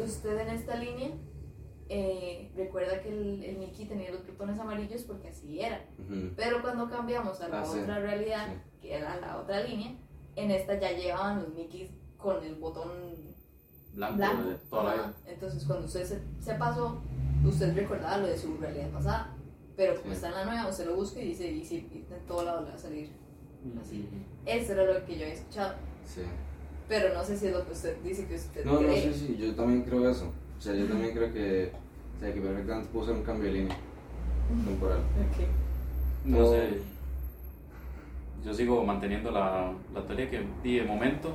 usted 0.00 0.38
en 0.40 0.48
esta 0.48 0.76
línea 0.76 1.10
eh, 1.88 2.50
recuerda 2.56 3.00
que 3.00 3.08
el, 3.10 3.44
el 3.44 3.58
Mickey 3.58 3.86
tenía 3.86 4.10
los 4.10 4.26
botones 4.26 4.58
amarillos 4.58 5.02
porque 5.04 5.28
así 5.28 5.60
era. 5.60 5.84
Ujú. 5.98 6.32
Pero 6.36 6.60
cuando 6.62 6.88
cambiamos 6.90 7.40
a 7.40 7.48
la 7.48 7.62
Ah, 7.62 7.64
sí. 7.64 7.78
otra 7.80 7.98
realidad, 8.00 8.46
Sí. 8.48 8.60
que 8.82 8.94
era 8.94 9.16
la 9.20 9.38
otra 9.38 9.60
línea, 9.62 9.96
en 10.34 10.50
esta 10.50 10.78
ya 10.78 10.92
llevaban 10.92 11.42
los 11.42 11.54
Mickeys 11.54 11.90
con 12.18 12.42
el 12.44 12.56
botón 12.56 12.90
Blanco, 13.94 14.16
blanco. 14.16 14.48
de 14.50 14.54
toda 14.68 14.84
la 14.84 14.90
Ajá. 14.90 14.96
vida. 15.02 15.14
Entonces, 15.26 15.64
cuando 15.64 15.86
usted 15.86 16.04
se, 16.04 16.20
se 16.44 16.54
pasó, 16.54 17.00
usted 17.44 17.74
recordaba 17.74 18.18
lo 18.18 18.26
de 18.26 18.36
su 18.36 18.56
realidad 18.58 18.90
pasada. 18.90 19.32
Pero 19.76 19.94
como 19.96 20.06
Sí. 20.08 20.12
está 20.16 20.28
en 20.28 20.34
la 20.34 20.44
nueva, 20.46 20.68
usted 20.68 20.86
lo 20.86 20.96
busca 20.96 21.20
y 21.20 21.28
dice, 21.28 21.46
y 21.50 21.64
sí, 21.64 21.88
y 21.92 22.00
de 22.10 22.18
todo 22.26 22.44
lado 22.44 22.62
le 22.62 22.70
va 22.70 22.74
a 22.74 22.78
salir. 22.78 23.10
Así. 23.80 24.08
Eso 24.46 24.72
era 24.72 24.84
lo 24.84 25.04
que 25.04 25.16
yo 25.16 25.22
había 25.22 25.34
escuchado. 25.34 25.74
Sí. 26.04 26.22
Pero 26.88 27.14
no 27.14 27.24
sé 27.24 27.36
si 27.36 27.46
es 27.48 27.52
lo 27.52 27.64
que 27.66 27.72
usted 27.72 27.96
dice 28.04 28.26
que 28.26 28.36
usted 28.36 28.64
No, 28.64 28.74
no, 28.74 28.78
cree. 28.80 29.12
sí, 29.12 29.26
sí, 29.26 29.36
yo 29.38 29.54
también 29.54 29.82
creo 29.82 30.08
eso. 30.08 30.30
O 30.58 30.60
sea, 30.60 30.74
yo 30.74 30.86
también 30.86 31.12
creo 31.14 31.32
que, 31.32 31.72
o 32.16 32.20
sea, 32.20 32.32
que 32.32 32.40
perfectamente 32.40 32.88
pudo 32.92 33.06
ser 33.06 33.14
un 33.14 33.22
cambio 33.22 33.46
de 33.50 33.58
línea 33.58 33.76
temporal. 34.64 34.98
Ok. 34.98 35.46
No 36.24 36.50
sé. 36.50 36.80
Yo 38.44 38.54
sigo 38.54 38.84
manteniendo 38.84 39.30
la, 39.32 39.72
la 39.92 40.06
teoría 40.06 40.30
que 40.30 40.46
di 40.62 40.78
de 40.78 40.84
momento. 40.84 41.34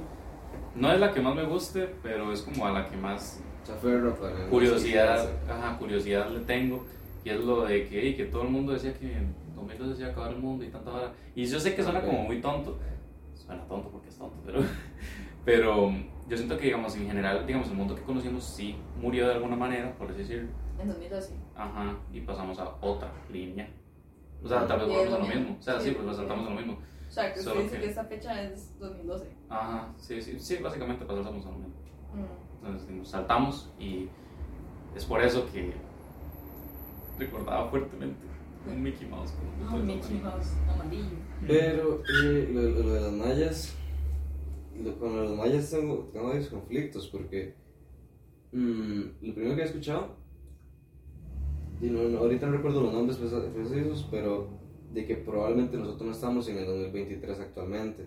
No 0.76 0.91
es 0.94 1.00
la 1.00 1.13
que 1.13 1.20
más 1.20 1.36
me 1.36 1.44
guste, 1.44 1.89
pero 2.02 2.32
es 2.32 2.41
como 2.41 2.65
a 2.65 2.72
la 2.72 2.88
que 2.89 2.96
más 2.96 3.41
¿no? 3.84 4.50
curiosidad, 4.50 5.30
ajá, 5.50 5.78
curiosidad 5.78 6.30
le 6.30 6.39
tengo. 6.41 6.86
Y 7.26 7.30
es 7.30 7.39
lo 7.41 7.65
de 7.65 7.88
que, 7.88 8.15
que 8.15 8.26
todo 8.26 8.44
el 8.44 8.50
mundo 8.50 8.74
decía 8.74 8.94
que 8.94 9.12
en 9.62 9.67
2002 9.67 9.89
decía 9.97 10.12
acabar 10.12 10.32
el 10.32 10.39
mundo 10.39 10.63
y 10.65 10.69
tanta 10.69 10.91
vara. 10.91 11.13
Y 11.36 11.45
yo 11.45 11.60
sé 11.60 11.76
que 11.76 11.84
suena 11.84 12.02
como 12.02 12.24
muy 12.24 12.41
tonto. 12.41 12.78
Suena 13.34 13.63
tonto 13.67 13.89
porque 13.89 14.10
es 14.10 14.17
tonto, 14.17 14.38
pero, 14.45 14.60
pero 15.45 15.91
yo 16.28 16.38
siento 16.38 16.58
que, 16.58 16.65
digamos, 16.65 16.95
en 16.95 17.08
general, 17.08 17.45
digamos, 17.45 17.69
el 17.69 17.76
mundo 17.76 17.95
que 17.95 18.02
conocimos 18.04 18.43
sí 18.43 18.76
murió 19.00 19.28
de 19.28 19.34
alguna 19.36 19.56
manera, 19.56 19.93
por 19.97 20.10
así 20.10 20.19
decirlo. 20.19 20.50
En 20.80 20.88
2012. 20.88 21.36
Ajá, 21.56 21.95
y 22.12 22.21
pasamos 22.21 22.58
a 22.60 22.76
otra 22.82 23.12
línea. 23.32 23.69
O 24.43 24.47
sea, 24.47 24.65
tal 24.67 24.80
vez 24.80 24.88
volvemos 24.88 25.13
a 25.13 25.17
lo 25.19 25.26
mismo. 25.26 25.39
mismo. 25.41 25.58
O 25.60 25.62
sea, 25.62 25.80
Sí, 25.80 25.89
sí, 25.89 25.97
pues 26.02 26.15
saltamos 26.17 26.47
a 26.47 26.50
lo 26.50 26.56
mismo. 26.56 26.74
O 27.08 27.12
sea, 27.12 27.34
que 27.34 27.39
usted 27.39 27.52
Solo 27.52 27.63
dice 27.63 27.76
que- 27.76 27.82
que 27.84 27.89
esta 27.89 28.04
fecha 28.06 28.41
es 28.43 28.80
2012. 28.80 29.28
Ajá, 29.50 29.89
sí, 29.97 30.21
sí, 30.21 30.39
sí, 30.39 30.58
básicamente 30.58 31.06
pasamos 31.06 31.45
a 31.45 31.50
lo 31.50 31.58
mismo. 31.58 31.74
Mm. 32.13 32.65
Entonces 32.65 32.89
nos 32.89 33.10
saltamos 33.10 33.69
y 33.80 34.08
es 34.95 35.06
por 35.06 35.21
eso 35.21 35.45
que 35.52 35.74
recordaba 37.19 37.69
fuertemente 37.69 38.17
un 38.69 38.84
Mickey 38.84 39.08
Mouse. 39.08 39.32
con 39.32 39.67
Ah, 39.67 39.71
botones 39.74 39.95
Mickey. 40.10 40.19
Mouse 40.24 40.52
amarillo. 40.69 41.17
Pero 41.47 42.02
eh, 42.24 42.50
lo, 42.54 42.62
lo- 42.62 42.84
lo 42.84 42.93
de 42.93 43.02
las 43.02 43.12
mallas, 43.13 43.76
lo- 44.84 44.97
con 45.00 45.15
lo 45.15 45.21
de 45.24 45.30
las 45.30 45.38
mallas 45.38 45.69
tengo, 45.71 46.10
tengo 46.13 46.28
varios 46.28 46.47
conflictos 46.50 47.08
porque 47.08 47.56
mm, 48.52 49.02
lo 49.21 49.34
primero 49.34 49.56
que 49.56 49.62
he 49.62 49.65
escuchado, 49.65 50.15
y 51.82 51.86
no- 51.89 52.04
no- 52.10 52.19
ahorita 52.19 52.45
no 52.47 52.54
recuerdo 52.58 52.82
los 52.82 52.93
nombres 52.93 53.17
precisos, 53.17 54.08
pero 54.12 54.50
de 54.93 55.06
que 55.06 55.15
probablemente 55.15 55.78
nosotros 55.78 56.04
no 56.06 56.12
estamos 56.12 56.47
en 56.50 56.58
el 56.58 56.65
2023 56.65 57.39
actualmente, 57.39 58.06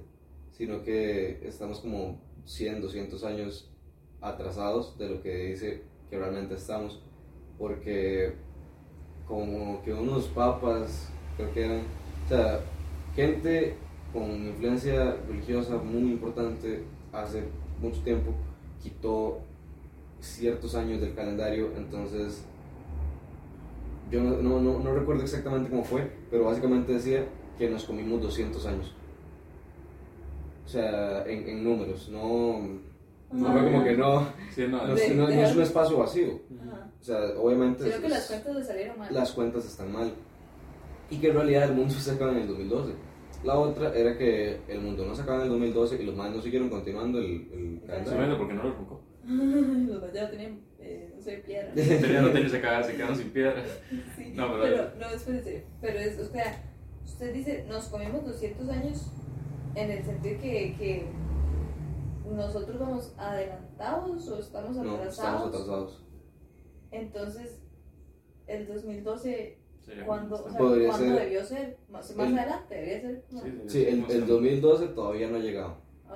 sino 0.53 0.83
que 0.83 1.41
estamos 1.47 1.81
como 1.81 2.21
100, 2.45 2.81
200 2.83 3.25
años 3.25 3.71
atrasados 4.21 4.97
de 4.99 5.09
lo 5.09 5.23
que 5.23 5.35
dice 5.47 5.83
que 6.11 6.19
realmente 6.19 6.55
estamos, 6.55 7.03
porque 7.59 8.35
como 9.29 9.83
que 9.83 9.93
unos 9.93 10.25
papas, 10.29 11.09
creo 11.37 11.53
que 11.53 11.65
eran, 11.65 11.81
o 12.27 12.29
sea, 12.29 12.61
gente 13.17 13.75
con 14.13 14.25
influencia 14.31 15.17
religiosa 15.29 15.77
muy 15.77 16.13
importante 16.13 16.83
hace 17.13 17.43
mucho 17.81 18.01
tiempo 18.03 18.33
quitó 18.83 19.39
ciertos 20.21 20.75
años 20.75 21.01
del 21.01 21.15
calendario, 21.15 21.71
entonces 21.77 22.45
yo 24.11 24.23
no, 24.23 24.37
no, 24.43 24.61
no, 24.61 24.79
no 24.79 24.95
recuerdo 24.95 25.23
exactamente 25.23 25.71
cómo 25.71 25.85
fue, 25.85 26.11
pero 26.31 26.45
básicamente 26.45 26.93
decía 26.93 27.25
que 27.59 27.69
nos 27.71 27.85
comimos 27.85 28.21
200 28.23 28.65
años. 28.67 28.93
O 30.65 30.69
sea, 30.69 31.25
en, 31.27 31.49
en 31.49 31.65
números, 31.65 32.09
no, 32.11 32.61
no 33.33 33.53
fue 33.53 33.65
como 33.65 33.85
que 33.85 33.97
no, 33.97 34.27
Sí, 34.55 34.65
no, 34.69 34.87
no, 34.87 34.95
es- 34.95 35.03
es- 35.03 35.17
no- 35.17 35.29
no 35.29 35.33
es 35.33 35.57
un 35.57 35.63
espacio 35.63 35.99
vacío. 35.99 36.41
Ajá. 36.75 36.91
O 37.01 37.05
sea, 37.05 37.19
obviamente 37.39 37.85
Creo 37.85 38.01
que 38.01 38.07
es- 38.07 38.13
las 38.13 38.27
cuentas 38.29 38.57
le 38.57 38.65
salieron 38.65 38.99
mal. 38.99 39.15
las 39.15 39.33
cuentas 39.33 39.65
están 39.65 39.93
mal. 39.93 40.13
Y 41.11 41.19
que 41.19 41.29
en 41.29 41.35
realidad 41.35 41.65
el 41.65 41.75
mundo 41.75 41.95
se 41.95 42.11
acaba 42.11 42.33
en 42.33 42.39
el 42.39 42.49
2012. 42.49 42.93
La 43.45 43.59
otra 43.59 43.95
era 43.95 44.17
que 44.17 44.61
el 44.69 44.81
mundo 44.81 45.05
no 45.05 45.15
se 45.15 45.23
acaba 45.23 45.39
en 45.39 45.45
el 45.45 45.49
2012 45.51 46.03
y 46.03 46.07
los 46.07 46.17
más 46.17 46.31
no 46.35 46.41
siguieron 46.41 46.71
continuando 46.71 47.19
el, 47.19 47.27
el 47.53 47.81
calendario. 47.87 48.05
Simplemente 48.05 48.37
porque 48.39 48.55
no 48.55 48.63
lo 48.63 48.69
enfocó. 48.71 49.01
Los 49.27 50.03
mayados 50.03 50.31
tenían, 50.33 50.61
eh, 50.79 51.13
no 51.15 51.21
sé, 51.23 51.39
piedra. 51.47 51.73
Tenía 51.75 52.21
no 52.23 52.31
tenía 52.31 52.51
que 52.51 52.61
cagar, 52.61 52.85
se 52.85 52.95
quedaron 52.95 53.17
sin 53.17 53.31
piedra. 53.31 53.63
Sí, 54.17 54.33
No, 54.35 54.53
pero- 54.53 54.63
pero, 54.63 54.91
no, 54.99 55.15
espérese, 55.15 55.67
pero 55.81 55.99
es, 55.99 56.19
o 56.19 56.27
sea, 56.27 56.63
usted 57.05 57.33
dice, 57.35 57.65
nos 57.69 57.87
comimos 57.89 58.25
200 58.25 58.69
años 58.71 59.11
en 59.75 59.91
el 59.91 60.05
sentido 60.05 60.41
que, 60.41 60.75
que 60.79 61.07
nosotros 62.35 62.79
vamos 62.79 63.13
adelantados 63.19 64.29
o 64.29 64.39
estamos 64.39 64.77
No, 64.77 64.95
atrasados. 64.95 65.11
estamos 65.19 65.49
atrasados. 65.49 66.04
Entonces, 66.95 67.61
el 68.47 68.67
2012, 68.67 69.59
Sería 69.85 70.07
¿cuándo, 70.07 70.37
como- 70.37 70.47
o 70.47 70.51
sea, 70.51 70.59
¿cuándo 70.59 70.97
ser- 71.17 71.21
debió 71.25 71.45
ser? 71.45 71.77
Más, 71.89 72.17
más 72.17 72.29
El- 72.29 72.39
adelante, 72.39 72.75
debería 72.75 73.01
ser. 73.01 73.25
como- 73.29 73.43
Sí, 73.43 73.63
sí, 73.69 73.85
el, 73.85 73.99
el 74.01 74.07
se- 74.07 74.21
2012 74.21 74.87
todavía 74.89 75.29
no 75.29 75.37
ha 75.37 75.41
llegado. 75.41 75.77
Ok. 76.09 76.15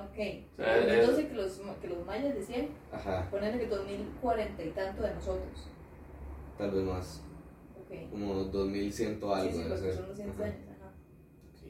O 0.53 0.55
sea, 0.55 0.77
el 0.77 0.89
es- 0.89 1.07
2012 1.07 1.27
que 1.27 1.33
los, 1.33 1.61
que 1.81 1.87
los 1.89 2.05
mayas 2.05 2.33
decían, 2.35 2.67
Ajá, 2.91 3.27
ponerle 3.29 3.59
que 3.59 3.67
2040 3.67 4.63
y 4.63 4.69
tanto 4.71 5.03
de 5.03 5.13
nosotros. 5.13 5.67
tal 6.57 6.71
vez 6.71 6.83
más. 6.83 7.23
Ok. 7.79 8.09
Como 8.11 8.33
2100 8.45 9.19
o 9.23 9.33
algo. 9.35 9.51
sí, 9.51 9.57
sí, 9.57 9.63
debe 9.63 9.69
porque 9.69 9.83
ser. 9.85 9.93
son 9.95 10.07
200 10.09 10.35
Ajá. 10.39 10.45
años. 10.45 10.69
Ajá. 10.69 10.91
Ok, 11.55 11.69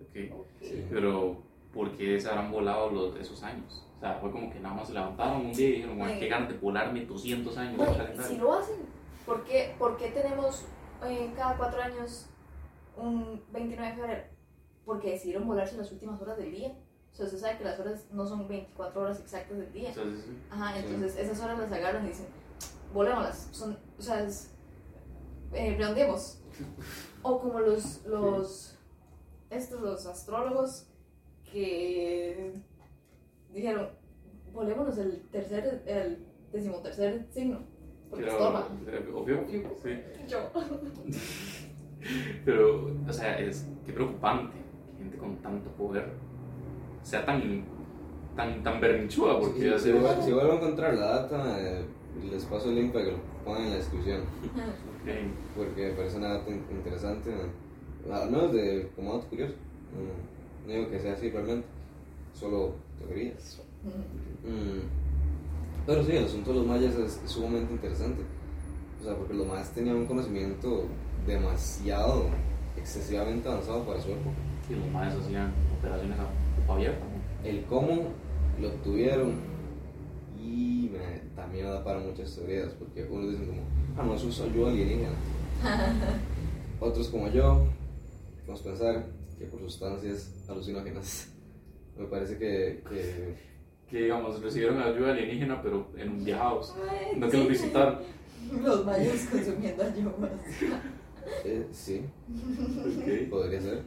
Ok. 0.00 0.30
ok. 0.32 0.40
Ok. 0.40 0.46
Sí. 0.62 0.86
Pero, 0.90 1.42
¿por 1.72 1.96
qué 1.96 2.20
se 2.20 2.28
habrán 2.28 2.50
volado 2.52 2.90
los, 2.90 3.16
esos 3.20 3.42
años? 3.42 3.84
O 3.98 4.00
sea, 4.00 4.14
fue 4.20 4.30
como 4.30 4.48
que 4.50 4.60
nada 4.60 4.76
más 4.76 4.86
se 4.86 4.94
levantaron 4.94 5.46
un 5.46 5.52
día 5.52 5.68
y 5.68 5.72
dijeron, 5.72 5.98
"Bueno, 5.98 6.20
qué 6.20 6.28
ganas 6.28 6.48
de 6.50 6.56
volarme 6.58 7.04
200 7.04 7.56
años 7.58 7.76
Bueno, 7.76 7.96
calendario". 7.96 8.30
si 8.30 8.36
lo 8.38 8.52
hacen, 8.54 8.76
¿por 9.26 9.44
qué, 9.44 9.74
por 9.78 9.96
qué 9.96 10.08
tenemos 10.10 10.64
eh, 11.04 11.32
cada 11.36 11.56
cuatro 11.56 11.82
años 11.82 12.26
un 12.96 13.42
29 13.52 13.90
de 13.90 13.96
febrero? 13.96 14.22
Porque 14.84 15.10
decidieron 15.10 15.46
volarse 15.48 15.76
las 15.76 15.90
últimas 15.92 16.20
horas 16.22 16.36
del 16.38 16.52
día. 16.52 16.76
O 17.12 17.14
sea, 17.16 17.26
usted 17.26 17.38
sabe 17.38 17.58
que 17.58 17.64
las 17.64 17.80
horas 17.80 18.06
no 18.12 18.24
son 18.26 18.46
24 18.46 19.00
horas 19.02 19.18
exactas 19.20 19.58
del 19.58 19.72
día. 19.72 19.92
Sea, 19.92 20.04
sí, 20.04 20.22
sí. 20.24 20.38
Ajá, 20.50 20.74
Sí. 20.74 20.84
entonces 20.86 21.16
esas 21.18 21.40
horas 21.44 21.58
las 21.58 21.72
agarran 21.72 22.04
y 22.06 22.08
dicen, 22.10 22.26
volémoslas. 22.94 23.48
Son, 23.50 23.76
o 23.98 24.02
sea, 24.02 24.22
es, 24.22 24.52
eh, 25.52 25.74
redondeemos. 25.76 26.38
O 27.22 27.40
como 27.40 27.58
los, 27.60 28.04
los, 28.06 28.78
estos, 29.50 29.80
los 29.80 30.06
astrólogos 30.06 30.86
que 31.50 32.54
dijeron, 33.52 33.88
volémonos 34.52 34.96
el 34.98 35.20
tercer, 35.30 35.82
el 35.86 36.18
decimotercer 36.52 37.26
signo. 37.30 37.60
Porque 38.10 38.24
Pero, 38.24 38.36
estorba. 38.38 38.68
eh, 38.86 39.08
obvio, 39.14 39.44
sí. 39.82 39.90
Yo. 40.28 40.38
Pero, 42.44 42.90
o 43.06 43.12
sea, 43.12 43.38
es 43.38 43.66
qué 43.84 43.92
preocupante 43.92 44.56
que 44.96 45.02
gente 45.02 45.18
con 45.18 45.36
tanto 45.38 45.70
poder 45.72 46.08
sea 47.02 47.24
tan, 47.26 47.64
tan, 48.36 48.62
tan 48.62 48.80
berrinchuda, 48.80 49.38
porque 49.40 49.60
Si, 49.60 49.66
ya 49.66 49.78
si, 49.78 49.84
se... 49.84 49.92
vuelvo- 49.94 50.22
si 50.22 50.32
vuelvo 50.32 50.52
a 50.52 50.56
encontrar 50.56 50.94
la 50.94 51.06
data, 51.22 51.56
eh, 51.60 51.84
les 52.30 52.44
paso 52.44 52.70
el 52.70 52.76
link 52.76 52.92
para 52.92 53.04
que 53.06 53.10
lo 53.12 53.18
pongan 53.44 53.64
en 53.64 53.70
la 53.70 53.76
descripción. 53.76 54.20
Ok. 54.22 55.08
Porque 55.56 55.88
me 55.88 55.94
parece 55.94 56.16
una 56.18 56.28
data 56.34 56.50
in- 56.50 56.64
interesante. 56.70 57.30
¿no? 58.06 58.14
Al 58.14 58.30
menos 58.30 58.52
de, 58.52 58.90
como 58.96 59.14
dato 59.14 59.28
curioso. 59.28 59.54
No, 59.94 60.68
no 60.72 60.78
digo 60.78 60.90
que 60.90 60.98
sea 61.00 61.12
así 61.14 61.30
realmente. 61.30 61.66
Solo 62.34 62.74
teorías. 62.98 63.60
Mm, 64.44 65.86
Pero 65.86 66.04
sí, 66.04 66.12
el 66.12 66.24
asunto 66.24 66.50
de 66.52 66.58
los 66.58 66.66
mayas 66.66 66.94
es, 66.94 67.20
es 67.24 67.30
sumamente 67.30 67.72
interesante. 67.72 68.22
O 69.00 69.04
sea, 69.04 69.16
porque 69.16 69.34
los 69.34 69.46
mayas 69.46 69.70
tenían 69.70 69.96
un 69.96 70.06
conocimiento 70.06 70.84
demasiado, 71.26 72.26
excesivamente 72.76 73.48
avanzado 73.48 73.84
para 73.84 74.00
su 74.00 74.10
época. 74.10 74.36
Y 74.70 74.74
los 74.74 74.90
maestros 74.90 75.24
hacían 75.26 75.52
operaciones 75.78 76.18
a 76.18 76.24
copa 76.60 76.74
abierta. 76.74 77.04
¿no? 77.04 77.48
El 77.48 77.64
cómo 77.64 78.08
lo 78.60 78.68
obtuvieron 78.68 79.32
y 80.38 80.90
me- 80.92 81.20
también 81.36 81.66
da 81.66 81.82
para 81.84 82.00
muchas 82.00 82.34
teorías, 82.34 82.72
porque 82.78 83.04
unos 83.04 83.30
dicen 83.30 83.46
como, 83.46 83.60
ah, 83.96 84.02
no, 84.04 84.14
eso 84.14 84.28
es 84.28 84.40
ayuda 84.40 84.70
alienígena. 84.70 85.10
Otros 86.80 87.08
como 87.08 87.28
yo, 87.28 87.66
vamos 88.46 88.60
a 88.60 88.64
pensar 88.64 89.06
que 89.38 89.44
por 89.46 89.60
sustancias 89.60 90.32
alucinógenas. 90.48 91.28
Me 91.98 92.06
parece 92.06 92.38
que, 92.38 92.82
que 92.88 93.34
Que, 93.90 94.02
digamos, 94.02 94.42
recibieron 94.42 94.78
ayuda 94.80 95.12
alienígena, 95.12 95.60
pero 95.62 95.86
en 95.96 96.24
viajados. 96.24 96.74
Ay, 96.88 97.18
No 97.18 97.28
que 97.28 97.36
los 97.38 97.46
sí. 97.46 97.52
visitaron. 97.52 97.98
Los 98.62 98.84
mayas 98.86 99.28
consumiendo 99.30 99.82
ayudas. 99.82 100.30
eh, 101.44 101.66
sí, 101.72 102.02
Ok. 102.30 103.30
podría 103.30 103.60
ser. 103.60 103.82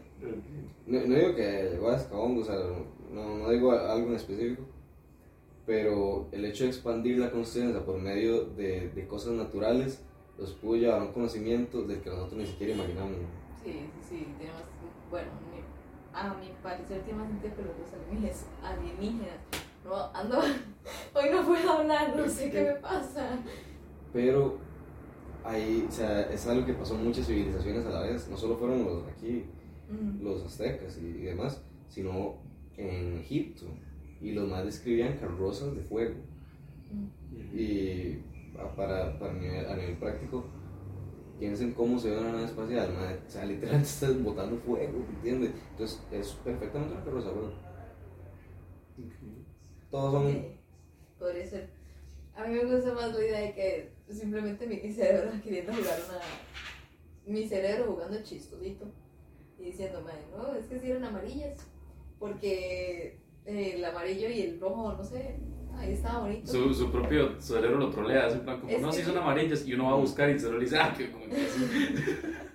No, 0.87 0.99
no 1.07 1.15
digo 1.15 1.35
que 1.35 1.69
llegó 1.71 1.89
a 1.89 1.95
Escabongo, 1.97 2.41
o 2.41 2.45
sea, 2.45 2.55
no, 3.13 3.37
no 3.37 3.49
digo 3.49 3.71
algo 3.71 4.09
en 4.09 4.15
específico, 4.15 4.63
pero 5.65 6.27
el 6.31 6.45
hecho 6.45 6.63
de 6.65 6.69
expandir 6.71 7.17
la 7.19 7.31
conciencia 7.31 7.83
por 7.85 7.97
medio 7.99 8.45
de, 8.45 8.89
de 8.89 9.07
cosas 9.07 9.33
naturales 9.33 10.03
los 10.37 10.51
pudo 10.53 10.75
llevar 10.77 11.01
a 11.01 11.03
un 11.05 11.11
conocimiento 11.13 11.83
del 11.83 12.01
que 12.01 12.09
nosotros 12.09 12.39
ni 12.39 12.45
siquiera 12.47 12.73
imaginamos. 12.73 13.17
Sí, 13.63 13.71
sí, 13.71 13.89
sí, 14.09 14.27
tiene 14.37 14.53
más. 14.53 14.63
Bueno, 15.09 15.29
a 16.13 16.33
mi 16.35 16.47
parecer 16.61 17.01
tiene 17.03 17.19
más 17.19 17.29
sentido 17.29 17.55
que 17.55 17.61
los 17.63 17.93
alienígenas. 17.93 18.45
alienígenas. 18.63 19.39
No, 19.85 19.95
ando. 20.13 20.39
Hoy 21.15 21.29
no 21.31 21.45
puedo 21.45 21.71
hablar, 21.71 22.15
no 22.15 22.27
sé 22.27 22.51
qué 22.51 22.63
me 22.63 22.73
pasa. 22.75 23.37
Pero 24.13 24.57
ahí, 25.43 25.85
o 25.87 25.91
sea, 25.91 26.21
es 26.31 26.45
algo 26.47 26.65
que 26.65 26.73
pasó 26.73 26.95
en 26.95 27.05
muchas 27.05 27.25
civilizaciones 27.27 27.85
a 27.85 27.89
la 27.89 28.01
vez, 28.01 28.27
no 28.29 28.37
solo 28.37 28.57
fueron 28.57 28.83
los 28.85 29.07
aquí, 29.07 29.45
Mm. 29.89 30.23
los 30.23 30.45
aztecas 30.45 30.97
y, 30.99 31.05
y 31.05 31.21
demás, 31.23 31.61
sino 31.89 32.35
en 32.77 33.17
Egipto. 33.19 33.65
Y 34.21 34.31
los 34.31 34.47
más 34.47 34.63
describían 34.63 35.17
carrozas 35.17 35.75
de 35.75 35.81
fuego. 35.81 36.15
Y 37.53 38.19
a- 38.57 38.73
para, 38.75 39.17
para 39.19 39.33
nivel- 39.33 39.67
a 39.69 39.75
nivel 39.75 39.97
práctico, 39.97 40.45
piensen 41.41 41.73
cómo 41.73 41.97
se 41.97 42.11
ve 42.11 42.19
una 42.19 42.33
nave 42.33 42.45
espacial, 42.45 42.93
madre. 42.93 43.19
o 43.27 43.29
sea, 43.31 43.45
literalmente 43.45 43.89
estás 43.89 44.23
botando 44.23 44.57
fuego, 44.57 45.03
¿entiendes? 45.09 45.51
Entonces 45.71 45.99
es 46.11 46.33
perfectamente 46.33 46.93
una 46.93 47.03
carroza, 47.03 47.31
bro. 47.31 47.51
Todos 49.89 50.11
son... 50.13 50.31
Sí, 50.31 50.59
podría 51.17 51.47
ser. 51.47 51.69
A 52.35 52.45
mí 52.45 52.53
me 52.53 52.75
gusta 52.75 52.93
más 52.93 53.11
la 53.11 53.19
idea 53.25 53.39
de 53.39 53.53
que 53.55 53.91
simplemente 54.13 54.67
mi 54.67 54.93
cerebro 54.93 55.31
queriendo 55.43 55.73
jugar 55.73 55.99
una. 56.07 56.19
Mi 57.33 57.47
cerebro 57.47 57.91
jugando 57.93 58.21
chistosito 58.21 58.85
y 59.57 59.63
diciendo, 59.65 60.01
"Mae, 60.01 60.23
no, 60.31 60.53
es 60.55 60.67
que 60.67 60.79
si 60.79 60.91
eran 60.91 61.05
amarillas. 61.05 61.57
Porque 62.19 63.17
eh, 63.47 63.73
el 63.77 63.83
amarillo 63.83 64.29
y 64.29 64.41
el 64.41 64.59
rojo, 64.59 64.93
no 64.93 65.03
sé, 65.03 65.39
ahí 65.77 65.93
estaba 65.93 66.19
bonito. 66.19 66.51
Su, 66.51 66.73
su 66.73 66.91
propio 66.91 67.39
cerebro 67.39 67.77
lo 67.77 67.89
trolea, 67.89 68.27
es 68.27 68.33
en 68.33 68.41
plan 68.41 68.59
como, 68.59 68.71
Es 68.71 68.81
no, 68.81 68.91
si 68.91 69.01
son 69.03 69.17
amarillas, 69.17 69.65
y 69.65 69.73
uno 69.73 69.85
va 69.85 69.91
a 69.93 69.95
buscar 69.95 70.29
y 70.29 70.33
el 70.33 70.39
cerebro 70.39 70.59
le 70.59 70.65
dice, 70.65 70.77
ah, 70.79 70.93
que 70.95 71.11
como 71.11 71.25
que 71.25 71.35
sí, 71.47 71.65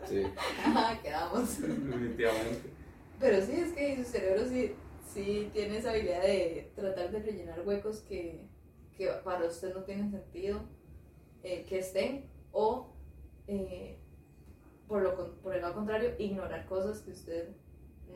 Sí. 0.07 0.23
Ajá, 0.65 1.01
quedamos. 1.03 1.61
definitivamente. 1.61 2.71
Pero 3.19 3.45
sí, 3.45 3.53
es 3.53 3.73
que 3.73 3.97
su 3.97 4.05
cerebro 4.05 4.45
sí, 4.47 4.73
sí 5.13 5.51
tiene 5.53 5.79
esa 5.79 5.91
habilidad 5.91 6.23
de 6.23 6.71
tratar 6.77 7.11
de 7.11 7.19
rellenar 7.21 7.63
huecos 7.67 8.01
que, 8.01 8.47
que 8.97 9.09
para 9.25 9.47
usted 9.47 9.75
no 9.75 9.83
tienen 9.83 10.11
sentido 10.11 10.61
eh, 11.43 11.65
que 11.69 11.79
estén 11.79 12.27
o 12.53 12.93
eh, 13.49 13.99
por, 14.87 15.03
lo, 15.03 15.35
por 15.41 15.55
el 15.55 15.63
lado 15.63 15.75
contrario, 15.75 16.15
ignorar 16.19 16.67
cosas 16.67 17.01
que 17.01 17.11
usted 17.11 17.49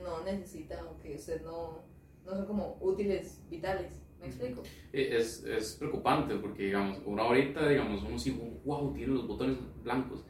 no 0.02 0.22
necesita 0.22 0.84
o 0.84 0.98
que 1.00 1.16
usted 1.16 1.42
no, 1.42 1.82
no 2.24 2.32
son 2.32 2.46
como 2.46 2.76
útiles, 2.80 3.40
vitales. 3.50 3.92
¿Me 4.20 4.26
explico? 4.26 4.62
Eh, 4.92 5.16
Es, 5.18 5.44
es 5.44 5.76
preocupante 5.76 6.34
porque, 6.36 6.64
digamos, 6.66 6.98
uno 7.04 7.22
ahorita, 7.22 7.68
digamos, 7.68 8.02
uno 8.02 8.18
sí, 8.18 8.38
wow, 8.64 8.92
tiene 8.92 9.14
los 9.14 9.26
botones 9.26 9.56
blancos, 9.82 10.24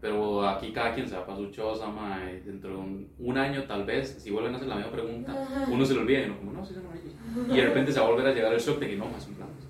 Pero 0.00 0.46
aquí 0.48 0.72
cada 0.72 0.94
quien 0.94 1.08
se 1.08 1.16
va 1.16 1.26
para 1.26 1.38
su 1.38 1.50
choza, 1.50 1.88
mae, 1.88 2.40
dentro 2.42 2.70
de 2.70 2.76
un, 2.76 3.08
un 3.18 3.36
año 3.36 3.64
tal 3.64 3.84
vez, 3.84 4.10
si 4.22 4.30
vuelven 4.30 4.54
a 4.54 4.56
hacer 4.56 4.68
la 4.68 4.76
misma 4.76 4.92
pregunta, 4.92 5.66
uno 5.70 5.84
se 5.84 5.94
lo 5.94 6.02
olvida 6.02 6.20
y 6.20 6.24
uno 6.26 6.38
como, 6.38 6.52
no, 6.52 6.64
sí 6.64 6.74
son 6.74 6.84
ellos. 6.94 7.14
Y 7.52 7.56
de 7.56 7.66
repente 7.66 7.90
se 7.92 7.98
va 8.00 8.06
a 8.06 8.10
volver 8.10 8.26
a 8.28 8.32
llegar 8.32 8.52
el 8.52 8.60
shock 8.60 8.78
de 8.78 8.88
que 8.90 8.96
no, 8.96 9.06
más 9.06 9.24
son 9.24 9.34
blancos. 9.36 9.64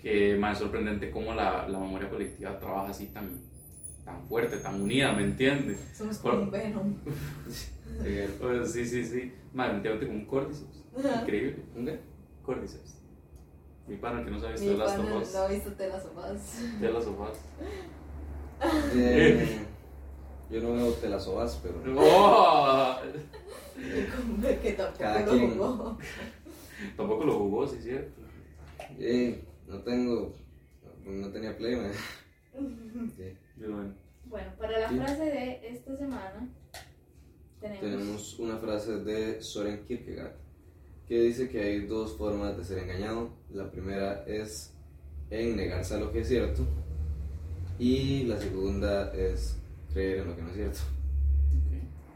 Que 0.00 0.36
más 0.36 0.52
es 0.52 0.58
sorprendente 0.58 1.10
cómo 1.10 1.32
la, 1.32 1.66
la 1.66 1.78
memoria 1.78 2.10
colectiva 2.10 2.58
trabaja 2.58 2.90
así 2.90 3.06
tan, 3.06 3.40
tan 4.04 4.22
fuerte, 4.26 4.58
tan 4.58 4.82
unida, 4.82 5.12
¿me 5.14 5.22
entiendes? 5.24 5.92
Somos 5.96 6.18
como 6.18 6.42
un 6.42 6.50
Venom. 6.50 6.94
Sí, 8.02 8.16
Pues, 8.40 8.72
sí, 8.72 8.84
sí, 8.84 9.04
sí. 9.04 9.32
Más, 9.54 9.68
definitivamente 9.68 10.06
como 10.08 10.18
un 10.18 10.26
cordyceps. 10.26 10.84
Increíble. 11.22 11.56
¿Un? 11.76 11.86
Cordyceps. 12.44 13.00
Mi 13.86 13.96
pana 13.96 14.24
que 14.24 14.30
no 14.30 14.40
sabe 14.40 14.52
Mi 14.54 14.58
esto 14.60 14.70
de 14.72 14.76
las 14.78 14.96
tomas. 14.96 15.32
no 15.34 15.38
ha 15.40 15.48
visto 15.48 15.72
telas 15.72 16.02
sofás. 16.02 16.80
De 16.80 16.92
las 16.92 17.04
sofás. 17.04 17.38
Eh, 18.94 19.58
yo 20.50 20.60
no 20.62 20.72
veo 20.74 20.92
telasovas, 20.92 21.60
pero. 21.62 21.74
¡Oh! 22.00 22.96
que 24.62 24.72
tampoco 24.72 24.98
Cada 24.98 25.20
lo 25.26 25.32
quien. 25.32 25.50
jugó. 25.54 25.98
Tampoco 26.96 27.24
lo 27.24 27.38
jugó, 27.38 27.66
sí, 27.66 27.78
cierto. 27.82 28.20
Eh, 28.98 29.44
no 29.66 29.78
tengo. 29.82 30.32
No 31.04 31.28
tenía 31.30 31.56
play, 31.56 31.76
man. 31.76 31.92
Sí. 33.16 33.36
Pero 33.58 33.74
bueno. 33.74 33.94
Bueno, 34.26 34.52
para 34.56 34.78
la 34.78 34.88
Sí. 34.88 34.96
frase 34.96 35.24
de 35.24 35.68
esta 35.68 35.96
semana 35.96 36.48
tenemos, 37.60 37.80
Tenemos 37.80 38.38
una 38.38 38.56
frase 38.58 38.98
de 39.00 39.42
Soren 39.42 39.84
Kierkegaard 39.84 40.34
que 41.08 41.20
dice 41.20 41.48
que 41.48 41.60
hay 41.62 41.86
dos 41.86 42.16
formas 42.16 42.56
de 42.56 42.64
ser 42.64 42.78
engañado. 42.78 43.30
La 43.50 43.70
primera 43.70 44.24
es 44.26 44.72
en 45.30 45.56
negarse 45.56 45.94
a 45.94 45.98
lo 45.98 46.12
que 46.12 46.20
es 46.20 46.28
cierto 46.28 46.66
y 47.78 48.24
la 48.24 48.38
segunda 48.38 49.12
es 49.14 49.58
creer 49.92 50.18
en 50.20 50.28
lo 50.28 50.36
que 50.36 50.42
no 50.42 50.48
es 50.50 50.54
cierto. 50.54 50.80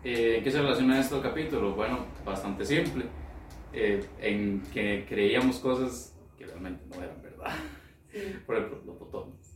Eh, 0.05 0.37
¿En 0.39 0.45
qué 0.45 0.51
se 0.51 0.61
relaciona 0.63 1.01
esto 1.01 1.17
al 1.17 1.23
capítulo? 1.23 1.75
Bueno, 1.75 2.07
bastante 2.25 2.65
simple. 2.65 3.05
Eh, 3.73 4.03
en 4.21 4.63
que 4.73 5.05
creíamos 5.07 5.59
cosas 5.59 6.15
que 6.39 6.47
realmente 6.47 6.85
no 6.89 7.03
eran 7.03 7.21
verdad. 7.21 7.53
sí, 8.11 8.19
Por 8.47 8.57
ejemplo, 8.57 8.81
los 8.87 8.99
botones. 8.99 9.55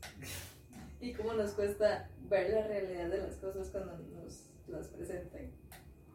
y 1.01 1.13
cómo 1.15 1.33
nos 1.35 1.53
cuesta 1.53 2.11
ver 2.29 2.51
la 2.51 2.67
realidad 2.67 3.09
de 3.09 3.19
las 3.19 3.37
cosas 3.37 3.71
cuando 3.71 3.93
nos 4.15 4.49
las 4.69 4.89
presentan. 4.89 5.51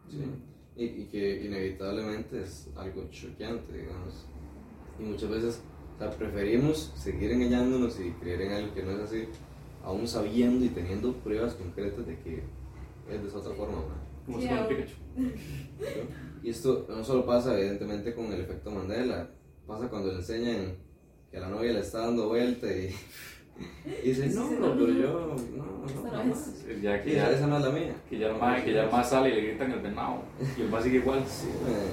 ¿sí? 0.09 0.23
Y, 0.77 0.85
y 0.85 1.05
que 1.11 1.43
inevitablemente 1.43 2.41
es 2.41 2.69
algo 2.75 3.09
choqueante, 3.09 3.73
digamos. 3.73 4.27
Y 4.99 5.03
muchas 5.03 5.29
veces 5.29 5.61
o 5.95 5.99
sea, 5.99 6.11
preferimos 6.11 6.93
seguir 6.95 7.31
engañándonos 7.31 7.99
y 7.99 8.11
creer 8.11 8.41
en 8.41 8.51
algo 8.53 8.73
que 8.75 8.83
no 8.83 8.91
es 8.91 8.99
así, 8.99 9.23
aún 9.83 10.07
sabiendo 10.07 10.63
y 10.63 10.69
teniendo 10.69 11.13
pruebas 11.13 11.55
concretas 11.55 12.05
de 12.05 12.19
que 12.19 12.43
es 13.09 13.21
de 13.21 13.27
esa 13.27 13.39
otra 13.39 13.55
forma. 13.55 13.77
¿no? 13.77 14.07
Como 14.25 14.37
Sí, 14.37 14.43
si 14.43 14.49
fuera 14.49 14.67
Pikachu. 14.67 14.95
Y 16.43 16.51
esto 16.51 16.85
no 16.87 17.03
solo 17.03 17.25
pasa 17.25 17.57
evidentemente 17.57 18.13
con 18.13 18.31
el 18.31 18.41
efecto 18.41 18.69
Mandela, 18.69 19.29
pasa 19.65 19.89
cuando 19.89 20.11
le 20.11 20.19
enseñan 20.19 20.75
que 21.31 21.37
a 21.37 21.41
la 21.41 21.49
novia 21.49 21.73
le 21.73 21.79
está 21.79 22.01
dando 22.01 22.29
vuelta 22.29 22.67
y, 22.67 22.93
y 23.85 24.09
dice, 24.09 24.27
no, 24.29 24.49
no, 24.51 24.73
pero 24.73 24.87
yo, 24.87 25.35
no, 25.55 26.11
no, 26.11 26.23
no, 26.25 26.33
es. 26.33 26.81
Ya 26.81 27.01
que 27.01 27.13
ya, 27.15 27.31
esa 27.31 27.47
no 27.47 27.57
es 27.57 27.63
la 27.63 27.69
mía. 27.71 27.95
que 28.09 28.17
ya 28.19 28.27
el 28.27 28.35
mae- 28.37 28.63
que 28.63 28.73
ya 28.73 28.87
más 28.89 29.09
sale 29.09 29.29
y 29.29 29.35
le 29.35 29.41
gritan 29.47 29.71
el 29.71 29.79
venado. 29.79 30.21
Y 30.57 30.61
el 30.61 30.69
más 30.69 30.83
sigue 30.83 30.97
igual. 30.97 31.23
Sí, 31.27 31.47
eh, 31.67 31.91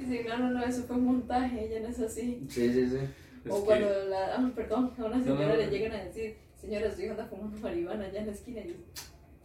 Y 0.00 0.04
si 0.04 0.24
no, 0.28 0.38
no, 0.38 0.50
no, 0.50 0.64
eso 0.64 0.82
fue 0.84 0.96
un 0.96 1.04
montaje, 1.06 1.66
ella 1.66 1.80
no 1.80 1.88
es 1.88 2.00
así. 2.00 2.44
sí, 2.48 2.72
sí, 2.72 2.88
sí. 2.90 2.96
Es 3.44 3.50
o 3.52 3.60
que- 3.60 3.64
cuando 3.66 3.88
la, 4.08 4.36
ah, 4.36 4.50
perdón, 4.54 4.92
a 4.98 5.04
una 5.04 5.16
No, 5.18 5.24
señora 5.24 5.48
no, 5.48 5.56
le 5.56 5.66
no. 5.66 5.72
llegan 5.72 5.92
a 5.92 6.04
decir, 6.04 6.36
señora, 6.60 6.86
estoy 6.86 7.08
anda 7.08 7.26
fumando 7.26 7.58
marihuana 7.60 8.04
allá 8.06 8.20
en 8.20 8.26
la 8.26 8.32
esquina. 8.32 8.60
Y 8.60 8.68
yo, 8.68 8.74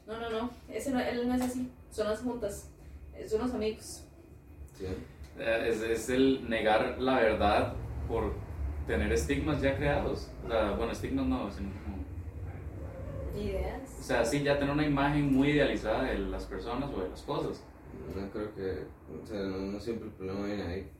no, 0.07 0.19
no, 0.19 0.29
no, 0.29 0.49
ese 0.71 0.91
no, 0.91 0.99
él 0.99 1.27
no 1.27 1.35
es 1.35 1.41
así, 1.41 1.69
son 1.91 2.07
las 2.07 2.19
juntas, 2.19 2.69
son 3.27 3.41
los 3.41 3.53
amigos. 3.53 4.03
sí. 4.77 4.85
Eh, 5.39 5.69
Es, 5.69 5.81
es 5.81 6.09
el 6.09 6.49
negar 6.49 6.97
la 6.99 7.19
verdad 7.19 7.73
por 8.07 8.33
tener 8.87 9.11
estigmas 9.11 9.61
ya 9.61 9.75
creados. 9.75 10.31
O 10.45 10.47
sea, 10.49 10.71
bueno, 10.71 10.91
estigmas 10.91 11.25
no, 11.25 11.51
sino 11.51 11.69
como- 11.83 11.97
O 13.35 13.39
Ideas. 13.39 13.87
sea, 13.89 14.25
sí, 14.25 14.41
ya 14.43 14.57
tener 14.57 14.73
una 14.73 14.85
imagen 14.85 15.31
muy 15.33 15.49
idealizada 15.49 16.03
de 16.05 16.17
las 16.19 16.45
personas 16.45 16.89
o 16.91 17.01
de 17.03 17.09
las 17.09 17.21
cosas. 17.21 17.63
No 18.15 18.29
creo 18.31 18.55
que, 18.55 18.85
o 19.21 19.25
sea, 19.25 19.41
no, 19.43 19.57
no 19.57 19.79
siempre 19.79 20.07
el 20.07 20.13
problema 20.13 20.45
viene 20.45 20.63
ahí. 20.63 20.91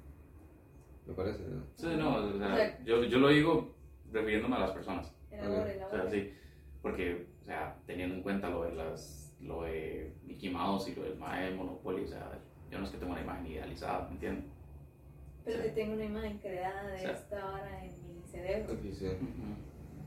Me 1.08 1.14
parece, 1.14 1.44
¿no? 1.48 1.64
Sí, 1.76 1.88
no, 1.98 2.16
o 2.16 2.38
sea, 2.38 2.54
O 2.54 2.56
sea- 2.56 2.84
yo, 2.84 3.04
yo 3.06 3.18
lo 3.20 3.30
digo 3.30 3.74
refiriéndome 4.12 4.58
a 4.58 4.60
las 4.60 4.72
personas. 4.72 5.12
O 5.32 5.90
sea, 5.90 6.10
sí, 6.10 6.34
porque, 6.82 7.28
o 7.42 7.46
sea, 7.46 7.76
teniendo 7.86 8.16
en 8.16 8.22
cuenta 8.24 8.50
lo 8.50 8.64
de 8.64 8.74
las, 8.76 9.34
lo 9.42 9.64
de 9.64 10.14
Mickey 10.24 10.50
Mouse 10.50 10.90
y 10.90 10.96
lo 10.96 11.04
del 11.04 11.18
Mae 11.18 11.52
Monopoly, 11.56 12.04
o 12.04 12.08
sea, 12.08 12.38
yo 12.70 12.78
no 12.80 12.86
es 12.86 12.92
que 12.92 12.98
tenga 12.98 13.14
una 13.14 13.22
imagen 13.22 13.48
idealizada, 13.48 14.06
¿me 14.08 14.14
entiendes? 14.16 14.46
Pero 15.48 15.64
Sí. 15.64 15.70
que 15.70 15.76
tengo 15.76 15.94
una 15.94 16.04
imagen 16.06 16.38
creada 16.40 16.88
de 16.92 17.00
Sí. 17.00 17.06
esta 17.10 17.46
vara 17.46 17.86
en 17.86 17.92
mi 18.16 18.22
cerebro. 18.24 18.76
Sí. 18.94 19.08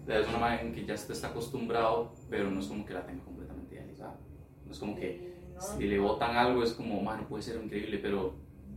O 0.03 0.07
sea, 0.07 0.18
es 0.20 0.28
una 0.28 0.36
imagen 0.38 0.72
que 0.74 0.84
ya 0.86 0.97
se 0.97 1.12
está 1.12 1.28
acostumbrado, 1.28 2.12
pero 2.28 2.51
no 2.51 2.61
es 2.61 2.66
como 2.66 2.84
que 2.84 2.93
la 2.95 3.07
tenga 3.07 3.24
completamente 3.24 3.74
idealizada. 3.74 4.16
No 4.66 4.72
es 4.72 4.78
como 4.78 4.95
que 4.97 5.32
no, 5.55 5.61
si 5.61 5.84
le 5.88 5.99
botan 5.99 6.36
algo 6.36 6.62
es 6.62 6.72
como, 6.74 7.01
mano, 7.03 7.26
puede 7.28 7.43
ser 7.43 7.62
increíble, 7.62 7.99
pero 7.99 8.34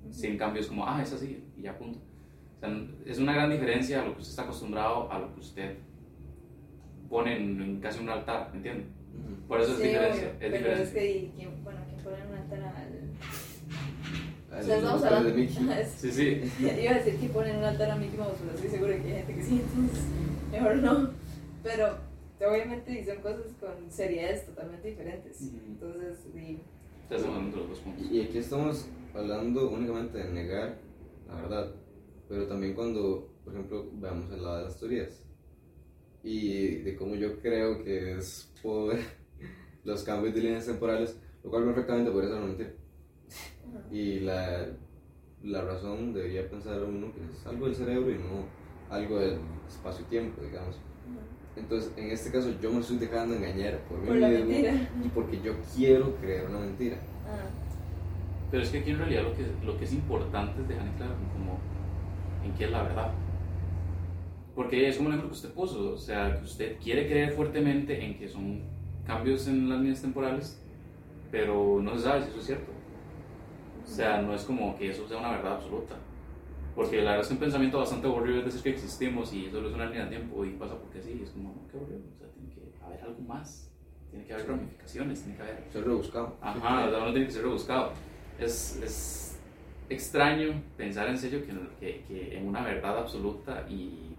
si 0.09 0.28
en 0.28 0.38
cambio 0.38 0.61
es 0.61 0.68
como, 0.68 0.86
ah, 0.88 1.01
es 1.03 1.11
así, 1.14 1.43
y 1.57 1.61
ya 1.64 1.78
punto. 1.78 1.99
O 1.99 2.59
sea, 2.59 2.74
es 3.05 3.20
una 3.20 3.34
gran 3.34 3.51
diferencia 3.51 4.01
a 4.01 4.05
lo 4.05 4.14
que 4.14 4.20
usted 4.20 4.32
está 4.32 4.43
acostumbrado 4.43 5.11
a 5.11 5.20
lo 5.20 5.34
que 5.34 5.39
usted 5.41 5.78
pone 7.09 7.36
en, 7.38 7.61
en 7.61 7.80
casi 7.82 8.01
un 8.01 8.09
altar, 8.09 8.49
¿me 8.51 8.57
entiende? 8.57 8.86
Ujú. 9.14 9.47
Por 9.47 9.59
eso 9.61 9.76
Sí, 9.76 9.84
es 9.84 9.89
diferencia, 9.89 10.22
obvio, 10.24 10.32
es 10.34 10.38
pero 10.39 10.53
diferencia. 10.57 10.84
es 10.86 10.93
que, 10.93 11.11
y 11.11 11.32
¿quién- 11.36 11.64
bueno, 11.64 11.80
¿quién 11.89 12.03
pone 12.03 12.26
un 12.28 12.36
altar 12.38 12.61
al...? 12.64 13.02
Ah, 14.53 14.59
O 14.59 14.63
sea, 14.63 14.77
estamos 14.77 15.03
hablando... 15.03 15.29
de 15.29 15.35
Mickey. 15.35 15.69
Sí, 15.97 16.11
sí. 16.11 16.41
Iba 16.59 16.91
a 16.91 16.99
decir 16.99 17.19
que 17.19 17.29
ponen 17.29 17.57
un 17.57 17.63
altar 17.63 17.91
a 17.91 17.95
Mickey 17.95 18.17
Mouse, 18.17 18.37
pero 18.39 18.53
estoy 18.53 18.69
segura 18.69 19.01
que 19.01 19.07
hay 19.07 19.17
gente 19.23 19.35
que 19.35 19.43
sí, 19.43 19.61
entonces 19.63 20.03
mejor 20.51 20.75
no. 20.77 21.09
Pero 21.63 21.97
obviamente 22.47 22.99
y 22.99 23.05
son 23.05 23.17
cosas 23.17 23.53
con 23.59 23.91
seriedades 23.91 24.45
totalmente 24.45 24.89
diferentes. 24.89 25.41
Entonces, 25.41 26.19
y, 26.35 26.59
estamos 27.03 27.25
hablando 27.25 27.57
de 27.57 27.61
los 27.61 27.69
dos 27.69 27.79
puntos. 27.79 28.11
Y 28.11 28.21
aquí 28.21 28.37
estamos 28.37 28.85
hablando 29.13 29.69
únicamente 29.69 30.17
de 30.17 30.29
negar 30.31 30.77
la 31.27 31.35
verdad, 31.35 31.71
pero 32.27 32.47
también 32.47 32.73
cuando, 32.73 33.33
por 33.43 33.53
ejemplo, 33.53 33.89
veamos 33.93 34.31
el 34.31 34.43
lado 34.43 34.57
de 34.57 34.63
las 34.65 34.79
teorías 34.79 35.23
y 36.23 36.77
de 36.77 36.95
cómo 36.95 37.15
yo 37.15 37.39
creo 37.39 37.83
que 37.83 38.17
es 38.17 38.51
por 38.61 38.95
los 39.83 40.03
cambios 40.03 40.33
de 40.33 40.41
líneas 40.41 40.65
temporales, 40.65 41.17
lo 41.43 41.49
cual 41.49 41.65
perfectamente 41.65 42.11
podría 42.11 42.29
ser 42.29 42.37
una 42.37 42.47
mentira. 42.47 42.73
Y 43.91 44.19
la, 44.21 44.67
la 45.43 45.61
razón 45.63 46.13
debería 46.13 46.49
pensar 46.49 46.82
uno 46.84 47.11
que 47.13 47.21
es 47.32 47.45
algo 47.45 47.65
del 47.65 47.76
cerebro 47.76 48.09
y 48.11 48.15
no 48.15 48.45
algo 48.89 49.19
del 49.19 49.38
espacio-tiempo, 49.67 50.41
digamos. 50.41 50.80
Entonces, 51.55 51.91
en 51.97 52.09
este 52.09 52.32
caso, 52.32 52.49
yo 52.61 52.71
me 52.71 52.80
estoy 52.80 52.97
dejando 52.97 53.36
engañar 53.36 53.80
por 53.88 53.99
mí 53.99 54.07
Por 54.07 54.17
la 54.17 54.28
mismo 54.30 54.45
mentira. 54.49 54.89
y 55.03 55.07
porque 55.09 55.39
yo 55.41 55.53
quiero 55.76 56.15
creer 56.15 56.47
una 56.49 56.59
mentira. 56.59 56.97
Ah, 57.28 57.45
Pero 58.49 58.63
es 58.63 58.69
que 58.69 58.80
aquí 58.80 58.91
en 58.91 58.97
realidad 58.97 59.24
lo 59.24 59.34
que, 59.36 59.45
lo 59.63 59.78
que 59.78 59.86
es 59.86 59.93
importante 59.93 60.61
es 60.61 60.67
dejar 60.67 60.88
en 60.88 60.93
claro 60.93 61.13
como 61.34 61.59
en 62.43 62.53
qué 62.55 62.65
es 62.65 62.71
la 62.71 62.84
verdad. 62.84 63.11
Porque 64.55 64.88
es 64.88 64.97
como 64.97 65.09
el 65.09 65.15
ejemplo 65.15 65.30
que 65.32 65.36
usted 65.36 65.53
puso, 65.53 65.93
o 65.93 65.97
sea, 65.97 66.38
que 66.38 66.43
usted 66.43 66.78
quiere 66.80 67.07
creer 67.07 67.32
fuertemente 67.34 68.03
en 68.03 68.17
que 68.17 68.28
son 68.28 68.61
cambios 69.05 69.47
en 69.47 69.69
las 69.69 69.80
líneas 69.80 70.01
temporales, 70.01 70.59
pero 71.32 71.80
no 71.82 71.95
se 71.95 72.03
sabe 72.03 72.24
si 72.24 72.30
eso 72.30 72.39
es 72.39 72.45
cierto. 72.45 72.71
O 73.84 73.88
sea, 73.88 74.21
no 74.21 74.34
es 74.34 74.43
como 74.43 74.77
que 74.77 74.89
eso 74.91 75.07
sea 75.07 75.17
una 75.17 75.31
verdad 75.31 75.53
absoluta. 75.53 75.95
Porque 76.75 76.97
la 76.97 77.11
verdad 77.11 77.21
es 77.21 77.27
que 77.27 77.34
un 77.34 77.39
pensamiento 77.39 77.77
bastante 77.79 78.07
aburrido 78.07 78.39
es 78.39 78.45
decir 78.45 78.63
que 78.63 78.69
existimos 78.71 79.31
y 79.34 79.49
solo 79.51 79.69
es 79.69 79.75
una 79.75 79.86
línea 79.86 80.05
de 80.05 80.09
tiempo 80.09 80.43
y 80.43 80.51
pasa 80.51 80.75
porque 80.79 81.01
sí, 81.01 81.21
es 81.23 81.29
como, 81.31 81.53
qué 81.71 81.77
aburrido. 81.77 81.99
O 82.15 82.17
sea, 82.17 82.27
tiene 82.29 82.49
que 82.49 82.84
haber 82.84 83.01
algo 83.01 83.21
más, 83.21 83.69
tiene 84.09 84.25
que 84.25 84.34
haber 84.34 84.47
ramificaciones, 84.47 85.21
tiene 85.21 85.36
que 85.38 85.43
haber 85.43 85.63
Ser 85.71 85.84
rebuscado. 85.86 86.36
Ajá, 86.41 86.86
o 86.86 86.89
sea, 86.89 86.99
uno 87.03 87.11
tiene 87.11 87.25
que 87.27 87.31
ser 87.31 87.43
rebuscado. 87.43 87.91
Es, 88.39 88.79
es 88.81 89.39
extraño 89.89 90.63
pensar 90.75 91.07
en 91.09 91.17
serio 91.19 91.41
que, 91.45 91.53
que, 91.79 92.03
que 92.05 92.38
en 92.39 92.47
una 92.47 92.63
verdad 92.63 92.97
absoluta 92.97 93.65
y, 93.69 94.15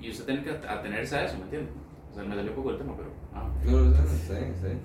y 0.00 0.10
usted 0.10 0.24
tiene 0.24 0.42
que 0.42 0.50
at- 0.50 0.64
atenerse 0.64 1.16
a 1.16 1.24
eso, 1.26 1.36
¿me 1.36 1.44
entiende? 1.44 1.70
O 2.10 2.14
sea, 2.14 2.24
me 2.24 2.34
salió 2.34 2.50
un 2.52 2.56
poco 2.56 2.70
el 2.70 2.78
tema, 2.78 2.96
pero... 2.96 3.10
ah. 3.34 3.50
No, 3.66 3.72
no, 3.72 3.90
no, 3.90 4.12
está 4.12 4.38
bien. 4.38 4.80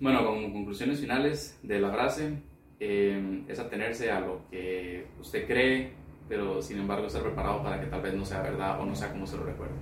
Bueno, 0.00 0.24
con 0.26 0.52
conclusiones 0.52 1.00
finales 1.00 1.58
de 1.62 1.80
la 1.80 1.90
frase, 1.92 2.42
eh, 2.80 3.44
es 3.48 3.58
atenerse 3.58 4.10
a 4.10 4.20
lo 4.20 4.40
que 4.50 5.06
usted 5.20 5.46
cree, 5.46 5.92
pero 6.28 6.60
sin 6.60 6.78
embargo 6.78 7.06
estar 7.06 7.22
preparado 7.22 7.62
para 7.62 7.80
que 7.80 7.86
tal 7.86 8.02
vez 8.02 8.14
no 8.14 8.24
sea 8.24 8.42
verdad 8.42 8.80
o 8.80 8.84
no 8.86 8.94
sea 8.94 9.12
como 9.12 9.26
se 9.26 9.36
lo 9.36 9.44
recuerda. 9.44 9.74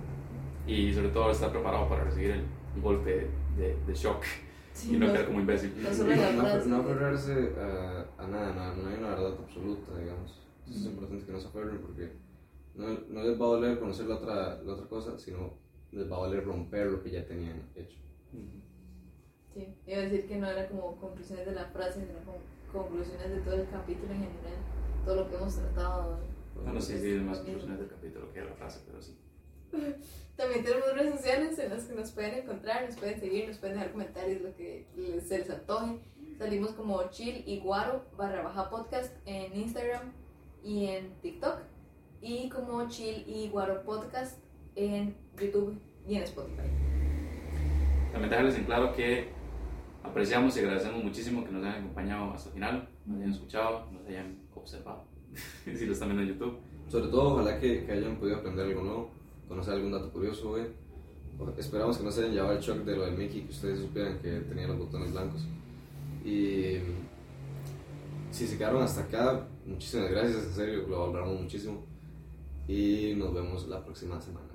Y 0.67 0.93
sobre 0.93 1.09
todo 1.09 1.31
estar 1.31 1.51
preparado 1.51 1.89
para 1.89 2.05
recibir 2.05 2.31
el 2.33 2.45
golpe 2.83 3.29
de, 3.57 3.77
de 3.87 3.95
shock 3.95 4.23
sí, 4.75 4.95
y 4.95 4.99
no 4.99 5.07
no- 5.07 5.13
quedar 5.13 5.27
como 5.27 5.41
imbécil. 5.41 5.73
no 5.83 5.89
No, 6.43 6.67
no 6.67 6.77
aferrarse 6.83 7.53
a, 7.59 8.23
a 8.23 8.27
nada, 8.29 8.75
no, 8.77 8.83
no 8.83 8.89
hay 8.89 8.97
una 8.99 9.09
verdad 9.11 9.35
absoluta, 9.39 9.99
digamos. 9.99 10.39
Es 10.69 10.85
importante 10.85 11.25
que 11.25 11.33
no 11.33 11.41
se 11.41 11.49
aferren 11.49 11.79
porque 11.79 12.13
no, 12.75 12.87
no 13.09 13.23
les 13.23 13.41
va 13.41 13.45
a 13.47 13.49
doler 13.49 13.79
conocer 13.79 14.07
la 14.07 14.17
otra, 14.17 14.63
la 14.63 14.73
otra 14.75 14.87
cosa, 14.87 15.19
sino 15.19 15.55
les 15.91 16.11
va 16.11 16.17
a 16.17 16.21
valer 16.21 16.45
romper 16.45 16.87
lo 16.87 17.03
que 17.03 17.11
ya 17.11 17.27
tenían 17.27 17.63
hecho. 17.75 17.97
Sí, 19.55 19.67
iba 19.87 19.99
a 19.99 20.03
decir 20.03 20.29
que 20.29 20.37
no 20.37 20.49
era 20.49 20.69
como 20.69 20.97
conclusiones 20.97 21.47
de 21.47 21.53
la 21.53 21.65
frase, 21.67 22.07
sino 22.07 22.19
como 22.25 22.39
conclusiones 22.73 23.31
de 23.31 23.41
todo 23.41 23.55
el 23.55 23.69
capítulo 23.69 24.13
en 24.13 24.21
general, 24.21 24.59
todo 25.05 25.17
lo 25.17 25.29
que 25.29 25.37
hemos 25.37 25.57
tratado. 25.57 26.21
Bueno, 26.55 26.81
sí, 26.81 26.99
sí, 26.99 27.13
es 27.13 27.23
más 27.23 27.39
conclusiones 27.39 27.79
del 27.79 27.89
capítulo 27.89 28.33
que 28.33 28.41
de 28.41 28.47
la 28.47 28.55
frase, 28.55 28.81
pero 28.87 29.03
sí. 29.03 29.17
También 30.37 30.65
tenemos 30.65 30.95
redes 30.95 31.17
sociales 31.17 31.59
en 31.59 31.71
las 31.71 31.85
que 31.85 31.95
nos 31.95 32.13
pueden 32.13 32.35
encontrar, 32.35 32.87
nos 32.87 32.97
pueden 32.97 33.21
seguir, 33.21 33.49
nos 33.49 33.59
pueden 33.59 33.77
dejar 33.77 33.93
comentarios, 33.93 34.41
lo 34.41 34.55
que 34.57 34.87
se 35.27 35.39
les 35.39 35.51
antoje. 35.51 35.99
Salimos 36.39 36.71
como 36.71 37.03
chill 37.11 37.43
y 37.47 37.59
guaro 37.59 38.07
barra 38.17 38.43
baja 38.43 38.71
podcast 38.71 39.15
en 39.27 39.55
Instagram 39.55 40.13
y 40.65 40.87
en 40.87 41.13
TikTok. 41.21 41.59
Y 42.23 42.49
como 42.49 42.89
chill 42.89 43.25
y 43.27 43.49
guaro 43.51 43.83
podcast 43.83 44.39
en 44.77 45.15
YouTube 45.39 45.79
y 46.07 46.17
en 46.17 46.23
Spotify. 46.23 46.71
También 48.13 48.31
dejarles 48.31 48.57
en 48.57 48.65
claro 48.65 48.95
que 48.95 49.29
apreciamos 50.03 50.57
y 50.57 50.61
agradecemos 50.61 51.05
muchísimo 51.05 51.45
que 51.45 51.51
nos 51.51 51.65
hayan 51.65 51.83
acompañado 51.83 52.33
hasta 52.33 52.49
el 52.49 52.55
final, 52.55 52.89
nos 53.07 53.19
hayan 53.19 53.33
escuchado, 53.33 53.87
nos 53.93 54.07
hayan 54.07 54.39
observado, 54.55 55.05
si 55.65 55.87
lo 55.87 55.93
están 55.93 56.09
viendo 56.09 56.23
en 56.23 56.29
YouTube. 56.29 56.59
Sobre 56.89 57.09
todo, 57.09 57.35
ojalá 57.35 57.59
que, 57.59 57.87
hayan 57.91 58.17
podido 58.17 58.39
aprender 58.39 58.67
algo 58.67 58.83
nuevo, 58.83 59.11
conocer 59.49 59.75
algún 59.75 59.93
dato 59.93 60.11
curioso, 60.11 60.51
güey. 60.51 60.65
Esperamos 61.57 61.97
que 61.97 62.05
no 62.05 62.11
se 62.11 62.21
hayan 62.21 62.35
llevado 62.35 62.53
el 62.53 62.61
shock 62.61 62.79
de 62.79 62.97
lo 62.97 63.07
del 63.07 63.17
Mickey, 63.17 63.43
que 63.43 63.51
ustedes 63.51 63.81
supieran 63.81 64.19
que 64.19 64.41
tenía 64.41 64.67
los 64.67 64.79
botones 64.79 65.13
blancos. 65.13 65.47
Y 66.25 66.79
si 68.31 68.47
se 68.47 68.59
quedaron 68.59 68.83
hasta 68.83 69.03
acá, 69.03 69.47
muchísimas 69.65 70.11
gracias, 70.11 70.45
en 70.45 70.53
serio, 70.53 70.87
lo 70.89 71.01
valoramos 71.01 71.43
muchísimo. 71.43 71.83
Y 72.69 73.15
nos 73.17 73.33
vemos 73.33 73.69
la 73.69 73.83
próxima 73.83 74.21
semana. 74.21 74.50